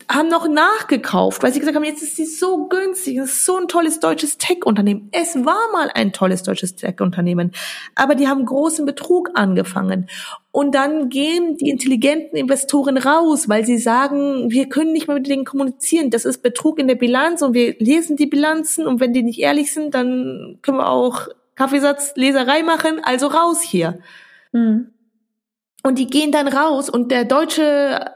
haben 0.10 0.28
noch 0.28 0.48
nachgekauft, 0.48 1.44
weil 1.44 1.54
sie 1.54 1.60
gesagt 1.60 1.76
haben, 1.76 1.84
jetzt 1.84 2.04
ist 2.04 2.16
sie 2.16 2.26
so 2.26 2.68
günstig, 2.68 3.18
es 3.18 3.32
ist 3.32 3.46
so 3.46 3.58
ein 3.58 3.68
tolles 3.68 4.00
deutsches 4.00 4.38
Tech-Unternehmen. 4.38 5.10
Es 5.12 5.36
war 5.36 5.72
mal 5.72 5.90
ein 5.94 6.14
tolles 6.14 6.44
deutsches 6.44 6.76
Tech-Unternehmen, 6.76 7.52
aber 7.96 8.16
die 8.16 8.28
haben 8.28 8.46
großen 8.46 8.86
Betrug 8.86 9.32
angefangen. 9.36 10.10
Und 10.52 10.76
dann 10.76 11.10
gehen 11.10 11.58
die 11.58 11.70
intelligenten 11.70 12.38
Investoren 12.38 12.98
raus, 12.98 13.50
weil 13.50 13.66
sie 13.66 13.78
sagen, 13.78 14.52
wir 14.52 14.68
können 14.68 14.92
nicht 14.92 15.08
mehr 15.08 15.18
mit 15.18 15.28
denen 15.28 15.46
kommunizieren. 15.46 16.10
Das 16.10 16.26
ist 16.26 16.44
Betrug 16.44 16.80
in 16.80 16.88
der 16.88 16.96
Bilanz 16.96 17.42
und 17.42 17.54
wir 17.54 17.76
lesen 17.80 18.18
die 18.18 18.28
Bilanzen 18.28 18.86
und 18.86 19.00
wenn 19.00 19.14
die 19.14 19.24
nicht 19.24 19.40
ehrlich 19.40 19.74
sind, 19.74 19.96
dann 19.96 20.60
können 20.62 20.78
wir 20.78 20.90
auch 20.90 21.28
Kaffeesatzleserei 21.56 22.64
machen, 22.64 23.00
also 23.04 23.28
raus 23.28 23.62
hier. 23.62 24.00
Mhm. 24.52 24.90
Und 25.84 26.00
die 26.00 26.08
gehen 26.08 26.32
dann 26.32 26.48
raus 26.48 26.90
und 26.90 27.12
der 27.12 27.26
deutsche 27.26 28.12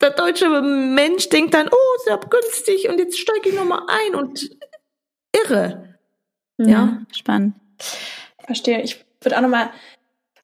der 0.00 0.10
deutsche 0.10 0.48
Mensch 0.62 1.28
denkt 1.28 1.54
dann, 1.54 1.68
oh, 1.68 2.02
sehr 2.04 2.18
günstig 2.18 2.88
und 2.88 2.98
jetzt 2.98 3.18
steige 3.18 3.50
ich 3.50 3.54
nochmal 3.54 3.82
ein 3.88 4.14
und 4.14 4.50
irre. 5.32 5.96
Ja, 6.58 6.68
ja. 6.68 7.02
spannend. 7.12 7.54
Verstehe. 8.44 8.82
Ich 8.82 9.04
würde 9.20 9.36
auch 9.36 9.42
nochmal, 9.42 9.70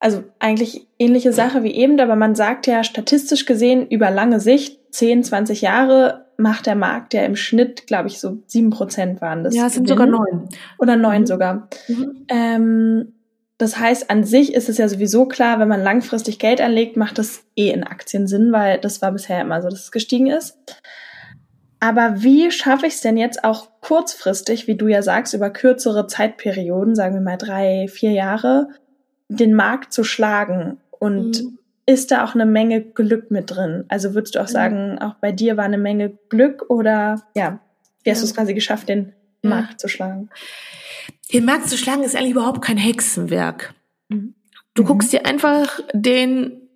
also 0.00 0.24
eigentlich 0.38 0.86
ähnliche 0.98 1.32
Sache 1.32 1.62
wie 1.62 1.74
eben, 1.74 1.98
aber 2.00 2.16
man 2.16 2.34
sagt 2.34 2.66
ja 2.66 2.84
statistisch 2.84 3.46
gesehen 3.46 3.86
über 3.88 4.10
lange 4.10 4.40
Sicht, 4.40 4.80
10, 4.94 5.24
20 5.24 5.62
Jahre 5.62 6.26
macht 6.36 6.66
der 6.66 6.74
Markt 6.74 7.14
ja 7.14 7.24
im 7.24 7.36
Schnitt, 7.36 7.86
glaube 7.86 8.08
ich, 8.08 8.18
so 8.18 8.42
sieben 8.46 8.70
Prozent 8.70 9.20
waren 9.20 9.44
das. 9.44 9.54
Ja, 9.54 9.66
es 9.66 9.74
sind 9.74 9.88
sogar 9.88 10.06
neun. 10.06 10.48
Oder 10.78 10.96
neun 10.96 11.22
mhm. 11.22 11.26
sogar. 11.26 11.68
Mhm. 11.88 12.26
Ähm, 12.28 13.14
das 13.58 13.78
heißt, 13.78 14.10
an 14.10 14.24
sich 14.24 14.54
ist 14.54 14.68
es 14.68 14.78
ja 14.78 14.88
sowieso 14.88 15.26
klar, 15.26 15.60
wenn 15.60 15.68
man 15.68 15.82
langfristig 15.82 16.38
Geld 16.38 16.60
anlegt, 16.60 16.96
macht 16.96 17.18
das 17.18 17.44
eh 17.56 17.70
in 17.70 17.84
Aktien 17.84 18.26
Sinn, 18.26 18.52
weil 18.52 18.78
das 18.78 19.02
war 19.02 19.12
bisher 19.12 19.40
immer 19.40 19.62
so, 19.62 19.68
dass 19.68 19.84
es 19.84 19.92
gestiegen 19.92 20.26
ist. 20.28 20.58
Aber 21.82 22.22
wie 22.22 22.50
schaffe 22.52 22.86
ich 22.86 22.94
es 22.94 23.00
denn 23.00 23.16
jetzt 23.16 23.42
auch 23.42 23.68
kurzfristig, 23.80 24.68
wie 24.68 24.76
du 24.76 24.86
ja 24.86 25.02
sagst, 25.02 25.34
über 25.34 25.50
kürzere 25.50 26.06
Zeitperioden, 26.06 26.94
sagen 26.94 27.14
wir 27.14 27.20
mal 27.20 27.36
drei, 27.36 27.88
vier 27.88 28.12
Jahre, 28.12 28.68
den 29.28 29.54
Markt 29.54 29.92
zu 29.92 30.04
schlagen? 30.04 30.78
Und 31.00 31.42
mhm. 31.42 31.58
ist 31.84 32.12
da 32.12 32.24
auch 32.24 32.36
eine 32.36 32.46
Menge 32.46 32.82
Glück 32.82 33.32
mit 33.32 33.50
drin? 33.50 33.84
Also 33.88 34.14
würdest 34.14 34.36
du 34.36 34.38
auch 34.38 34.48
mhm. 34.48 34.52
sagen, 34.52 34.98
auch 35.00 35.14
bei 35.14 35.32
dir 35.32 35.56
war 35.56 35.64
eine 35.64 35.78
Menge 35.78 36.16
Glück 36.28 36.66
oder 36.68 37.22
ja, 37.34 37.58
wie 38.04 38.10
hast 38.10 38.18
ja. 38.18 38.22
du 38.22 38.28
es 38.28 38.34
quasi 38.36 38.54
geschafft, 38.54 38.88
den 38.88 39.12
ja. 39.42 39.50
Markt 39.50 39.80
zu 39.80 39.88
schlagen? 39.88 40.30
Den 41.32 41.44
Markt 41.44 41.68
zu 41.68 41.76
schlagen 41.76 42.02
ist 42.02 42.14
eigentlich 42.14 42.32
überhaupt 42.32 42.62
kein 42.62 42.76
Hexenwerk. 42.76 43.74
Mhm. 44.08 44.34
Du 44.74 44.82
mhm. 44.82 44.86
guckst 44.86 45.12
dir 45.12 45.26
einfach 45.26 45.80
den, 45.92 46.68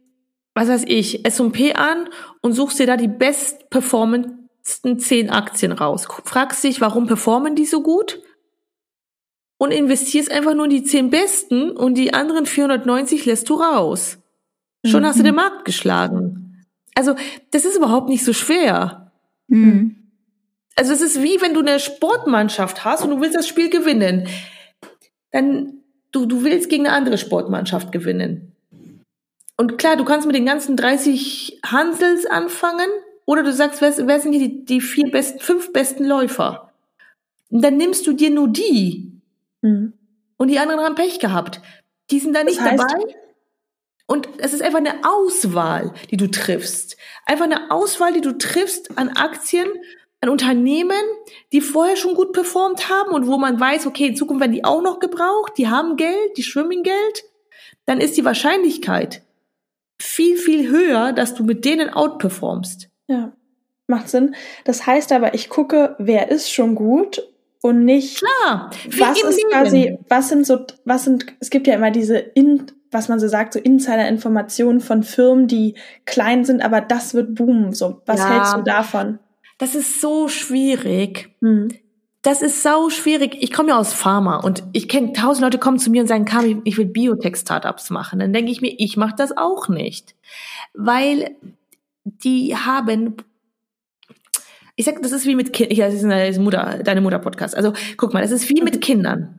was 0.54 0.68
weiß 0.68 0.84
ich, 0.86 1.24
S&P 1.26 1.74
an 1.74 2.08
und 2.40 2.52
suchst 2.52 2.78
dir 2.78 2.86
da 2.86 2.96
die 2.96 3.08
bestperformendsten 3.08 4.98
zehn 4.98 5.30
Aktien 5.30 5.72
raus. 5.72 6.06
Fragst 6.24 6.64
dich, 6.64 6.80
warum 6.80 7.06
performen 7.06 7.54
die 7.54 7.66
so 7.66 7.82
gut? 7.82 8.20
Und 9.58 9.70
investierst 9.70 10.30
einfach 10.30 10.54
nur 10.54 10.66
in 10.66 10.70
die 10.70 10.84
zehn 10.84 11.08
besten 11.08 11.70
und 11.70 11.94
die 11.94 12.12
anderen 12.12 12.44
490 12.44 13.24
lässt 13.24 13.48
du 13.48 13.54
raus. 13.54 14.18
Schon 14.84 15.02
mhm. 15.02 15.06
hast 15.06 15.18
du 15.18 15.22
den 15.22 15.34
Markt 15.34 15.64
geschlagen. 15.64 16.66
Also, 16.94 17.14
das 17.50 17.64
ist 17.64 17.76
überhaupt 17.76 18.08
nicht 18.08 18.24
so 18.24 18.32
schwer. 18.32 19.12
Mhm. 19.48 20.05
Also 20.76 20.92
es 20.92 21.00
ist 21.00 21.22
wie 21.22 21.40
wenn 21.40 21.54
du 21.54 21.60
eine 21.60 21.80
Sportmannschaft 21.80 22.84
hast 22.84 23.02
und 23.02 23.10
du 23.10 23.20
willst 23.20 23.36
das 23.36 23.48
Spiel 23.48 23.70
gewinnen. 23.70 24.28
Dann 25.32 25.80
du, 26.12 26.26
du 26.26 26.44
willst 26.44 26.68
gegen 26.68 26.86
eine 26.86 26.94
andere 26.94 27.18
Sportmannschaft 27.18 27.92
gewinnen. 27.92 28.52
Und 29.56 29.78
klar, 29.78 29.96
du 29.96 30.04
kannst 30.04 30.26
mit 30.26 30.36
den 30.36 30.46
ganzen 30.46 30.76
30 30.76 31.60
Hansels 31.64 32.26
anfangen 32.26 32.88
oder 33.24 33.42
du 33.42 33.52
sagst, 33.52 33.80
wer, 33.80 33.94
wer 34.06 34.20
sind 34.20 34.32
die, 34.32 34.64
die 34.64 34.80
vier 34.80 35.10
besten, 35.10 35.40
fünf 35.40 35.72
besten 35.72 36.04
Läufer? 36.04 36.72
Und 37.50 37.62
dann 37.64 37.76
nimmst 37.76 38.06
du 38.06 38.12
dir 38.12 38.30
nur 38.30 38.48
die. 38.48 39.12
Mhm. 39.62 39.94
Und 40.36 40.48
die 40.48 40.58
anderen 40.58 40.82
haben 40.82 40.94
Pech 40.94 41.18
gehabt. 41.18 41.60
Die 42.10 42.18
sind 42.18 42.36
da 42.36 42.44
nicht 42.44 42.58
das 42.58 42.66
heißt, 42.66 42.80
dabei. 42.80 43.14
Und 44.06 44.28
es 44.38 44.52
ist 44.52 44.62
einfach 44.62 44.78
eine 44.78 45.04
Auswahl, 45.04 45.92
die 46.10 46.16
du 46.16 46.30
triffst. 46.30 46.96
Einfach 47.24 47.46
eine 47.46 47.70
Auswahl, 47.70 48.12
die 48.12 48.20
du 48.20 48.36
triffst 48.38 48.96
an 48.98 49.08
Aktien, 49.08 49.66
an 50.20 50.28
Unternehmen, 50.30 51.02
die 51.52 51.60
vorher 51.60 51.96
schon 51.96 52.14
gut 52.14 52.32
performt 52.32 52.88
haben 52.88 53.12
und 53.12 53.26
wo 53.26 53.38
man 53.38 53.60
weiß, 53.60 53.86
okay, 53.86 54.06
in 54.06 54.16
Zukunft 54.16 54.40
werden 54.40 54.52
die 54.52 54.64
auch 54.64 54.82
noch 54.82 54.98
gebraucht, 54.98 55.52
die 55.58 55.68
haben 55.68 55.96
Geld, 55.96 56.36
die 56.36 56.42
schwimmen 56.42 56.82
Geld, 56.82 57.24
dann 57.84 58.00
ist 58.00 58.16
die 58.16 58.24
Wahrscheinlichkeit 58.24 59.22
viel, 60.00 60.36
viel 60.36 60.68
höher, 60.68 61.12
dass 61.12 61.34
du 61.34 61.44
mit 61.44 61.64
denen 61.64 61.90
outperformst. 61.90 62.88
Ja, 63.08 63.32
macht 63.86 64.08
Sinn. 64.08 64.34
Das 64.64 64.86
heißt 64.86 65.12
aber, 65.12 65.34
ich 65.34 65.48
gucke, 65.48 65.96
wer 65.98 66.30
ist 66.30 66.52
schon 66.52 66.74
gut 66.74 67.22
und 67.62 67.84
nicht, 67.84 68.18
Klar, 68.18 68.70
was 68.98 69.22
ist 69.22 69.36
Leben. 69.38 69.50
quasi, 69.50 69.98
was 70.08 70.28
sind 70.28 70.46
so, 70.46 70.66
was 70.84 71.04
sind, 71.04 71.26
es 71.40 71.50
gibt 71.50 71.66
ja 71.66 71.74
immer 71.74 71.90
diese 71.90 72.16
in, 72.16 72.66
was 72.90 73.08
man 73.08 73.20
so 73.20 73.28
sagt, 73.28 73.52
so 73.52 73.58
Insider-Informationen 73.58 74.80
von 74.80 75.02
Firmen, 75.02 75.48
die 75.48 75.74
klein 76.04 76.44
sind, 76.44 76.62
aber 76.62 76.80
das 76.80 77.14
wird 77.14 77.34
boomen. 77.34 77.72
So, 77.72 78.02
was 78.06 78.20
ja, 78.20 78.34
hältst 78.34 78.56
du 78.56 78.62
davon? 78.62 79.18
Das 79.58 79.74
ist 79.74 80.00
so 80.00 80.28
schwierig. 80.28 81.30
Hm. 81.40 81.68
Das 82.22 82.42
ist 82.42 82.62
sau 82.62 82.90
schwierig. 82.90 83.36
Ich 83.40 83.52
komme 83.52 83.68
ja 83.68 83.78
aus 83.78 83.92
Pharma 83.92 84.38
und 84.38 84.64
ich 84.72 84.88
kenne 84.88 85.12
tausend 85.12 85.44
Leute 85.44 85.58
kommen 85.58 85.78
zu 85.78 85.90
mir 85.90 86.02
und 86.02 86.08
sagen, 86.08 86.24
Kami, 86.24 86.60
ich 86.64 86.76
will 86.76 86.86
Biotech-Startups 86.86 87.90
machen. 87.90 88.18
Dann 88.18 88.32
denke 88.32 88.50
ich 88.50 88.60
mir, 88.60 88.74
ich 88.78 88.96
mache 88.96 89.14
das 89.16 89.36
auch 89.36 89.68
nicht, 89.68 90.16
weil 90.74 91.36
die 92.04 92.56
haben 92.56 93.16
ich 94.76 94.84
sag, 94.84 95.02
das 95.02 95.12
ist 95.12 95.26
wie 95.26 95.34
mit 95.34 95.54
Kindern, 95.54 95.76
ja, 95.76 95.86
das 95.86 95.94
ist 95.94 96.04
eine 96.04 96.38
Mutter, 96.38 96.82
deine 96.84 97.00
Mutter-Podcast. 97.00 97.56
Also 97.56 97.72
guck 97.96 98.12
mal, 98.12 98.20
das 98.20 98.30
ist 98.30 98.48
wie 98.50 98.60
mit 98.60 98.82
Kindern. 98.82 99.38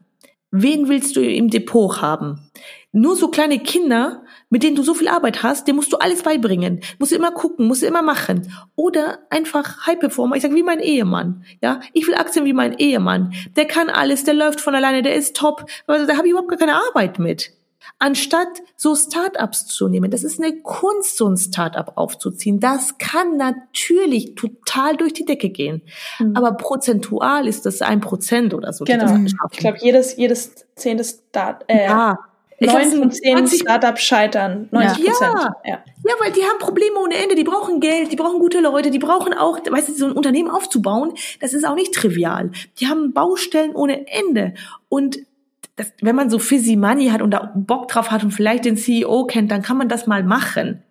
Wen 0.52 0.88
willst 0.88 1.16
du 1.16 1.22
im 1.22 1.50
Depot 1.50 2.02
haben? 2.02 2.50
Nur 2.94 3.18
so 3.18 3.28
kleine 3.28 3.60
Kinder, 3.60 4.24
mit 4.50 4.64
denen 4.64 4.78
du 4.78 4.82
so 4.82 4.94
viel 4.94 5.10
Arbeit 5.10 5.44
hast, 5.44 5.68
dem 5.68 5.76
musst 5.76 5.92
du 5.92 5.98
alles 5.98 6.24
beibringen. 6.24 6.80
Musst 7.00 7.12
du 7.12 7.18
immer 7.18 7.32
gucken, 7.32 7.68
musst 7.68 7.82
du 7.82 7.86
immer 7.86 8.02
machen. 8.02 8.52
Oder 8.76 9.20
einfach 9.30 9.86
High 9.86 10.00
Performer. 10.00 10.38
Ich 10.38 10.44
sag 10.44 10.54
wie 10.54 10.64
mein 10.64 10.80
Ehemann. 10.80 11.44
Ja, 11.62 11.82
ich 11.92 12.08
will 12.08 12.16
Aktien 12.16 12.46
wie 12.46 12.54
mein 12.54 12.78
Ehemann. 12.78 13.34
Der 13.58 13.66
kann 13.66 13.90
alles, 13.90 14.24
der 14.24 14.36
läuft 14.36 14.62
von 14.62 14.74
alleine, 14.74 15.02
der 15.02 15.16
ist 15.16 15.36
top. 15.36 15.66
Also 15.86 16.08
da 16.08 16.16
habe 16.16 16.28
ich 16.28 16.32
überhaupt 16.32 16.50
gar 16.50 16.58
keine 16.58 16.76
Arbeit 16.76 17.20
mit. 17.20 17.52
Anstatt 18.00 18.48
so 18.76 18.96
Startups 18.96 19.66
zu 19.66 19.88
nehmen, 19.88 20.12
das 20.12 20.24
ist 20.24 20.40
eine 20.42 20.62
Kunst, 20.62 21.18
so 21.18 21.28
ein 21.28 21.38
Startup 21.38 21.92
aufzuziehen. 21.96 22.60
Das 22.60 22.98
kann 22.98 23.38
natürlich 23.38 24.36
total 24.36 24.98
durch 24.98 25.14
die 25.14 25.26
Decke 25.26 25.50
gehen. 25.50 25.82
Mhm. 26.20 26.36
Aber 26.36 26.54
prozentual 26.54 27.48
ist 27.48 27.66
das 27.66 27.82
ein 27.82 28.02
Prozent 28.02 28.54
oder 28.54 28.74
so. 28.74 28.86
Genau. 28.86 29.18
Ich 29.52 29.58
glaube, 29.58 29.78
jedes, 29.82 30.16
jedes 30.16 30.66
zehnte 30.76 31.04
Start, 31.04 31.66
äh, 31.68 31.86
ja. 31.86 32.18
Neun 32.60 32.92
von 32.92 33.12
zehn 33.12 33.48
Startups 33.48 34.02
scheitern. 34.02 34.68
90 34.72 35.06
Prozent. 35.06 35.34
Ja. 35.36 35.56
ja. 35.64 35.84
ja, 36.06 36.14
weil 36.20 36.32
die 36.32 36.42
haben 36.42 36.58
Probleme 36.60 36.98
ohne 37.00 37.16
Ende. 37.16 37.36
Die 37.36 37.44
brauchen 37.44 37.80
Geld, 37.80 38.12
die 38.12 38.16
brauchen 38.16 38.40
gute 38.40 38.60
Leute, 38.60 38.90
die 38.90 39.00
brauchen 39.00 39.34
auch, 39.34 39.60
weißt 39.60 39.90
du, 39.90 39.94
so 39.94 40.06
ein 40.08 40.14
Unternehmen 40.14 40.50
aufzubauen, 40.50 41.14
das 41.40 41.54
ist 41.54 41.66
auch 41.66 41.76
nicht 41.76 41.94
trivial. 41.94 42.52
Die 42.80 42.88
haben 42.88 43.14
Baustellen 43.14 43.76
ohne 43.76 44.08
Ende. 44.08 44.56
Und 44.90 45.20
das, 45.78 45.94
wenn 46.02 46.16
man 46.16 46.30
so 46.30 46.40
fizzy 46.40 46.76
Money 46.76 47.10
hat 47.10 47.22
und 47.22 47.32
da 47.32 47.54
Bock 47.56 47.88
drauf 47.88 48.12
hat 48.12 48.24
und 48.24 48.32
vielleicht 48.32 48.66
den 48.66 48.76
CEO 48.76 49.26
kennt, 49.26 49.52
dann 49.52 49.62
kann 49.62 49.78
man 49.78 49.88
das 49.88 50.08
mal 50.08 50.24
machen. 50.24 50.84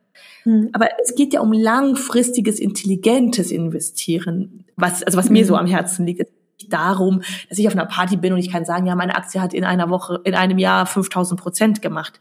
Hm. 0.44 0.70
Aber 0.72 0.88
es 1.02 1.14
geht 1.14 1.34
ja 1.34 1.40
um 1.40 1.52
langfristiges, 1.52 2.58
intelligentes 2.58 3.50
Investieren, 3.50 4.64
was, 4.76 5.02
also 5.02 5.18
was 5.18 5.26
hm. 5.26 5.32
mir 5.34 5.44
so 5.44 5.56
am 5.56 5.66
Herzen 5.66 6.06
liegt 6.06 6.30
darum, 6.68 7.22
dass 7.48 7.58
ich 7.58 7.66
auf 7.66 7.74
einer 7.74 7.86
Party 7.86 8.16
bin 8.16 8.32
und 8.32 8.38
ich 8.38 8.50
kann 8.50 8.64
sagen, 8.64 8.86
ja, 8.86 8.94
meine 8.94 9.14
Aktie 9.14 9.40
hat 9.40 9.52
in 9.52 9.64
einer 9.64 9.90
Woche, 9.90 10.20
in 10.24 10.34
einem 10.34 10.58
Jahr 10.58 10.86
5000 10.86 11.38
Prozent 11.38 11.82
gemacht. 11.82 12.20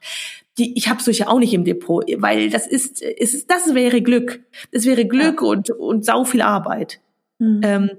Die, 0.57 0.77
ich 0.77 0.89
habe 0.89 1.01
solche 1.01 1.29
auch 1.29 1.39
nicht 1.39 1.53
im 1.53 1.63
Depot, 1.63 2.03
weil 2.17 2.49
das 2.49 2.67
ist, 2.67 3.01
ist 3.01 3.49
das 3.49 3.73
wäre 3.73 4.01
Glück. 4.01 4.41
Das 4.71 4.85
wäre 4.85 5.05
Glück 5.05 5.41
ja. 5.41 5.47
und, 5.47 5.69
und 5.69 6.05
sau 6.05 6.25
viel 6.25 6.41
Arbeit. 6.41 6.99
Mhm. 7.39 7.61
Ähm, 7.63 7.89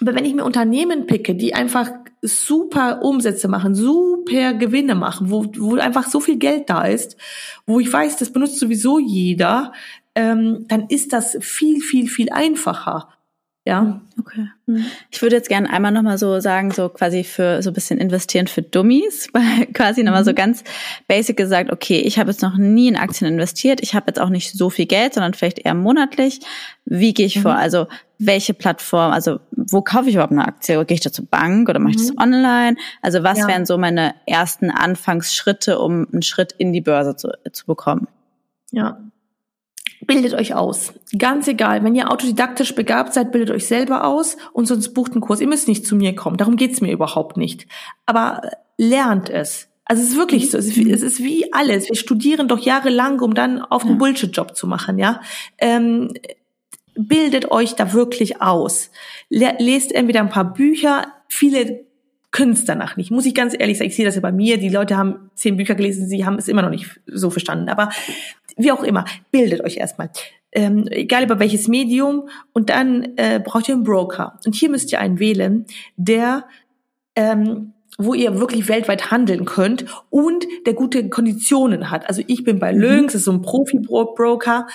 aber 0.00 0.14
wenn 0.14 0.24
ich 0.24 0.34
mir 0.34 0.44
Unternehmen 0.44 1.06
picke, 1.06 1.34
die 1.34 1.54
einfach 1.54 1.90
super 2.22 3.02
Umsätze 3.02 3.48
machen, 3.48 3.74
super 3.74 4.54
Gewinne 4.54 4.94
machen, 4.94 5.30
wo, 5.30 5.46
wo 5.56 5.76
einfach 5.76 6.08
so 6.08 6.20
viel 6.20 6.36
Geld 6.36 6.68
da 6.68 6.84
ist, 6.84 7.16
wo 7.66 7.80
ich 7.80 7.92
weiß, 7.92 8.16
das 8.16 8.32
benutzt 8.32 8.58
sowieso 8.58 8.98
jeder, 8.98 9.72
ähm, 10.14 10.64
dann 10.68 10.86
ist 10.88 11.12
das 11.12 11.36
viel, 11.40 11.80
viel, 11.80 12.08
viel 12.08 12.30
einfacher. 12.30 13.08
Ja. 13.66 14.00
Okay. 14.18 14.48
Mhm. 14.66 14.86
Ich 15.10 15.20
würde 15.20 15.34
jetzt 15.34 15.48
gerne 15.48 15.68
einmal 15.68 15.90
nochmal 15.90 16.18
so 16.18 16.38
sagen, 16.38 16.70
so 16.70 16.88
quasi 16.88 17.24
für 17.24 17.62
so 17.62 17.70
ein 17.70 17.74
bisschen 17.74 17.98
investieren 17.98 18.46
für 18.46 18.62
Dummies, 18.62 19.28
weil 19.32 19.66
quasi 19.72 20.04
nochmal 20.04 20.24
so 20.24 20.30
mhm. 20.30 20.36
ganz 20.36 20.62
basic 21.08 21.36
gesagt, 21.36 21.72
okay, 21.72 21.98
ich 21.98 22.18
habe 22.18 22.30
jetzt 22.30 22.42
noch 22.42 22.56
nie 22.56 22.86
in 22.86 22.96
Aktien 22.96 23.30
investiert, 23.30 23.80
ich 23.82 23.94
habe 23.94 24.06
jetzt 24.06 24.20
auch 24.20 24.28
nicht 24.28 24.52
so 24.52 24.70
viel 24.70 24.86
Geld, 24.86 25.14
sondern 25.14 25.34
vielleicht 25.34 25.58
eher 25.58 25.74
monatlich. 25.74 26.40
Wie 26.84 27.12
gehe 27.12 27.26
ich 27.26 27.36
mhm. 27.36 27.42
vor? 27.42 27.54
Also 27.56 27.88
welche 28.18 28.54
Plattform, 28.54 29.12
also 29.12 29.40
wo 29.50 29.82
kaufe 29.82 30.08
ich 30.08 30.14
überhaupt 30.14 30.32
eine 30.32 30.46
Aktie? 30.46 30.82
Gehe 30.84 30.94
ich 30.94 31.00
da 31.00 31.10
zur 31.10 31.26
Bank 31.26 31.68
oder 31.68 31.80
mache 31.80 31.90
ich 31.90 31.96
das 31.96 32.12
mhm. 32.12 32.18
online? 32.18 32.76
Also 33.02 33.24
was 33.24 33.38
ja. 33.38 33.48
wären 33.48 33.66
so 33.66 33.78
meine 33.78 34.14
ersten 34.26 34.70
Anfangsschritte, 34.70 35.80
um 35.80 36.06
einen 36.12 36.22
Schritt 36.22 36.52
in 36.56 36.72
die 36.72 36.80
Börse 36.80 37.16
zu, 37.16 37.32
zu 37.52 37.66
bekommen? 37.66 38.06
Ja, 38.70 39.00
Bildet 40.00 40.34
euch 40.34 40.54
aus. 40.54 40.92
Ganz 41.16 41.48
egal. 41.48 41.82
Wenn 41.84 41.94
ihr 41.94 42.10
autodidaktisch 42.10 42.74
begabt 42.74 43.14
seid, 43.14 43.32
bildet 43.32 43.50
euch 43.50 43.66
selber 43.66 44.04
aus 44.04 44.36
und 44.52 44.66
sonst 44.66 44.92
bucht 44.94 45.12
einen 45.12 45.20
Kurs. 45.20 45.40
Ihr 45.40 45.48
müsst 45.48 45.68
nicht 45.68 45.86
zu 45.86 45.96
mir 45.96 46.14
kommen. 46.14 46.36
Darum 46.36 46.56
geht's 46.56 46.80
mir 46.80 46.92
überhaupt 46.92 47.36
nicht. 47.36 47.66
Aber 48.04 48.42
äh, 48.44 48.50
lernt 48.76 49.30
es. 49.30 49.68
Also 49.84 50.02
es 50.02 50.10
ist 50.10 50.16
wirklich 50.16 50.50
so. 50.50 50.58
Es 50.58 50.66
ist, 50.66 50.76
wie, 50.76 50.90
es 50.90 51.02
ist 51.02 51.22
wie 51.22 51.52
alles. 51.52 51.88
Wir 51.88 51.96
studieren 51.96 52.48
doch 52.48 52.58
jahrelang, 52.58 53.20
um 53.20 53.34
dann 53.34 53.60
auf 53.62 53.82
einen 53.82 53.92
ja. 53.92 53.98
Bullshit-Job 53.98 54.56
zu 54.56 54.66
machen, 54.66 54.98
ja. 54.98 55.20
Ähm, 55.58 56.12
bildet 56.96 57.50
euch 57.50 57.74
da 57.74 57.92
wirklich 57.92 58.42
aus. 58.42 58.90
Lest 59.28 59.92
entweder 59.92 60.20
ein 60.20 60.28
paar 60.28 60.52
Bücher. 60.52 61.06
Viele 61.28 61.85
können 62.36 62.52
es 62.52 62.66
danach 62.66 62.96
nicht. 62.96 63.10
Muss 63.10 63.24
ich 63.24 63.34
ganz 63.34 63.54
ehrlich 63.58 63.78
sagen, 63.78 63.88
ich 63.88 63.96
sehe 63.96 64.04
das 64.04 64.14
ja 64.14 64.20
bei 64.20 64.32
mir. 64.32 64.58
Die 64.58 64.68
Leute 64.68 64.96
haben 64.96 65.30
zehn 65.34 65.56
Bücher 65.56 65.74
gelesen, 65.74 66.06
sie 66.06 66.26
haben 66.26 66.36
es 66.36 66.48
immer 66.48 66.60
noch 66.60 66.70
nicht 66.70 67.00
so 67.06 67.30
verstanden. 67.30 67.70
Aber 67.70 67.88
wie 68.58 68.72
auch 68.72 68.82
immer, 68.82 69.06
bildet 69.30 69.62
euch 69.62 69.78
erstmal. 69.78 70.10
Ähm, 70.52 70.86
egal 70.90 71.24
über 71.24 71.38
welches 71.38 71.66
Medium. 71.66 72.28
Und 72.52 72.68
dann 72.68 73.16
äh, 73.16 73.40
braucht 73.42 73.68
ihr 73.68 73.74
einen 73.74 73.84
Broker. 73.84 74.38
Und 74.44 74.54
hier 74.54 74.68
müsst 74.68 74.92
ihr 74.92 75.00
einen 75.00 75.18
wählen, 75.18 75.64
der 75.96 76.44
ähm, 77.14 77.72
wo 77.98 78.12
ihr 78.12 78.38
wirklich 78.38 78.68
weltweit 78.68 79.10
handeln 79.10 79.46
könnt 79.46 79.86
und 80.10 80.46
der 80.66 80.74
gute 80.74 81.08
Konditionen 81.08 81.90
hat. 81.90 82.06
Also 82.06 82.22
ich 82.26 82.44
bin 82.44 82.58
bei 82.58 82.74
mhm. 82.74 82.80
Lynx, 82.80 83.12
das 83.14 83.20
ist 83.20 83.24
so 83.24 83.32
ein 83.32 83.40
Profi-Broker, 83.40 84.66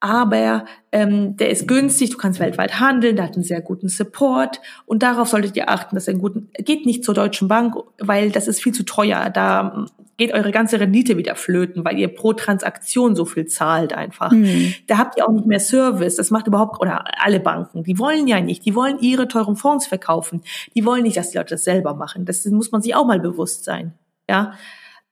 aber 0.00 0.64
ähm, 0.92 1.36
der 1.36 1.50
ist 1.50 1.66
günstig, 1.66 2.10
du 2.10 2.18
kannst 2.18 2.38
weltweit 2.38 2.78
handeln, 2.78 3.16
der 3.16 3.24
hat 3.24 3.34
einen 3.34 3.42
sehr 3.42 3.60
guten 3.60 3.88
Support 3.88 4.60
und 4.86 5.02
darauf 5.02 5.28
solltet 5.28 5.56
ihr 5.56 5.68
achten, 5.68 5.96
dass 5.96 6.06
er 6.06 6.12
einen 6.12 6.20
guten, 6.20 6.50
geht 6.58 6.86
nicht 6.86 7.04
zur 7.04 7.14
Deutschen 7.14 7.48
Bank, 7.48 7.74
weil 7.98 8.30
das 8.30 8.46
ist 8.46 8.62
viel 8.62 8.72
zu 8.72 8.84
teuer, 8.84 9.28
da 9.30 9.86
geht 10.16 10.32
eure 10.32 10.52
ganze 10.52 10.78
Rendite 10.78 11.16
wieder 11.16 11.34
flöten, 11.34 11.84
weil 11.84 11.98
ihr 11.98 12.08
pro 12.08 12.32
Transaktion 12.32 13.16
so 13.16 13.24
viel 13.24 13.46
zahlt 13.46 13.92
einfach. 13.92 14.32
Mhm. 14.32 14.74
Da 14.86 14.98
habt 14.98 15.16
ihr 15.16 15.28
auch 15.28 15.32
nicht 15.32 15.46
mehr 15.46 15.60
Service, 15.60 16.16
das 16.16 16.30
macht 16.30 16.46
überhaupt, 16.46 16.80
oder 16.80 17.04
alle 17.22 17.40
Banken, 17.40 17.82
die 17.82 17.98
wollen 17.98 18.28
ja 18.28 18.40
nicht, 18.40 18.64
die 18.66 18.74
wollen 18.74 18.98
ihre 19.00 19.26
teuren 19.26 19.56
Fonds 19.56 19.86
verkaufen, 19.86 20.42
die 20.74 20.84
wollen 20.84 21.02
nicht, 21.02 21.16
dass 21.16 21.30
die 21.30 21.38
Leute 21.38 21.54
das 21.54 21.64
selber 21.64 21.94
machen, 21.94 22.24
das 22.24 22.44
muss 22.46 22.70
man 22.70 22.82
sich 22.82 22.94
auch 22.94 23.06
mal 23.06 23.20
bewusst 23.20 23.64
sein, 23.64 23.94
ja 24.28 24.52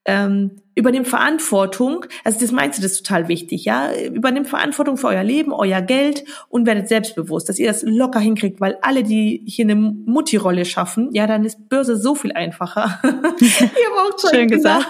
ähm, 0.06 0.62
übernimmt 0.76 1.08
Verantwortung, 1.08 2.04
also 2.22 2.38
das 2.38 2.52
meinst 2.52 2.78
du, 2.78 2.82
das 2.82 2.92
ist 2.92 3.06
total 3.06 3.28
wichtig, 3.28 3.64
ja, 3.64 3.90
übernimmt 3.94 4.46
Verantwortung 4.46 4.98
für 4.98 5.08
euer 5.08 5.24
Leben, 5.24 5.52
euer 5.52 5.80
Geld 5.80 6.24
und 6.50 6.66
werdet 6.66 6.88
selbstbewusst, 6.88 7.48
dass 7.48 7.58
ihr 7.58 7.66
das 7.66 7.82
locker 7.82 8.20
hinkriegt, 8.20 8.60
weil 8.60 8.76
alle, 8.82 9.02
die 9.02 9.42
hier 9.46 9.64
eine 9.64 9.74
Mutti-Rolle 9.74 10.66
schaffen, 10.66 11.08
ja, 11.12 11.26
dann 11.26 11.44
ist 11.44 11.68
Börse 11.70 11.96
so 11.96 12.14
viel 12.14 12.32
einfacher. 12.32 13.00
ihr 13.04 13.90
braucht 13.94 14.20
schon 14.20 14.30
Schön 14.30 14.48
gesagt. 14.48 14.86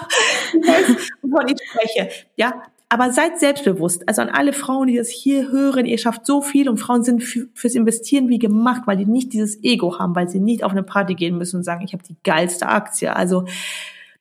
wovon 1.22 1.48
ich 1.48 1.56
spreche, 1.70 2.08
ja, 2.34 2.62
aber 2.88 3.12
seid 3.12 3.38
selbstbewusst. 3.38 4.08
Also 4.08 4.22
an 4.22 4.28
alle 4.28 4.52
Frauen, 4.52 4.88
die 4.88 4.96
das 4.96 5.08
hier 5.08 5.50
hören, 5.50 5.86
ihr 5.86 5.98
schafft 5.98 6.26
so 6.26 6.40
viel 6.40 6.68
und 6.68 6.78
Frauen 6.78 7.02
sind 7.02 7.22
fürs 7.22 7.74
Investieren 7.74 8.28
wie 8.28 8.38
gemacht, 8.38 8.82
weil 8.86 8.96
die 8.96 9.06
nicht 9.06 9.32
dieses 9.32 9.62
Ego 9.62 9.98
haben, 9.98 10.14
weil 10.14 10.28
sie 10.28 10.40
nicht 10.40 10.62
auf 10.62 10.72
eine 10.72 10.82
Party 10.82 11.14
gehen 11.14 11.36
müssen 11.38 11.56
und 11.56 11.64
sagen, 11.64 11.84
ich 11.84 11.92
habe 11.92 12.04
die 12.04 12.16
geilste 12.22 12.68
Aktie. 12.68 13.14
Also 13.14 13.44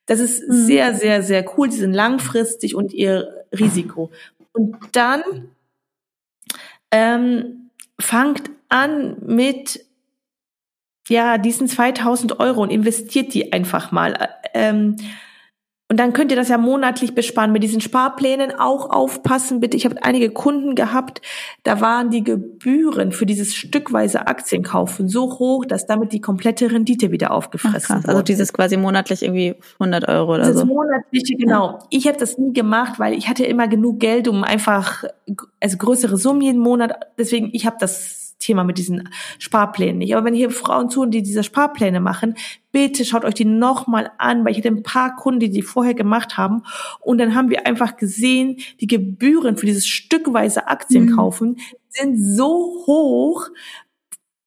das 0.05 0.19
ist 0.19 0.47
mhm. 0.47 0.53
sehr, 0.53 0.93
sehr, 0.93 1.23
sehr 1.23 1.45
cool. 1.57 1.71
Sie 1.71 1.79
sind 1.79 1.93
langfristig 1.93 2.75
und 2.75 2.93
ihr 2.93 3.45
Risiko. 3.57 4.11
Und 4.53 4.77
dann 4.93 5.21
ähm, 6.91 7.69
fangt 7.99 8.51
an 8.69 9.17
mit 9.25 9.85
ja 11.07 11.37
diesen 11.37 11.67
2000 11.67 12.39
Euro 12.39 12.61
und 12.61 12.71
investiert 12.71 13.33
die 13.33 13.53
einfach 13.53 13.91
mal. 13.91 14.29
Ähm, 14.53 14.95
Und 15.87 15.99
dann 15.99 16.13
könnt 16.13 16.31
ihr 16.31 16.37
das 16.37 16.49
ja 16.49 16.57
monatlich 16.57 17.13
besparen. 17.13 17.51
Mit 17.51 17.61
diesen 17.61 17.79
Sparplänen 17.79 18.51
auch 18.57 18.89
aufpassen, 18.89 19.59
bitte. 19.59 19.77
Ich 19.77 19.85
habe 19.85 20.01
einige 20.01 20.31
Kunden 20.31 20.73
gehabt, 20.73 21.21
da 21.61 21.79
waren 21.79 22.09
die 22.09 22.23
Gebühren 22.23 23.11
für 23.11 23.27
dieses 23.27 23.53
stückweise 23.53 24.25
Aktienkaufen 24.25 25.07
so 25.07 25.37
hoch, 25.37 25.63
dass 25.63 25.85
damit 25.85 26.11
die 26.11 26.21
komplette 26.21 26.71
Rendite 26.71 27.11
wieder 27.11 27.29
aufgefressen 27.29 28.01
Ach, 28.03 28.07
Also 28.07 28.23
dieses 28.23 28.51
quasi 28.51 28.77
monatlich 28.77 29.21
irgendwie 29.21 29.55
100 29.79 30.07
Euro 30.09 30.33
oder 30.33 30.45
das 30.45 30.53
so. 30.53 30.59
Das 30.61 30.67
monatliche, 30.67 31.35
genau. 31.35 31.73
Ja. 31.73 31.79
Ich 31.91 32.07
habe 32.07 32.17
das 32.17 32.39
nie 32.39 32.51
gemacht, 32.51 32.97
weil 32.97 33.13
ich 33.13 33.29
hatte 33.29 33.45
immer 33.45 33.67
genug 33.67 33.99
Geld, 33.99 34.27
um 34.27 34.43
einfach 34.43 35.03
also 35.59 35.77
größere 35.77 36.17
Summen 36.17 36.41
jeden 36.41 36.61
Monat. 36.61 36.93
Deswegen, 37.19 37.51
ich 37.53 37.67
habe 37.67 37.77
das 37.79 38.24
Thema 38.45 38.63
mit 38.63 38.77
diesen 38.77 39.09
Sparplänen 39.39 39.97
nicht. 39.97 40.15
Aber 40.15 40.25
wenn 40.25 40.33
hier 40.33 40.51
Frauen 40.51 40.89
zuhören, 40.89 41.11
die 41.11 41.23
diese 41.23 41.43
Sparpläne 41.43 41.99
machen, 41.99 42.35
bitte 42.71 43.05
schaut 43.05 43.25
euch 43.25 43.33
die 43.33 43.45
nochmal 43.45 44.11
an, 44.17 44.45
weil 44.45 44.51
ich 44.51 44.59
hatte 44.59 44.67
ein 44.67 44.83
paar 44.83 45.15
Kunden, 45.15 45.39
die 45.39 45.49
die 45.49 45.61
vorher 45.61 45.93
gemacht 45.93 46.37
haben. 46.37 46.63
Und 46.99 47.17
dann 47.17 47.35
haben 47.35 47.49
wir 47.49 47.65
einfach 47.65 47.97
gesehen, 47.97 48.57
die 48.79 48.87
Gebühren 48.87 49.57
für 49.57 49.65
dieses 49.65 49.87
stückweise 49.87 50.67
Aktien 50.67 51.05
mhm. 51.05 51.15
kaufen 51.15 51.57
sind 51.89 52.21
so 52.21 52.83
hoch, 52.85 53.47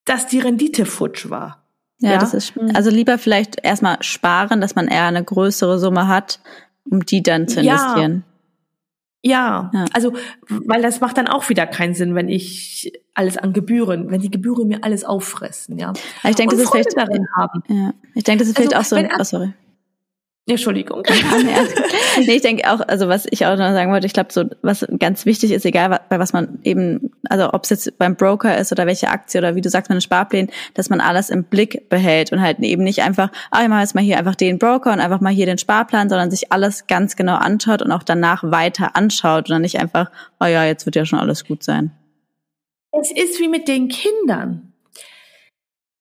dass 0.04 0.26
die 0.26 0.38
Rendite 0.38 0.86
futsch 0.86 1.30
war. 1.30 1.64
Ja, 2.00 2.12
ja, 2.12 2.18
das 2.18 2.32
ist, 2.32 2.52
also 2.74 2.90
lieber 2.90 3.18
vielleicht 3.18 3.64
erstmal 3.64 4.02
sparen, 4.02 4.60
dass 4.60 4.76
man 4.76 4.86
eher 4.86 5.06
eine 5.06 5.24
größere 5.24 5.78
Summe 5.78 6.06
hat, 6.06 6.40
um 6.88 7.04
die 7.04 7.22
dann 7.22 7.48
zu 7.48 7.60
investieren. 7.60 8.24
Ja. 8.24 8.28
Ja, 9.24 9.70
ja, 9.74 9.84
also 9.94 10.12
weil 10.48 10.80
das 10.80 11.00
macht 11.00 11.18
dann 11.18 11.26
auch 11.26 11.48
wieder 11.48 11.66
keinen 11.66 11.92
Sinn, 11.92 12.14
wenn 12.14 12.28
ich 12.28 12.92
alles 13.18 13.36
an 13.36 13.52
Gebühren, 13.52 14.10
wenn 14.10 14.20
die 14.20 14.30
Gebühren 14.30 14.68
mir 14.68 14.84
alles 14.84 15.04
auffressen, 15.04 15.78
ja. 15.78 15.92
Ich 16.24 16.36
denke, 16.36 16.54
das 16.54 16.64
ist 16.64 16.70
vielleicht 16.70 16.96
darin 16.96 17.26
haben. 17.36 17.62
Ja. 17.68 17.92
Ich 18.14 18.24
denke, 18.24 18.40
das 18.40 18.48
ist 18.48 18.56
vielleicht 18.56 18.74
also, 18.74 18.96
auch 18.96 19.00
so. 19.00 19.06
Ein, 19.06 19.10
oh, 19.18 19.24
sorry. 19.24 19.52
Entschuldigung. 20.46 21.02
nee, 22.18 22.32
ich 22.32 22.42
denke 22.42 22.72
auch, 22.72 22.80
also 22.86 23.08
was 23.08 23.26
ich 23.30 23.44
auch 23.44 23.56
noch 23.56 23.72
sagen 23.72 23.92
wollte, 23.92 24.06
ich 24.06 24.12
glaube, 24.12 24.32
so 24.32 24.44
was 24.62 24.86
ganz 24.98 25.26
wichtig 25.26 25.50
ist, 25.50 25.66
egal 25.66 26.00
bei 26.08 26.18
was 26.18 26.32
man 26.32 26.60
eben, 26.62 27.10
also 27.28 27.52
ob 27.52 27.64
es 27.64 27.70
jetzt 27.70 27.98
beim 27.98 28.16
Broker 28.16 28.56
ist 28.56 28.72
oder 28.72 28.86
welche 28.86 29.08
Aktie 29.08 29.40
oder 29.40 29.56
wie 29.56 29.60
du 29.60 29.68
sagst, 29.68 29.90
mit 29.90 29.96
einem 29.96 30.00
Sparplan, 30.00 30.48
dass 30.74 30.88
man 30.88 31.00
alles 31.00 31.28
im 31.28 31.44
Blick 31.44 31.90
behält 31.90 32.32
und 32.32 32.40
halt 32.40 32.60
eben 32.60 32.82
nicht 32.82 33.02
einfach, 33.02 33.30
ah, 33.50 33.62
ich 33.62 33.68
mache 33.68 33.80
jetzt 33.80 33.94
mal 33.94 34.04
hier 34.04 34.16
einfach 34.16 34.36
den 34.36 34.58
Broker 34.58 34.92
und 34.92 35.00
einfach 35.00 35.20
mal 35.20 35.32
hier 35.32 35.46
den 35.46 35.58
Sparplan, 35.58 36.08
sondern 36.08 36.30
sich 36.30 36.50
alles 36.50 36.86
ganz 36.86 37.16
genau 37.16 37.34
anschaut 37.34 37.82
und 37.82 37.92
auch 37.92 38.02
danach 38.02 38.42
weiter 38.44 38.96
anschaut 38.96 39.50
und 39.50 39.60
nicht 39.60 39.78
einfach, 39.80 40.10
oh 40.40 40.46
ja, 40.46 40.64
jetzt 40.64 40.86
wird 40.86 40.96
ja 40.96 41.04
schon 41.04 41.18
alles 41.18 41.44
gut 41.44 41.62
sein. 41.62 41.90
Es 43.00 43.10
ist 43.10 43.40
wie 43.40 43.48
mit 43.48 43.68
den 43.68 43.88
Kindern. 43.88 44.72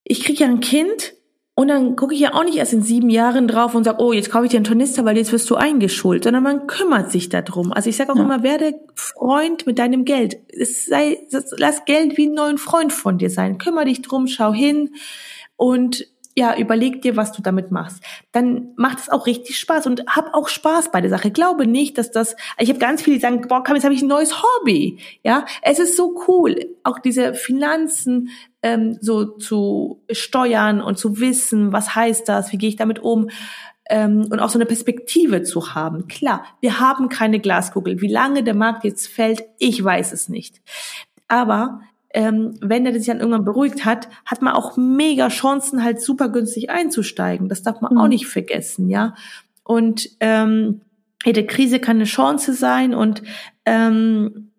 Ich 0.04 0.24
kriege 0.24 0.44
ja 0.44 0.50
ein 0.50 0.60
Kind 0.60 1.14
und 1.60 1.70
dann 1.70 1.96
gucke 1.96 2.14
ich 2.14 2.20
ja 2.20 2.36
auch 2.36 2.44
nicht 2.44 2.58
erst 2.58 2.74
in 2.74 2.84
sieben 2.84 3.10
Jahren 3.10 3.48
drauf 3.48 3.74
und 3.74 3.84
sage, 3.84 4.02
oh, 4.02 4.14
jetzt 4.14 4.30
kaufe 4.30 4.46
ich 4.46 4.52
dir 4.52 4.58
einen 4.58 4.64
Tornister, 4.64 5.06
weil 5.06 5.18
jetzt 5.18 5.32
wirst 5.32 5.50
du 5.50 5.56
eingeschult, 5.56 6.24
sondern 6.24 6.44
man 6.44 6.68
kümmert 6.68 7.12
sich 7.12 7.30
darum. 7.30 7.74
Also 7.74 7.90
ich 7.90 7.98
sage 7.98 8.12
auch 8.12 8.16
ja. 8.16 8.24
immer, 8.24 8.44
werde 8.44 8.76
Freund 8.94 9.66
mit 9.66 9.80
deinem 9.80 10.06
Geld. 10.06 10.38
Es 10.50 10.86
sei, 10.86 11.28
lass 11.58 11.86
Geld 11.86 12.16
wie 12.16 12.28
einen 12.28 12.36
neuen 12.36 12.58
Freund 12.60 12.94
von 12.94 13.18
dir 13.18 13.32
sein. 13.32 13.58
Kümmer 13.58 13.86
dich 13.86 14.04
drum, 14.04 14.28
schau 14.28 14.54
hin 14.54 14.92
und 15.56 16.08
ja, 16.38 16.56
überleg 16.56 17.02
dir, 17.02 17.18
was 17.18 17.32
du 17.32 17.42
damit 17.42 17.72
machst. 17.72 18.04
Dann 18.32 18.70
macht 18.76 19.00
es 19.00 19.10
auch 19.10 19.26
richtig 19.26 19.58
Spaß 19.58 19.88
und 19.88 20.06
hab 20.06 20.36
auch 20.36 20.50
Spaß 20.50 20.92
bei 20.92 21.02
der 21.02 21.10
Sache. 21.10 21.32
Glaube 21.32 21.66
nicht, 21.66 21.98
dass 21.98 22.12
das, 22.12 22.36
ich 22.60 22.70
habe 22.70 22.78
ganz 22.78 23.02
viele, 23.02 23.16
die 23.16 23.22
sagen, 23.22 23.42
boah, 23.48 23.64
jetzt 23.74 23.84
habe 23.84 23.96
ich 23.96 24.04
ein 24.04 24.08
neues 24.08 24.44
Hobby. 24.44 25.00
Ja, 25.24 25.46
es 25.64 25.80
ist 25.80 25.98
so 25.98 26.16
cool, 26.28 26.56
auch 26.84 27.00
diese 27.00 27.34
Finanzen 27.34 28.30
ähm, 28.62 29.00
so 29.02 29.26
zu 29.26 30.04
steuern 30.12 30.80
und 30.80 31.00
zu 31.00 31.20
wissen, 31.20 31.74
was 31.74 31.96
heißt 31.96 32.30
das, 32.30 32.52
wie 32.52 32.60
gehe 32.60 32.70
ich 32.70 32.76
damit 32.76 33.00
um 33.00 33.32
ähm, 33.90 34.28
und 34.30 34.40
auch 34.40 34.50
so 34.50 34.60
eine 34.60 34.68
Perspektive 34.68 35.42
zu 35.42 35.74
haben. 35.74 36.08
Klar, 36.08 36.46
wir 36.62 36.80
haben 36.80 37.10
keine 37.10 37.40
Glaskugel. 37.40 38.00
Wie 38.00 38.12
lange 38.12 38.44
der 38.44 38.56
Markt 38.56 38.84
jetzt 38.84 39.08
fällt, 39.08 39.44
ich 39.58 39.84
weiß 39.84 40.12
es 40.12 40.30
nicht. 40.30 40.62
Aber 41.28 41.82
ähm, 42.14 42.58
wenn 42.62 42.86
er 42.86 42.94
sich 42.94 43.08
dann 43.08 43.20
irgendwann 43.20 43.46
beruhigt 43.46 43.86
hat, 43.86 44.08
hat 44.26 44.42
man 44.42 44.54
auch 44.54 44.78
mega 44.78 45.28
Chancen, 45.28 45.84
halt 45.84 46.02
super 46.02 46.30
günstig 46.30 46.70
einzusteigen. 46.70 47.50
Das 47.50 47.64
darf 47.64 47.82
man 47.82 47.94
mhm. 47.94 48.00
auch 48.00 48.08
nicht 48.08 48.28
vergessen, 48.28 48.90
ja. 48.90 49.16
Und 49.64 50.10
ähm, 50.20 50.82
jede 51.26 51.46
Krise 51.46 51.80
kann 51.80 51.98
eine 51.98 52.06
Chance 52.06 52.54
sein 52.54 52.94
und 52.94 53.22
ähm, 53.66 54.52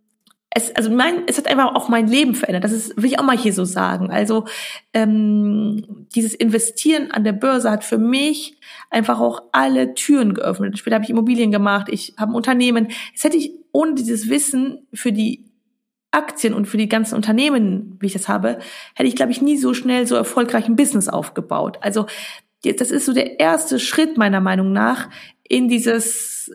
es, 0.51 0.75
also 0.75 0.91
mein, 0.91 1.23
es 1.27 1.39
hat 1.39 1.47
einfach 1.47 1.75
auch 1.75 1.89
mein 1.89 2.09
Leben 2.09 2.35
verändert. 2.35 2.65
Das 2.65 2.73
ist, 2.73 2.97
will 2.97 3.07
ich 3.07 3.19
auch 3.19 3.25
mal 3.25 3.37
hier 3.37 3.53
so 3.53 3.65
sagen. 3.65 4.11
Also 4.11 4.47
ähm, 4.95 6.07
dieses 6.15 6.35
Investieren 6.35 7.11
an 7.11 7.25
der 7.25 7.33
Börse 7.33 7.71
hat 7.71 7.85
für 7.85 7.99
mich 7.99 8.59
einfach 8.91 9.21
auch 9.21 9.43
alle 9.53 9.95
Türen 9.95 10.35
geöffnet. 10.35 10.79
Später 10.79 10.97
habe 10.97 11.05
ich 11.05 11.11
Immobilien 11.11 11.53
gemacht, 11.53 11.89
ich 11.91 12.15
habe 12.19 12.33
ein 12.33 12.35
Unternehmen. 12.35 12.89
Es 13.15 13.25
hätte 13.25 13.37
ich 13.37 13.53
ohne 13.73 13.95
dieses 13.95 14.29
Wissen 14.29 14.87
für 14.93 15.13
die 15.13 15.48
Aktien 16.11 16.55
und 16.55 16.67
für 16.67 16.79
die 16.79 16.89
ganzen 16.89 17.15
Unternehmen, 17.15 17.97
wie 18.01 18.07
ich 18.07 18.13
das 18.15 18.29
habe, 18.29 18.59
hätte 18.95 19.09
ich, 19.09 19.17
glaube 19.17 19.33
ich, 19.33 19.43
nie 19.43 19.57
so 19.57 19.75
schnell 19.75 20.07
so 20.07 20.15
erfolgreich 20.15 20.67
ein 20.67 20.77
Business 20.77 21.09
aufgebaut. 21.09 21.79
Also 21.81 22.07
das 22.65 22.91
ist 22.91 23.07
so 23.07 23.13
der 23.13 23.39
erste 23.41 23.79
Schritt 23.79 24.17
meiner 24.17 24.41
Meinung 24.41 24.73
nach 24.73 25.09
in 25.49 25.69
dieses 25.69 26.51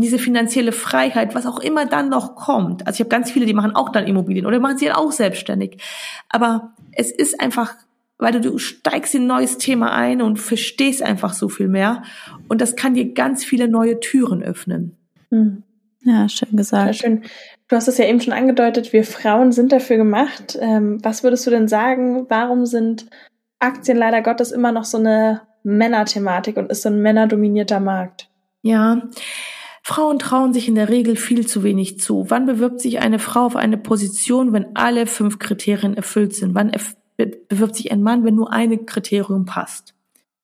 diese 0.00 0.18
finanzielle 0.18 0.72
Freiheit, 0.72 1.34
was 1.34 1.46
auch 1.46 1.58
immer 1.58 1.86
dann 1.86 2.08
noch 2.08 2.36
kommt. 2.36 2.86
Also 2.86 2.96
ich 2.96 3.00
habe 3.00 3.08
ganz 3.08 3.30
viele, 3.30 3.46
die 3.46 3.54
machen 3.54 3.74
auch 3.74 3.88
dann 3.90 4.06
Immobilien 4.06 4.46
oder 4.46 4.60
machen 4.60 4.78
sie 4.78 4.86
dann 4.86 4.96
auch 4.96 5.12
selbstständig. 5.12 5.82
Aber 6.28 6.72
es 6.92 7.10
ist 7.10 7.40
einfach, 7.40 7.74
weil 8.16 8.32
du, 8.32 8.40
du 8.40 8.58
steigst 8.58 9.14
in 9.14 9.22
ein 9.22 9.26
neues 9.26 9.58
Thema 9.58 9.92
ein 9.92 10.22
und 10.22 10.38
verstehst 10.38 11.02
einfach 11.02 11.32
so 11.32 11.48
viel 11.48 11.68
mehr. 11.68 12.02
Und 12.48 12.60
das 12.60 12.76
kann 12.76 12.94
dir 12.94 13.12
ganz 13.12 13.44
viele 13.44 13.68
neue 13.68 13.98
Türen 14.00 14.42
öffnen. 14.42 14.96
Hm. 15.30 15.62
Ja, 16.08 16.26
schön 16.26 16.56
gesagt. 16.56 16.96
Schön. 16.96 17.22
Du 17.68 17.76
hast 17.76 17.86
es 17.86 17.98
ja 17.98 18.06
eben 18.06 18.20
schon 18.22 18.32
angedeutet, 18.32 18.94
wir 18.94 19.04
Frauen 19.04 19.52
sind 19.52 19.72
dafür 19.72 19.98
gemacht. 19.98 20.58
Ähm, 20.58 20.98
was 21.02 21.22
würdest 21.22 21.46
du 21.46 21.50
denn 21.50 21.68
sagen, 21.68 22.24
warum 22.30 22.64
sind 22.64 23.10
Aktien 23.58 23.98
leider 23.98 24.22
Gottes 24.22 24.50
immer 24.50 24.72
noch 24.72 24.84
so 24.84 24.96
eine 24.96 25.42
Männerthematik 25.64 26.56
und 26.56 26.70
ist 26.70 26.80
so 26.80 26.88
ein 26.88 27.02
männerdominierter 27.02 27.78
Markt? 27.78 28.30
Ja, 28.62 29.02
Frauen 29.82 30.18
trauen 30.18 30.54
sich 30.54 30.66
in 30.66 30.76
der 30.76 30.88
Regel 30.88 31.16
viel 31.16 31.46
zu 31.46 31.62
wenig 31.62 32.00
zu. 32.00 32.30
Wann 32.30 32.46
bewirbt 32.46 32.80
sich 32.80 33.00
eine 33.00 33.18
Frau 33.18 33.44
auf 33.44 33.56
eine 33.56 33.76
Position, 33.76 34.54
wenn 34.54 34.74
alle 34.76 35.06
fünf 35.06 35.38
Kriterien 35.38 35.94
erfüllt 35.94 36.34
sind? 36.34 36.54
Wann 36.54 36.72
bewirbt 37.18 37.76
sich 37.76 37.92
ein 37.92 38.02
Mann, 38.02 38.24
wenn 38.24 38.34
nur 38.34 38.50
ein 38.50 38.86
Kriterium 38.86 39.44
passt? 39.44 39.94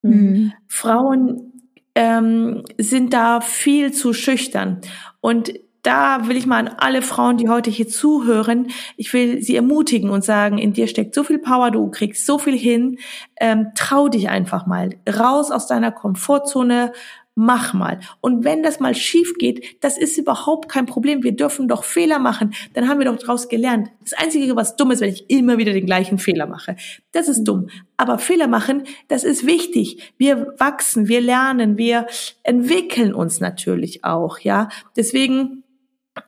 Mhm. 0.02 0.52
Frauen 0.68 1.53
ähm, 1.94 2.64
sind 2.78 3.12
da 3.12 3.40
viel 3.40 3.92
zu 3.92 4.12
schüchtern. 4.12 4.80
Und 5.20 5.52
da 5.84 6.28
will 6.28 6.36
ich 6.36 6.46
mal 6.46 6.66
an 6.66 6.74
alle 6.78 7.02
Frauen, 7.02 7.36
die 7.36 7.48
heute 7.48 7.70
hier 7.70 7.86
zuhören, 7.86 8.68
ich 8.96 9.12
will 9.12 9.42
sie 9.42 9.54
ermutigen 9.54 10.08
und 10.08 10.24
sagen, 10.24 10.56
in 10.56 10.72
dir 10.72 10.88
steckt 10.88 11.14
so 11.14 11.22
viel 11.24 11.38
Power, 11.38 11.70
du 11.70 11.90
kriegst 11.90 12.24
so 12.24 12.38
viel 12.38 12.56
hin, 12.56 12.98
ähm, 13.38 13.68
trau 13.74 14.08
dich 14.08 14.30
einfach 14.30 14.66
mal 14.66 14.90
raus 15.06 15.50
aus 15.50 15.66
deiner 15.66 15.92
Komfortzone, 15.92 16.92
mach 17.34 17.74
mal. 17.74 18.00
Und 18.20 18.44
wenn 18.44 18.62
das 18.62 18.80
mal 18.80 18.94
schief 18.94 19.34
geht, 19.38 19.82
das 19.82 19.98
ist 19.98 20.16
überhaupt 20.18 20.68
kein 20.68 20.86
Problem. 20.86 21.22
Wir 21.22 21.34
dürfen 21.34 21.66
doch 21.66 21.84
Fehler 21.84 22.18
machen. 22.18 22.54
Dann 22.74 22.88
haben 22.88 22.98
wir 22.98 23.06
doch 23.06 23.18
daraus 23.18 23.48
gelernt. 23.48 23.88
Das 24.02 24.12
Einzige, 24.12 24.54
was 24.54 24.76
dumm 24.76 24.92
ist, 24.92 25.00
wenn 25.00 25.12
ich 25.12 25.28
immer 25.30 25.58
wieder 25.58 25.72
den 25.72 25.86
gleichen 25.86 26.18
Fehler 26.18 26.46
mache. 26.46 26.76
Das 27.12 27.28
ist 27.28 27.44
dumm. 27.44 27.68
Aber 27.96 28.18
Fehler 28.18 28.46
machen, 28.46 28.84
das 29.08 29.24
ist 29.24 29.46
wichtig. 29.46 30.14
Wir 30.16 30.54
wachsen, 30.58 31.08
wir 31.08 31.20
lernen, 31.20 31.76
wir 31.76 32.06
entwickeln 32.42 33.14
uns 33.14 33.40
natürlich 33.40 34.04
auch, 34.04 34.38
ja. 34.38 34.68
Deswegen, 34.96 35.64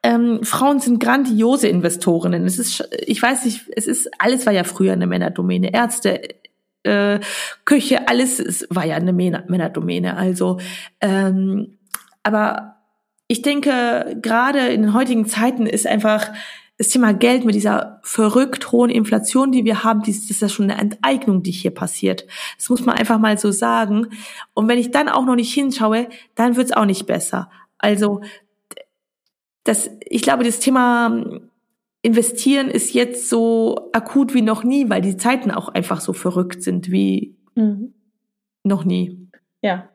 ähm, 0.03 0.41
Frauen 0.43 0.81
sind 0.81 0.99
grandiose 0.99 1.69
Investorinnen. 1.69 2.45
Es 2.45 2.59
ist, 2.59 2.89
ich 3.07 3.23
weiß 3.23 3.45
nicht, 3.45 3.71
es 3.77 3.87
ist, 3.87 4.11
alles 4.19 4.45
war 4.47 4.53
ja 4.53 4.65
früher 4.65 4.93
eine 4.93 5.07
Männerdomäne. 5.07 5.73
Ärzte, 5.73 6.21
äh, 6.87 7.21
Küche, 7.65 8.09
alles 8.09 8.39
es 8.39 8.67
war 8.71 8.87
ja 8.87 8.97
eine 8.97 9.13
Männerdomäne. 9.13 10.17
Also, 10.17 10.59
ähm, 11.01 11.79
aber 12.23 12.77
ich 13.29 13.43
denke, 13.43 14.17
gerade 14.23 14.69
in 14.69 14.83
den 14.83 14.95
heutigen 14.95 15.27
Zeiten 15.27 15.67
ist 15.67 15.87
einfach 15.87 16.33
das 16.79 16.89
Thema 16.89 17.15
Geld 17.15 17.45
mit 17.45 17.55
dieser 17.55 18.01
verrückt 18.03 18.71
hohen 18.71 18.91
Inflation, 18.91 19.51
die 19.51 19.65
wir 19.65 19.83
haben, 19.83 20.01
das 20.01 20.31
ist 20.31 20.43
ja 20.43 20.49
schon 20.49 20.71
eine 20.71 20.81
Enteignung, 20.81 21.43
die 21.43 21.51
hier 21.51 21.71
passiert. 21.71 22.27
Das 22.59 22.69
muss 22.69 22.85
man 22.85 22.97
einfach 22.97 23.19
mal 23.19 23.39
so 23.39 23.51
sagen. 23.51 24.09
Und 24.53 24.69
wenn 24.69 24.79
ich 24.79 24.91
dann 24.91 25.09
auch 25.09 25.25
noch 25.25 25.37
nicht 25.37 25.55
hinschaue, 25.55 26.09
dann 26.35 26.57
wird's 26.57 26.73
auch 26.73 26.85
nicht 26.85 27.07
besser. 27.07 27.51
Also 27.79 28.21
das, 29.65 29.91
ich 30.01 30.23
glaube, 30.23 30.45
das 30.45 30.61
Thema 30.61 31.25
investieren 32.07 32.69
ist 32.71 32.95
jetzt 32.95 33.29
so 33.29 33.91
akut 33.93 34.33
wie 34.33 34.41
noch 34.41 34.63
nie, 34.63 34.89
weil 34.89 35.01
die 35.01 35.17
Zeiten 35.17 35.51
auch 35.51 35.69
einfach 35.69 36.01
so 36.01 36.13
verrückt 36.13 36.63
sind 36.63 36.93
wie 36.93 37.37
mhm. 37.57 37.95
noch 38.63 38.85
nie. 38.85 39.29
Ja. 39.61 39.89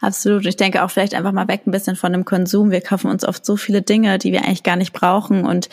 Absolut. 0.00 0.46
Ich 0.46 0.56
denke 0.56 0.82
auch 0.82 0.90
vielleicht 0.90 1.14
einfach 1.14 1.32
mal 1.32 1.48
weg 1.48 1.62
ein 1.66 1.70
bisschen 1.70 1.96
von 1.96 2.12
dem 2.12 2.24
Konsum. 2.24 2.70
Wir 2.70 2.80
kaufen 2.80 3.10
uns 3.10 3.24
oft 3.24 3.44
so 3.44 3.56
viele 3.56 3.82
Dinge, 3.82 4.18
die 4.18 4.32
wir 4.32 4.44
eigentlich 4.44 4.62
gar 4.62 4.76
nicht 4.76 4.92
brauchen 4.92 5.44
und 5.44 5.68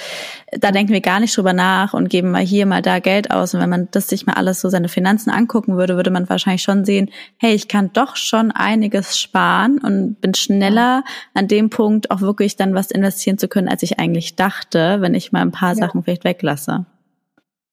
da 0.51 0.71
denken 0.71 0.93
wir 0.93 1.01
gar 1.01 1.19
nicht 1.19 1.35
drüber 1.35 1.53
nach 1.53 1.93
und 1.93 2.09
geben 2.09 2.31
mal 2.31 2.43
hier, 2.43 2.65
mal 2.65 2.81
da 2.81 2.99
Geld 2.99 3.31
aus. 3.31 3.53
Und 3.53 3.61
wenn 3.61 3.69
man 3.69 3.87
das 3.91 4.07
sich 4.07 4.25
mal 4.25 4.33
alles 4.33 4.61
so 4.61 4.69
seine 4.69 4.89
Finanzen 4.89 5.29
angucken 5.29 5.77
würde, 5.77 5.95
würde 5.95 6.11
man 6.11 6.29
wahrscheinlich 6.29 6.63
schon 6.63 6.85
sehen, 6.85 7.09
hey, 7.37 7.53
ich 7.53 7.67
kann 7.67 7.91
doch 7.93 8.15
schon 8.15 8.51
einiges 8.51 9.19
sparen 9.19 9.79
und 9.79 10.21
bin 10.21 10.33
schneller 10.33 11.03
an 11.33 11.47
dem 11.47 11.69
Punkt 11.69 12.11
auch 12.11 12.21
wirklich 12.21 12.55
dann 12.55 12.75
was 12.75 12.91
investieren 12.91 13.37
zu 13.37 13.47
können, 13.47 13.67
als 13.67 13.83
ich 13.83 13.99
eigentlich 13.99 14.35
dachte, 14.35 15.01
wenn 15.01 15.15
ich 15.15 15.31
mal 15.31 15.41
ein 15.41 15.51
paar 15.51 15.73
ja. 15.73 15.75
Sachen 15.75 16.03
vielleicht 16.03 16.23
weglasse. 16.23 16.85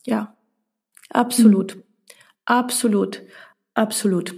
Ja, 0.07 0.35
absolut. 1.11 1.77
Mhm. 1.77 1.83
Absolut. 2.47 3.23
Absolut. 3.75 4.35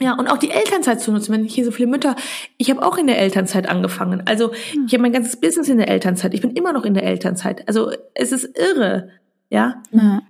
Ja, 0.00 0.14
und 0.14 0.28
auch 0.28 0.38
die 0.38 0.50
Elternzeit 0.50 1.00
zu 1.00 1.12
nutzen, 1.12 1.32
wenn 1.32 1.44
hier 1.44 1.64
so 1.64 1.70
viele 1.70 1.88
Mütter, 1.88 2.16
ich 2.56 2.70
habe 2.70 2.84
auch 2.84 2.98
in 2.98 3.06
der 3.06 3.18
Elternzeit 3.18 3.68
angefangen. 3.68 4.22
Also 4.26 4.52
hm. 4.52 4.86
ich 4.86 4.92
habe 4.92 5.02
mein 5.02 5.12
ganzes 5.12 5.40
Business 5.40 5.68
in 5.68 5.78
der 5.78 5.88
Elternzeit. 5.88 6.34
Ich 6.34 6.40
bin 6.40 6.50
immer 6.50 6.72
noch 6.72 6.84
in 6.84 6.94
der 6.94 7.04
Elternzeit. 7.04 7.66
Also 7.68 7.92
es 8.14 8.32
ist 8.32 8.58
irre, 8.58 9.10
ja. 9.50 9.82
ja. 9.92 10.22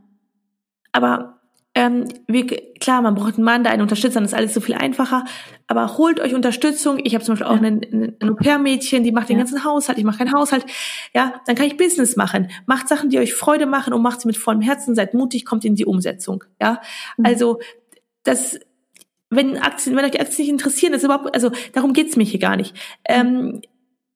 Aber 0.92 1.38
ähm, 1.74 2.08
wir, 2.26 2.46
klar, 2.80 3.02
man 3.02 3.14
braucht 3.14 3.36
einen 3.36 3.44
Mann, 3.44 3.62
der 3.62 3.72
einen 3.72 3.82
unterstützt, 3.82 4.16
dann 4.16 4.24
ist 4.24 4.34
alles 4.34 4.52
so 4.52 4.60
viel 4.60 4.74
einfacher. 4.74 5.24
Aber 5.66 5.96
holt 5.96 6.20
euch 6.20 6.34
Unterstützung. 6.34 6.98
Ich 7.02 7.14
habe 7.14 7.24
zum 7.24 7.34
Beispiel 7.34 7.46
auch 7.46 7.62
ja. 7.62 7.68
ein, 7.68 8.16
ein 8.20 8.30
Au-pair-Mädchen, 8.30 9.04
die 9.04 9.12
macht 9.12 9.28
den 9.28 9.38
ganzen 9.38 9.64
Haushalt. 9.64 9.96
Ich 9.96 10.04
mache 10.04 10.18
keinen 10.18 10.32
Haushalt. 10.32 10.66
Ja, 11.14 11.40
dann 11.46 11.54
kann 11.54 11.66
ich 11.66 11.76
Business 11.76 12.16
machen. 12.16 12.50
Macht 12.66 12.88
Sachen, 12.88 13.10
die 13.10 13.18
euch 13.18 13.34
Freude 13.34 13.66
machen 13.66 13.92
und 13.92 14.02
macht 14.02 14.20
sie 14.20 14.26
mit 14.26 14.36
vollem 14.36 14.60
Herzen. 14.60 14.94
Seid 14.94 15.14
mutig, 15.14 15.44
kommt 15.44 15.64
in 15.64 15.74
die 15.74 15.86
Umsetzung. 15.86 16.44
Ja, 16.60 16.80
mhm. 17.16 17.26
also 17.26 17.60
das 18.24 18.58
wenn 19.30 19.58
Aktien, 19.58 19.96
wenn 19.96 20.04
euch 20.04 20.12
die 20.12 20.20
Aktien 20.20 20.44
nicht 20.44 20.52
interessieren, 20.52 20.92
das 20.92 21.02
ist 21.02 21.06
überhaupt, 21.06 21.34
also 21.34 21.50
darum 21.72 21.92
geht's 21.92 22.16
mir 22.16 22.24
hier 22.24 22.40
gar 22.40 22.56
nicht. 22.56 22.74
Ähm, 23.04 23.60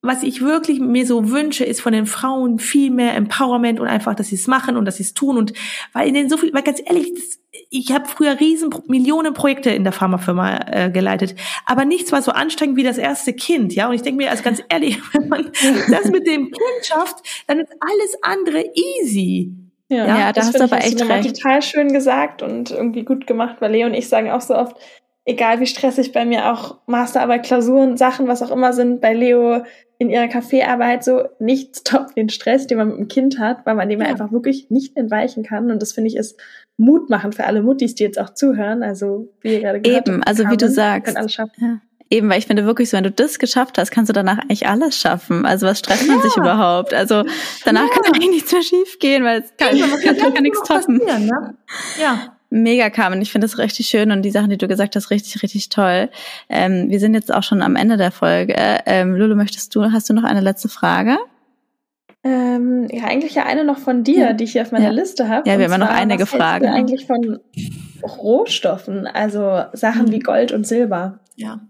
was 0.03 0.21
ich 0.21 0.41
wirklich 0.41 0.81
mir 0.81 1.07
so 1.07 1.31
wünsche, 1.31 1.63
ist 1.63 1.79
von 1.79 1.93
den 1.93 2.05
Frauen 2.05 2.59
viel 2.59 2.91
mehr 2.91 3.15
Empowerment 3.15 3.79
und 3.79 3.87
einfach, 3.87 4.13
dass 4.15 4.27
sie 4.27 4.35
es 4.35 4.47
machen 4.47 4.75
und 4.75 4.83
dass 4.83 4.97
sie 4.97 5.03
es 5.03 5.13
tun 5.13 5.37
und 5.37 5.53
weil 5.93 6.09
in 6.09 6.13
den 6.13 6.29
so 6.29 6.35
viel, 6.35 6.53
weil 6.53 6.61
ganz 6.61 6.81
ehrlich, 6.85 7.13
das, 7.13 7.39
ich 7.69 7.91
habe 7.93 8.05
früher 8.05 8.37
riesen 8.37 8.69
Millionen 8.87 9.33
Projekte 9.33 9.69
in 9.69 9.85
der 9.85 9.93
Pharmafirma 9.93 10.59
äh, 10.67 10.91
geleitet, 10.91 11.35
aber 11.65 11.85
nichts 11.85 12.11
war 12.11 12.21
so 12.21 12.33
anstrengend 12.33 12.75
wie 12.75 12.83
das 12.83 12.97
erste 12.97 13.31
Kind, 13.31 13.73
ja. 13.73 13.87
Und 13.87 13.93
ich 13.93 14.01
denke 14.01 14.17
mir, 14.17 14.29
also 14.29 14.43
ganz 14.43 14.61
ehrlich, 14.67 14.99
wenn 15.13 15.29
man 15.29 15.51
das 15.89 16.11
mit 16.11 16.27
dem 16.27 16.51
Kind 16.51 16.85
schafft, 16.85 17.23
dann 17.47 17.59
ist 17.59 17.71
alles 17.79 18.17
andere 18.23 18.65
easy. 18.75 19.53
Ja, 19.87 20.05
ja 20.05 20.33
da 20.33 20.41
hast 20.41 20.59
du 20.59 20.63
aber 20.63 20.79
echt 20.79 21.01
recht. 21.07 21.35
total 21.35 21.61
schön 21.61 21.93
gesagt 21.93 22.41
und 22.41 22.71
irgendwie 22.71 23.03
gut 23.03 23.25
gemacht, 23.25 23.57
weil 23.59 23.71
Leo 23.71 23.87
und 23.87 23.93
ich 23.93 24.09
sagen 24.09 24.31
auch 24.31 24.41
so 24.41 24.55
oft, 24.55 24.75
egal 25.25 25.59
wie 25.59 25.67
stressig 25.67 26.11
bei 26.11 26.25
mir 26.25 26.51
auch 26.51 26.77
Masterarbeit, 26.85 27.43
Klausuren, 27.43 27.97
Sachen, 27.97 28.27
was 28.27 28.41
auch 28.41 28.51
immer 28.51 28.73
sind, 28.73 29.01
bei 29.01 29.13
Leo 29.13 29.63
in 29.97 30.09
ihrer 30.09 30.27
Kaffeearbeit 30.27 31.03
so 31.03 31.23
nichts 31.39 31.83
toppt 31.83 32.17
den 32.17 32.29
Stress, 32.29 32.67
den 32.67 32.77
man 32.77 32.89
mit 32.89 32.97
dem 32.97 33.07
Kind 33.07 33.39
hat, 33.39 33.65
weil 33.65 33.75
man 33.75 33.89
dem 33.89 34.01
ja. 34.01 34.07
einfach 34.07 34.31
wirklich 34.31 34.69
nicht 34.69 34.97
entweichen 34.97 35.43
kann. 35.43 35.71
Und 35.71 35.81
das 35.81 35.93
finde 35.93 36.09
ich 36.09 36.17
ist 36.17 36.39
Mut 36.77 37.09
machen 37.09 37.31
für 37.31 37.45
alle 37.45 37.61
Muttis, 37.61 37.95
die 37.95 38.03
jetzt 38.03 38.19
auch 38.19 38.33
zuhören. 38.33 38.83
Also 38.83 39.31
wie 39.41 39.53
ihr 39.53 39.61
gerade 39.61 39.81
gehört 39.81 40.07
Eben, 40.07 40.23
also 40.23 40.49
wie 40.49 40.57
du 40.57 40.69
sagst. 40.69 41.15
Ja. 41.15 41.79
Eben, 42.09 42.29
weil 42.29 42.37
ich 42.37 42.45
finde 42.45 42.65
wirklich 42.65 42.89
so, 42.89 42.97
wenn 42.97 43.05
du 43.05 43.11
das 43.11 43.39
geschafft 43.39 43.77
hast, 43.77 43.91
kannst 43.91 44.09
du 44.09 44.13
danach 44.13 44.39
eigentlich 44.39 44.67
alles 44.67 44.99
schaffen. 44.99 45.45
Also 45.45 45.65
was 45.65 45.79
stresst 45.79 46.07
man 46.07 46.17
ja. 46.17 46.23
sich 46.23 46.37
überhaupt? 46.37 46.93
Also 46.93 47.23
danach 47.65 47.89
kann 47.89 48.03
eigentlich 48.13 48.29
nichts 48.29 48.51
mehr 48.51 48.61
schief 48.61 48.99
gehen, 48.99 49.23
weil 49.23 49.41
es 49.41 49.53
kann, 49.57 49.79
kann, 49.79 50.17
kann, 50.17 50.33
kann 50.33 50.43
nichts 50.43 50.61
toppen. 50.63 50.97
Ne? 50.97 51.55
Ja. 51.99 52.35
Mega, 52.55 52.91
Carmen. 52.91 53.19
Ich 53.19 53.31
finde 53.31 53.47
das 53.47 53.57
richtig 53.57 53.87
schön 53.87 54.11
und 54.11 54.21
die 54.21 54.29
Sachen, 54.29 54.51
die 54.51 54.59
du 54.59 54.67
gesagt 54.67 54.95
hast, 54.95 55.09
richtig, 55.09 55.41
richtig 55.41 55.69
toll. 55.69 56.09
Ähm, 56.49 56.87
wir 56.91 56.99
sind 56.99 57.15
jetzt 57.15 57.33
auch 57.33 57.41
schon 57.41 57.63
am 57.63 57.75
Ende 57.75 57.97
der 57.97 58.11
Folge. 58.11 58.53
Ähm, 58.85 59.15
Lulu, 59.15 59.35
möchtest 59.35 59.73
du, 59.73 59.91
hast 59.91 60.07
du 60.07 60.13
noch 60.13 60.23
eine 60.23 60.39
letzte 60.39 60.69
Frage? 60.69 61.17
Ähm, 62.23 62.87
ja, 62.91 63.05
eigentlich 63.05 63.33
ja 63.33 63.47
eine 63.47 63.63
noch 63.63 63.79
von 63.79 64.03
dir, 64.03 64.19
ja. 64.19 64.33
die 64.33 64.43
ich 64.43 64.51
hier 64.51 64.61
auf 64.61 64.71
meiner 64.71 64.85
ja. 64.85 64.91
Liste 64.91 65.29
habe. 65.29 65.49
Ja, 65.49 65.57
wir 65.57 65.67
haben 65.67 65.79
noch 65.79 65.89
einige 65.89 66.27
Fragen. 66.27 66.67
Eigentlich 66.67 67.07
von 67.07 67.39
Rohstoffen, 68.03 69.07
also 69.07 69.63
Sachen 69.73 70.05
mhm. 70.05 70.11
wie 70.11 70.19
Gold 70.19 70.51
und 70.51 70.67
Silber. 70.67 71.21
Ja, 71.35 71.61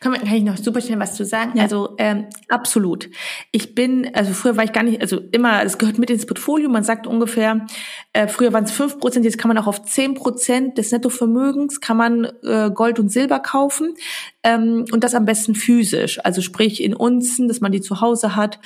kann, 0.00 0.14
kann 0.14 0.34
ich 0.34 0.42
noch 0.42 0.56
super 0.56 0.80
schnell 0.80 0.98
was 0.98 1.14
zu 1.14 1.24
sagen? 1.24 1.52
Ja. 1.54 1.62
Also 1.62 1.94
ähm, 1.98 2.26
absolut. 2.48 3.08
Ich 3.52 3.74
bin, 3.74 4.10
also 4.14 4.32
früher 4.32 4.56
war 4.56 4.64
ich 4.64 4.72
gar 4.72 4.82
nicht, 4.82 5.00
also 5.00 5.20
immer, 5.30 5.62
es 5.62 5.78
gehört 5.78 5.98
mit 5.98 6.10
ins 6.10 6.26
Portfolio. 6.26 6.68
Man 6.68 6.82
sagt 6.82 7.06
ungefähr, 7.06 7.66
äh, 8.12 8.26
früher 8.26 8.52
waren 8.52 8.64
es 8.64 8.72
fünf 8.72 8.98
Prozent, 8.98 9.24
jetzt 9.24 9.38
kann 9.38 9.48
man 9.48 9.58
auch 9.58 9.68
auf 9.68 9.84
zehn 9.84 10.14
Prozent 10.14 10.76
des 10.76 10.90
Nettovermögens 10.90 11.80
kann 11.80 11.96
man 11.96 12.24
äh, 12.42 12.70
Gold 12.74 12.98
und 12.98 13.10
Silber 13.10 13.38
kaufen 13.38 13.94
ähm, 14.42 14.86
und 14.90 15.04
das 15.04 15.14
am 15.14 15.24
besten 15.24 15.54
physisch, 15.54 16.18
also 16.24 16.42
sprich 16.42 16.82
in 16.82 16.94
Unzen, 16.94 17.46
dass 17.46 17.60
man 17.60 17.70
die 17.70 17.80
zu 17.80 18.00
Hause 18.00 18.34
hat 18.34 18.58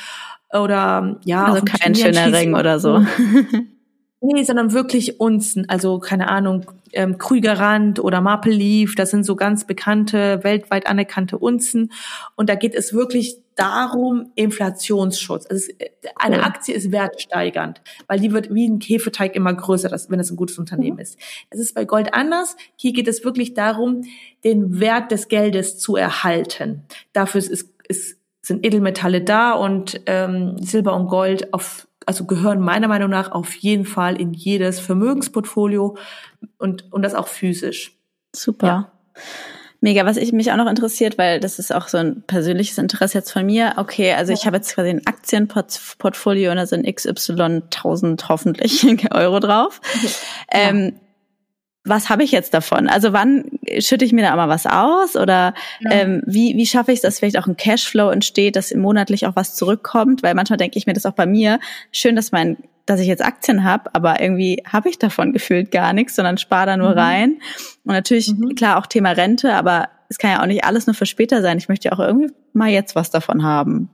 oder 0.53 1.21
ja, 1.25 1.45
also 1.45 1.65
kein 1.65 1.95
schöner 1.95 2.33
Ring 2.33 2.55
oder 2.55 2.81
so. 2.81 3.05
Nee, 4.21 4.45
sondern 4.45 4.73
wirklich 4.73 5.21
Unzen, 5.21 5.69
also 5.69 5.99
keine 5.99 6.29
Ahnung, 6.29 6.65
ähm, 6.93 7.19
Krügerrand 7.19 8.01
oder 8.01 8.23
Maple 8.23 8.53
Leaf, 8.53 8.95
das 8.95 9.11
sind 9.11 9.25
so 9.25 9.37
ganz 9.37 9.67
bekannte, 9.67 10.43
weltweit 10.43 10.87
anerkannte 10.87 11.37
Unzen. 11.37 11.93
Und 12.35 12.49
da 12.49 12.55
geht 12.55 12.75
es 12.75 12.95
wirklich 12.95 13.37
darum, 13.57 14.33
Inflationsschutz. 14.35 15.47
Also 15.51 15.71
es, 15.79 15.89
eine 16.17 16.45
Aktie 16.45 16.75
ist 16.75 16.93
wertsteigernd, 16.93 17.83
weil 18.07 18.19
die 18.19 18.33
wird 18.33 18.55
wie 18.55 18.67
ein 18.67 18.81
Hefeteig 18.81 19.37
immer 19.37 19.53
größer, 19.53 19.91
das, 19.91 20.11
wenn 20.11 20.21
es 20.21 20.31
ein 20.31 20.37
gutes 20.37 20.59
Unternehmen 20.59 20.97
mhm. 20.97 21.03
ist. 21.03 21.19
Es 21.51 21.61
ist 21.61 21.75
bei 21.75 21.85
Gold 21.85 22.15
anders. 22.15 22.57
Hier 22.77 22.95
geht 22.95 23.09
es 23.09 23.23
wirklich 23.23 23.53
darum, 23.53 24.03
den 24.45 24.81
Wert 24.81 25.11
des 25.11 25.29
Geldes 25.29 25.79
zu 25.79 25.95
erhalten. 25.97 26.85
Dafür 27.13 27.41
ist, 27.41 27.71
ist, 27.87 28.19
sind 28.41 28.65
Edelmetalle 28.65 29.23
da 29.23 29.53
und 29.53 30.01
ähm, 30.07 30.57
Silber 30.59 30.95
und 30.95 31.09
Gold 31.09 31.53
auf 31.53 31.87
also 32.07 32.25
gehören 32.25 32.61
meiner 32.61 32.89
Meinung 32.89 33.11
nach 33.11 33.33
auf 33.33 33.55
jeden 33.57 33.85
Fall 33.85 34.21
in 34.21 34.33
jedes 34.33 34.81
Vermögensportfolio 34.81 35.97
und, 36.59 36.91
und 36.93 37.03
das 37.03 37.15
auch 37.15 37.29
physisch. 37.29 37.99
Super. 38.35 38.67
Ja. 38.67 38.93
Mega, 39.81 40.07
was 40.07 40.17
ich 40.17 40.33
mich 40.33 40.51
auch 40.51 40.57
noch 40.57 40.69
interessiert, 40.69 41.19
weil 41.19 41.39
das 41.39 41.59
ist 41.59 41.75
auch 41.75 41.89
so 41.89 41.99
ein 41.99 42.23
persönliches 42.23 42.79
Interesse 42.79 43.19
jetzt 43.19 43.31
von 43.31 43.45
mir. 43.45 43.75
Okay, 43.77 44.15
also 44.15 44.33
ich 44.33 44.47
habe 44.47 44.57
jetzt 44.57 44.75
quasi 44.75 44.89
ein 44.89 45.07
Aktienportfolio 45.07 46.51
und 46.51 46.57
da 46.57 46.67
sind 46.67 46.87
XY 46.87 47.43
1000 47.43 48.29
hoffentlich 48.29 48.85
Euro 49.13 49.39
drauf. 49.39 49.81
Ja. 50.03 50.11
Ähm, 50.51 51.01
was 51.89 52.09
habe 52.09 52.25
ich 52.25 52.33
jetzt 52.33 52.53
davon? 52.55 52.89
Also 52.89 53.13
wann 53.13 53.45
schütte 53.79 54.05
ich 54.05 54.13
mir 54.13 54.23
da 54.23 54.37
mal 54.37 54.49
was 54.49 54.67
aus? 54.67 55.17
Oder 55.17 55.55
ja. 55.81 55.91
ähm, 55.91 56.23
wie, 56.27 56.57
wie 56.57 56.67
schaffe 56.67 56.93
ich 56.93 56.99
es, 56.99 57.03
dass 57.03 57.19
vielleicht 57.19 57.39
auch 57.39 57.47
ein 57.47 57.57
Cashflow 57.57 58.11
entsteht, 58.11 58.57
dass 58.57 58.75
monatlich 58.75 59.27
auch 59.27 59.37
was 59.37 59.55
zurückkommt? 59.55 60.23
Weil 60.23 60.35
manchmal 60.35 60.57
denke 60.57 60.79
ich 60.79 60.87
mir 60.87 60.93
das 60.93 61.07
auch 61.07 61.13
bei 61.13 61.27
mir, 61.27 61.61
schön, 61.93 62.17
dass 62.17 62.33
mein 62.33 62.57
dass 62.87 63.01
ich 63.01 63.09
jetzt 63.09 63.25
Aktien 63.25 63.65
habe, 63.65 63.93
aber 63.95 64.21
irgendwie 64.21 64.63
habe 64.65 64.89
ich 64.89 64.97
davon 64.97 65.33
gefühlt 65.33 65.73
gar 65.73 65.93
nichts, 65.93 66.15
sondern 66.15 66.39
spare 66.39 66.67
da 66.67 66.77
nur 66.77 66.93
mhm. 66.93 66.99
rein. 66.99 67.31
Und 67.85 67.95
natürlich, 67.95 68.33
mhm. 68.33 68.55
klar, 68.55 68.79
auch 68.79 68.87
Thema 68.87 69.11
Rente, 69.11 69.55
aber 69.55 69.89
es 70.09 70.19
kann 70.19 70.31
ja 70.31 70.41
auch 70.41 70.47
nicht 70.47 70.65
alles 70.65 70.87
nur 70.87 70.95
für 70.95 71.05
später 71.05 71.43
sein. 71.43 71.59
Ich 71.59 71.69
möchte 71.69 71.89
ja 71.89 71.93
auch 71.93 71.99
irgendwie 71.99 72.31
mal 72.53 72.71
jetzt 72.71 72.95
was 72.95 73.11
davon 73.11 73.43
haben. 73.43 73.91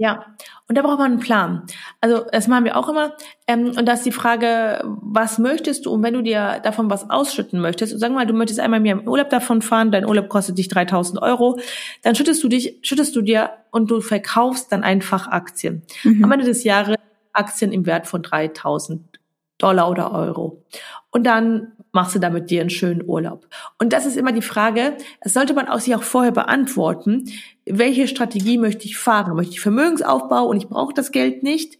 Ja, 0.00 0.26
und 0.68 0.78
da 0.78 0.82
braucht 0.82 1.00
man 1.00 1.10
einen 1.10 1.20
Plan. 1.20 1.64
Also 2.00 2.24
das 2.30 2.46
machen 2.46 2.64
wir 2.64 2.76
auch 2.76 2.88
immer. 2.88 3.16
Ähm, 3.48 3.72
und 3.76 3.84
da 3.84 3.94
ist 3.94 4.06
die 4.06 4.12
Frage, 4.12 4.80
was 4.84 5.38
möchtest 5.38 5.86
du? 5.86 5.90
Und 5.90 6.04
wenn 6.04 6.14
du 6.14 6.22
dir 6.22 6.60
davon 6.62 6.88
was 6.88 7.10
ausschütten 7.10 7.60
möchtest, 7.60 7.98
sagen 7.98 8.14
wir 8.14 8.20
mal, 8.20 8.26
du 8.26 8.32
möchtest 8.32 8.60
einmal 8.60 8.78
mehr 8.78 8.92
im 8.92 9.08
Urlaub 9.08 9.28
davon 9.28 9.60
fahren, 9.60 9.90
dein 9.90 10.06
Urlaub 10.06 10.28
kostet 10.28 10.56
dich 10.56 10.68
3000 10.68 11.20
Euro, 11.20 11.58
dann 12.02 12.14
schüttest 12.14 12.44
du 12.44 12.48
dich, 12.48 12.78
schüttest 12.82 13.16
du 13.16 13.22
dir 13.22 13.50
und 13.72 13.90
du 13.90 14.00
verkaufst 14.00 14.70
dann 14.70 14.84
einfach 14.84 15.26
Aktien. 15.26 15.82
Mhm. 16.04 16.22
Am 16.22 16.30
Ende 16.30 16.44
des 16.44 16.62
Jahres 16.62 16.94
Aktien 17.32 17.72
im 17.72 17.84
Wert 17.84 18.06
von 18.06 18.22
3000 18.22 19.18
Dollar 19.58 19.90
oder 19.90 20.12
Euro. 20.12 20.64
Und 21.10 21.24
dann 21.24 21.72
machst 21.90 22.14
du 22.14 22.20
damit 22.20 22.50
dir 22.50 22.60
einen 22.60 22.70
schönen 22.70 23.02
Urlaub. 23.04 23.48
Und 23.78 23.92
das 23.92 24.06
ist 24.06 24.16
immer 24.16 24.32
die 24.32 24.42
Frage, 24.42 24.96
das 25.22 25.32
sollte 25.32 25.54
man 25.54 25.68
auch 25.68 25.80
sich 25.80 25.94
auch 25.96 26.02
vorher 26.02 26.32
beantworten, 26.32 27.28
welche 27.70 28.08
Strategie 28.08 28.58
möchte 28.58 28.86
ich 28.86 28.98
fahren? 28.98 29.36
Möchte 29.36 29.52
ich 29.52 29.60
Vermögensaufbau 29.60 30.46
und 30.46 30.56
ich 30.56 30.68
brauche 30.68 30.94
das 30.94 31.12
Geld 31.12 31.42
nicht? 31.42 31.78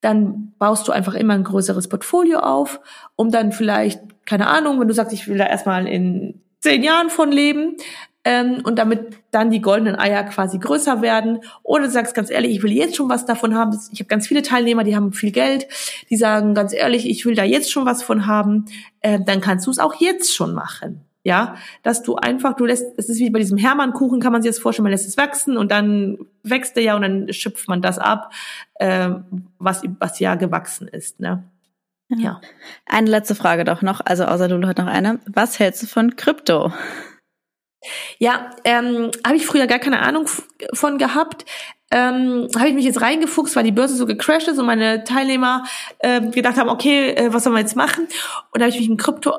Dann 0.00 0.54
baust 0.58 0.86
du 0.86 0.92
einfach 0.92 1.14
immer 1.14 1.34
ein 1.34 1.44
größeres 1.44 1.88
Portfolio 1.88 2.40
auf, 2.40 2.80
um 3.16 3.30
dann 3.30 3.52
vielleicht, 3.52 4.00
keine 4.26 4.46
Ahnung, 4.46 4.80
wenn 4.80 4.88
du 4.88 4.94
sagst, 4.94 5.12
ich 5.12 5.26
will 5.26 5.38
da 5.38 5.46
erstmal 5.46 5.86
in 5.86 6.40
zehn 6.60 6.82
Jahren 6.82 7.10
von 7.10 7.32
leben, 7.32 7.76
ähm, 8.28 8.60
und 8.64 8.78
damit 8.78 9.16
dann 9.30 9.50
die 9.50 9.62
goldenen 9.62 9.96
Eier 9.96 10.22
quasi 10.24 10.58
größer 10.58 11.00
werden. 11.00 11.40
Oder 11.62 11.84
du 11.84 11.90
sagst 11.90 12.14
ganz 12.14 12.30
ehrlich, 12.30 12.52
ich 12.52 12.62
will 12.62 12.72
jetzt 12.72 12.94
schon 12.94 13.08
was 13.08 13.24
davon 13.24 13.54
haben. 13.54 13.78
Ich 13.90 14.00
habe 14.00 14.08
ganz 14.08 14.26
viele 14.26 14.42
Teilnehmer, 14.42 14.84
die 14.84 14.94
haben 14.94 15.14
viel 15.14 15.32
Geld, 15.32 15.66
die 16.10 16.16
sagen 16.16 16.54
ganz 16.54 16.74
ehrlich, 16.74 17.08
ich 17.08 17.24
will 17.24 17.34
da 17.34 17.44
jetzt 17.44 17.72
schon 17.72 17.86
was 17.86 18.02
von 18.02 18.26
haben. 18.26 18.66
Äh, 19.00 19.20
dann 19.24 19.40
kannst 19.40 19.66
du 19.66 19.70
es 19.70 19.78
auch 19.78 19.94
jetzt 19.94 20.34
schon 20.34 20.52
machen. 20.52 21.07
Ja, 21.24 21.56
dass 21.82 22.02
du 22.02 22.16
einfach, 22.16 22.54
du 22.54 22.64
lässt, 22.64 22.86
es 22.96 23.08
ist 23.08 23.18
wie 23.18 23.28
bei 23.30 23.40
diesem 23.40 23.58
Hermannkuchen, 23.58 24.20
kann 24.20 24.32
man 24.32 24.40
sich 24.40 24.50
das 24.50 24.60
vorstellen, 24.60 24.84
man 24.84 24.92
lässt 24.92 25.06
es 25.06 25.16
wachsen 25.16 25.56
und 25.58 25.70
dann 25.70 26.18
wächst 26.42 26.76
er 26.76 26.82
ja 26.82 26.96
und 26.96 27.02
dann 27.02 27.32
schöpft 27.32 27.68
man 27.68 27.82
das 27.82 27.98
ab, 27.98 28.32
äh, 28.76 29.10
was, 29.58 29.82
was 29.98 30.20
ja 30.20 30.36
gewachsen 30.36 30.88
ist. 30.88 31.20
Ne? 31.20 31.42
Ja. 32.08 32.18
ja. 32.18 32.40
Eine 32.86 33.10
letzte 33.10 33.34
Frage 33.34 33.64
doch 33.64 33.82
noch, 33.82 34.00
also 34.04 34.24
außer 34.24 34.48
Lulu 34.48 34.68
hat 34.68 34.78
noch 34.78 34.86
eine. 34.86 35.20
Was 35.26 35.58
hältst 35.58 35.82
du 35.82 35.86
von 35.86 36.16
Krypto? 36.16 36.72
Ja, 38.18 38.50
ähm, 38.64 39.10
habe 39.24 39.36
ich 39.36 39.46
früher 39.46 39.66
gar 39.66 39.78
keine 39.78 40.00
Ahnung 40.00 40.26
von 40.72 40.98
gehabt. 40.98 41.44
Ähm, 41.90 42.48
habe 42.56 42.68
ich 42.68 42.74
mich 42.74 42.84
jetzt 42.84 43.00
reingefuchst, 43.00 43.56
weil 43.56 43.64
die 43.64 43.72
Börse 43.72 43.96
so 43.96 44.04
gecrashed 44.04 44.48
ist 44.48 44.58
und 44.58 44.66
meine 44.66 45.04
Teilnehmer 45.04 45.64
äh, 46.00 46.20
gedacht 46.20 46.58
haben, 46.58 46.68
okay, 46.68 47.10
äh, 47.12 47.32
was 47.32 47.44
sollen 47.44 47.56
wir 47.56 47.60
jetzt 47.60 47.76
machen? 47.76 48.08
Und 48.52 48.60
da 48.60 48.66
habe 48.66 48.70
ich 48.70 48.78
mich 48.78 48.90
in 48.90 48.98
Krypto 48.98 49.38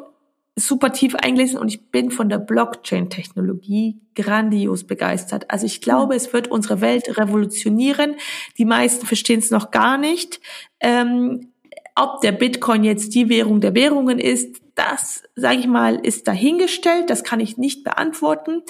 super 0.59 0.91
tief 0.91 1.15
eingelesen 1.15 1.57
und 1.57 1.69
ich 1.69 1.89
bin 1.91 2.11
von 2.11 2.29
der 2.29 2.37
Blockchain-Technologie 2.37 3.99
grandios 4.15 4.85
begeistert. 4.85 5.49
Also 5.49 5.65
ich 5.65 5.81
glaube, 5.81 6.15
es 6.15 6.33
wird 6.33 6.49
unsere 6.49 6.81
Welt 6.81 7.17
revolutionieren. 7.17 8.15
Die 8.57 8.65
meisten 8.65 9.05
verstehen 9.05 9.39
es 9.39 9.51
noch 9.51 9.71
gar 9.71 9.97
nicht. 9.97 10.39
Ähm, 10.79 11.51
ob 11.95 12.21
der 12.21 12.31
Bitcoin 12.31 12.83
jetzt 12.83 13.13
die 13.15 13.29
Währung 13.29 13.61
der 13.61 13.75
Währungen 13.75 14.19
ist, 14.19 14.61
das, 14.75 15.23
sage 15.35 15.59
ich 15.59 15.67
mal, 15.67 15.95
ist 15.95 16.27
dahingestellt. 16.27 17.09
Das 17.09 17.23
kann 17.23 17.39
ich 17.39 17.57
nicht 17.57 17.83
beantworten. 17.83 18.61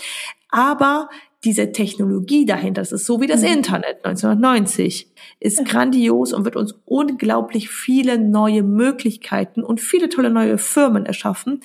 Aber 0.49 1.09
diese 1.43 1.71
Technologie 1.71 2.45
dahinter, 2.45 2.81
das 2.81 2.91
ist 2.91 3.05
so 3.05 3.21
wie 3.21 3.27
das 3.27 3.41
mhm. 3.41 3.47
Internet 3.47 4.03
1990, 4.03 5.08
ist 5.39 5.63
grandios 5.65 6.33
und 6.33 6.43
wird 6.43 6.55
uns 6.55 6.75
unglaublich 6.85 7.69
viele 7.69 8.19
neue 8.19 8.61
Möglichkeiten 8.61 9.63
und 9.63 9.79
viele 9.79 10.09
tolle 10.09 10.29
neue 10.29 10.57
Firmen 10.57 11.05
erschaffen. 11.05 11.61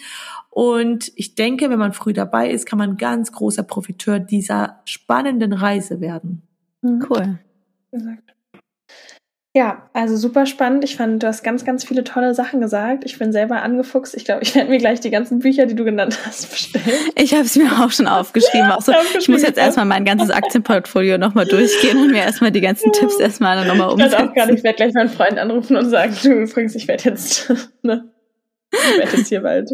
Und 0.50 1.10
ich 1.16 1.34
denke, 1.34 1.70
wenn 1.70 1.80
man 1.80 1.92
früh 1.92 2.12
dabei 2.12 2.50
ist, 2.50 2.66
kann 2.66 2.78
man 2.78 2.96
ganz 2.96 3.32
großer 3.32 3.64
Profiteur 3.64 4.20
dieser 4.20 4.80
spannenden 4.84 5.52
Reise 5.52 6.00
werden. 6.00 6.42
Mhm. 6.82 7.04
Cool. 7.08 7.38
Ja, 9.56 9.88
also 9.92 10.16
super 10.16 10.46
spannend. 10.46 10.82
Ich 10.82 10.96
fand, 10.96 11.22
du 11.22 11.28
hast 11.28 11.44
ganz, 11.44 11.64
ganz 11.64 11.84
viele 11.84 12.02
tolle 12.02 12.34
Sachen 12.34 12.60
gesagt. 12.60 13.04
Ich 13.04 13.20
bin 13.20 13.30
selber 13.30 13.62
angefuchst. 13.62 14.16
Ich 14.16 14.24
glaube, 14.24 14.42
ich 14.42 14.52
werde 14.56 14.68
mir 14.68 14.78
gleich 14.78 14.98
die 14.98 15.10
ganzen 15.10 15.38
Bücher, 15.38 15.66
die 15.66 15.76
du 15.76 15.84
genannt 15.84 16.18
hast, 16.26 16.50
bestellen. 16.50 16.84
Ich 17.14 17.32
habe 17.32 17.44
es 17.44 17.54
mir 17.54 17.70
auch 17.80 17.92
schon 17.92 18.08
aufgeschrieben. 18.08 18.70
Auch 18.72 18.82
so, 18.82 18.92
ich 19.16 19.28
muss 19.28 19.42
jetzt 19.42 19.58
erstmal 19.58 19.86
mein 19.86 20.04
ganzes 20.04 20.30
Aktienportfolio 20.30 21.18
nochmal 21.18 21.44
durchgehen 21.44 21.98
und 21.98 22.10
mir 22.10 22.22
erstmal 22.22 22.50
die 22.50 22.60
ganzen 22.60 22.90
Tipps 22.92 23.20
erstmal 23.20 23.64
nochmal 23.64 23.90
umsetzen. 23.90 24.32
Ich 24.34 24.42
auch 24.42 24.46
nicht. 24.46 24.58
Ich 24.58 24.64
werde 24.64 24.76
gleich 24.76 24.92
meinen 24.92 25.08
Freund 25.08 25.38
anrufen 25.38 25.76
und 25.76 25.88
sagen, 25.88 26.16
du 26.20 26.32
übrigens, 26.32 26.74
ich 26.74 26.88
werde 26.88 27.04
jetzt, 27.04 27.48
ne, 27.82 28.10
ich 28.72 28.98
werde 28.98 29.16
jetzt 29.16 29.28
hier 29.28 29.42
bald. 29.42 29.70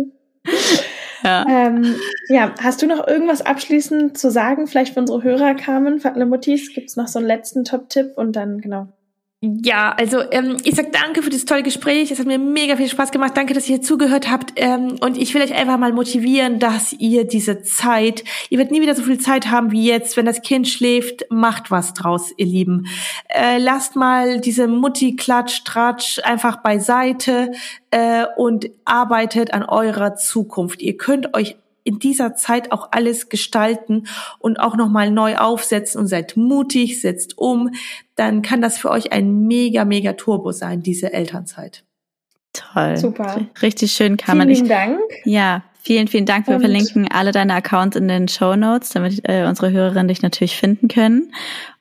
Ja. 1.24 1.46
Ähm, 1.48 1.94
ja, 2.28 2.54
hast 2.60 2.82
du 2.82 2.86
noch 2.86 3.06
irgendwas 3.06 3.40
abschließend 3.40 4.18
zu 4.18 4.30
sagen? 4.30 4.66
Vielleicht 4.66 4.92
für 4.92 5.00
unsere 5.00 5.22
Hörer 5.22 5.54
kamen, 5.54 6.00
für 6.00 6.12
alle 6.12 6.26
Muttis, 6.26 6.74
gibt's 6.74 6.96
noch 6.96 7.08
so 7.08 7.18
einen 7.18 7.28
letzten 7.28 7.64
Top-Tipp 7.64 8.12
und 8.16 8.36
dann, 8.36 8.60
genau, 8.60 8.88
ja, 9.42 9.92
also 9.92 10.20
ähm, 10.32 10.58
ich 10.64 10.74
sag 10.74 10.92
danke 10.92 11.22
für 11.22 11.30
das 11.30 11.46
tolle 11.46 11.62
Gespräch. 11.62 12.10
Es 12.10 12.18
hat 12.18 12.26
mir 12.26 12.38
mega 12.38 12.76
viel 12.76 12.90
Spaß 12.90 13.10
gemacht. 13.10 13.34
Danke, 13.34 13.54
dass 13.54 13.64
ihr 13.64 13.76
hier 13.76 13.82
zugehört 13.82 14.30
habt. 14.30 14.52
Ähm, 14.56 14.96
und 15.00 15.16
ich 15.16 15.32
will 15.32 15.40
euch 15.40 15.54
einfach 15.54 15.78
mal 15.78 15.94
motivieren, 15.94 16.58
dass 16.58 16.92
ihr 16.92 17.24
diese 17.24 17.62
Zeit, 17.62 18.22
ihr 18.50 18.58
werdet 18.58 18.70
nie 18.70 18.82
wieder 18.82 18.94
so 18.94 19.02
viel 19.02 19.18
Zeit 19.18 19.50
haben 19.50 19.70
wie 19.70 19.86
jetzt, 19.86 20.18
wenn 20.18 20.26
das 20.26 20.42
Kind 20.42 20.68
schläft. 20.68 21.24
Macht 21.30 21.70
was 21.70 21.94
draus, 21.94 22.34
ihr 22.36 22.44
Lieben. 22.44 22.86
Äh, 23.28 23.56
lasst 23.56 23.96
mal 23.96 24.42
diese 24.42 24.68
Mutti-Klatsch, 24.68 25.64
Tratsch 25.64 26.18
einfach 26.22 26.56
beiseite 26.56 27.52
äh, 27.90 28.26
und 28.36 28.68
arbeitet 28.84 29.54
an 29.54 29.62
eurer 29.62 30.16
Zukunft. 30.16 30.82
Ihr 30.82 30.98
könnt 30.98 31.34
euch 31.34 31.56
in 31.84 31.98
dieser 31.98 32.34
Zeit 32.34 32.72
auch 32.72 32.88
alles 32.92 33.28
gestalten 33.28 34.06
und 34.38 34.60
auch 34.60 34.76
nochmal 34.76 35.10
neu 35.10 35.36
aufsetzen 35.36 36.00
und 36.00 36.06
seid 36.06 36.36
mutig, 36.36 37.00
setzt 37.00 37.38
um, 37.38 37.70
dann 38.16 38.42
kann 38.42 38.60
das 38.60 38.78
für 38.78 38.90
euch 38.90 39.12
ein 39.12 39.46
mega, 39.46 39.84
mega 39.84 40.12
Turbo 40.14 40.52
sein, 40.52 40.82
diese 40.82 41.12
Elternzeit. 41.12 41.84
Toll. 42.52 42.96
Super. 42.96 43.46
Richtig 43.62 43.92
schön, 43.92 44.16
Carmen. 44.16 44.48
Vielen 44.48 44.68
Dank. 44.68 44.98
Ja, 45.24 45.62
vielen, 45.82 46.08
vielen 46.08 46.26
Dank. 46.26 46.48
Wir 46.48 46.56
und 46.56 46.60
verlinken 46.60 47.08
alle 47.10 47.30
deine 47.30 47.54
Accounts 47.54 47.96
in 47.96 48.08
den 48.08 48.28
Show 48.28 48.56
Notes, 48.56 48.90
damit 48.90 49.20
äh, 49.24 49.46
unsere 49.46 49.70
Hörerinnen 49.70 50.08
dich 50.08 50.22
natürlich 50.22 50.56
finden 50.56 50.88
können. 50.88 51.32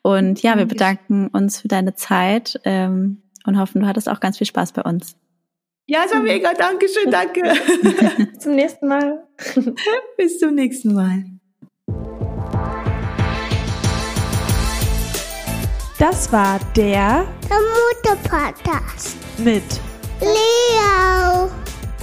Und 0.02 0.42
ja, 0.44 0.58
wir 0.58 0.66
bedanken 0.66 1.28
uns 1.28 1.62
für 1.62 1.68
deine 1.68 1.96
Zeit 1.96 2.60
ähm, 2.66 3.24
und 3.46 3.58
hoffen, 3.58 3.82
du 3.82 3.88
hattest 3.88 4.10
auch 4.10 4.20
ganz 4.20 4.38
viel 4.38 4.48
Spaß 4.48 4.74
bei 4.74 4.84
uns. 4.84 5.16
Ja, 5.90 6.04
es 6.06 6.14
war 6.14 6.20
mega. 6.20 6.54
Dankeschön, 6.54 7.10
danke. 7.10 7.42
Bis 7.42 8.40
zum 8.40 8.54
nächsten 8.54 8.88
Mal. 8.88 9.28
Bis 10.18 10.38
zum 10.38 10.54
nächsten 10.54 10.94
Mal. 10.94 11.24
Das 15.98 16.32
war 16.32 16.60
der, 16.76 17.26
der 17.50 17.58
Mutter-Podcast 18.06 19.18
mit 19.40 19.64
Leo 20.22 21.50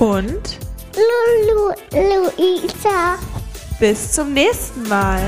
und 0.00 0.58
Lulu 0.96 1.72
Luisa. 1.92 3.18
Bis 3.78 4.10
zum 4.10 4.32
nächsten 4.32 4.82
Mal. 4.88 5.20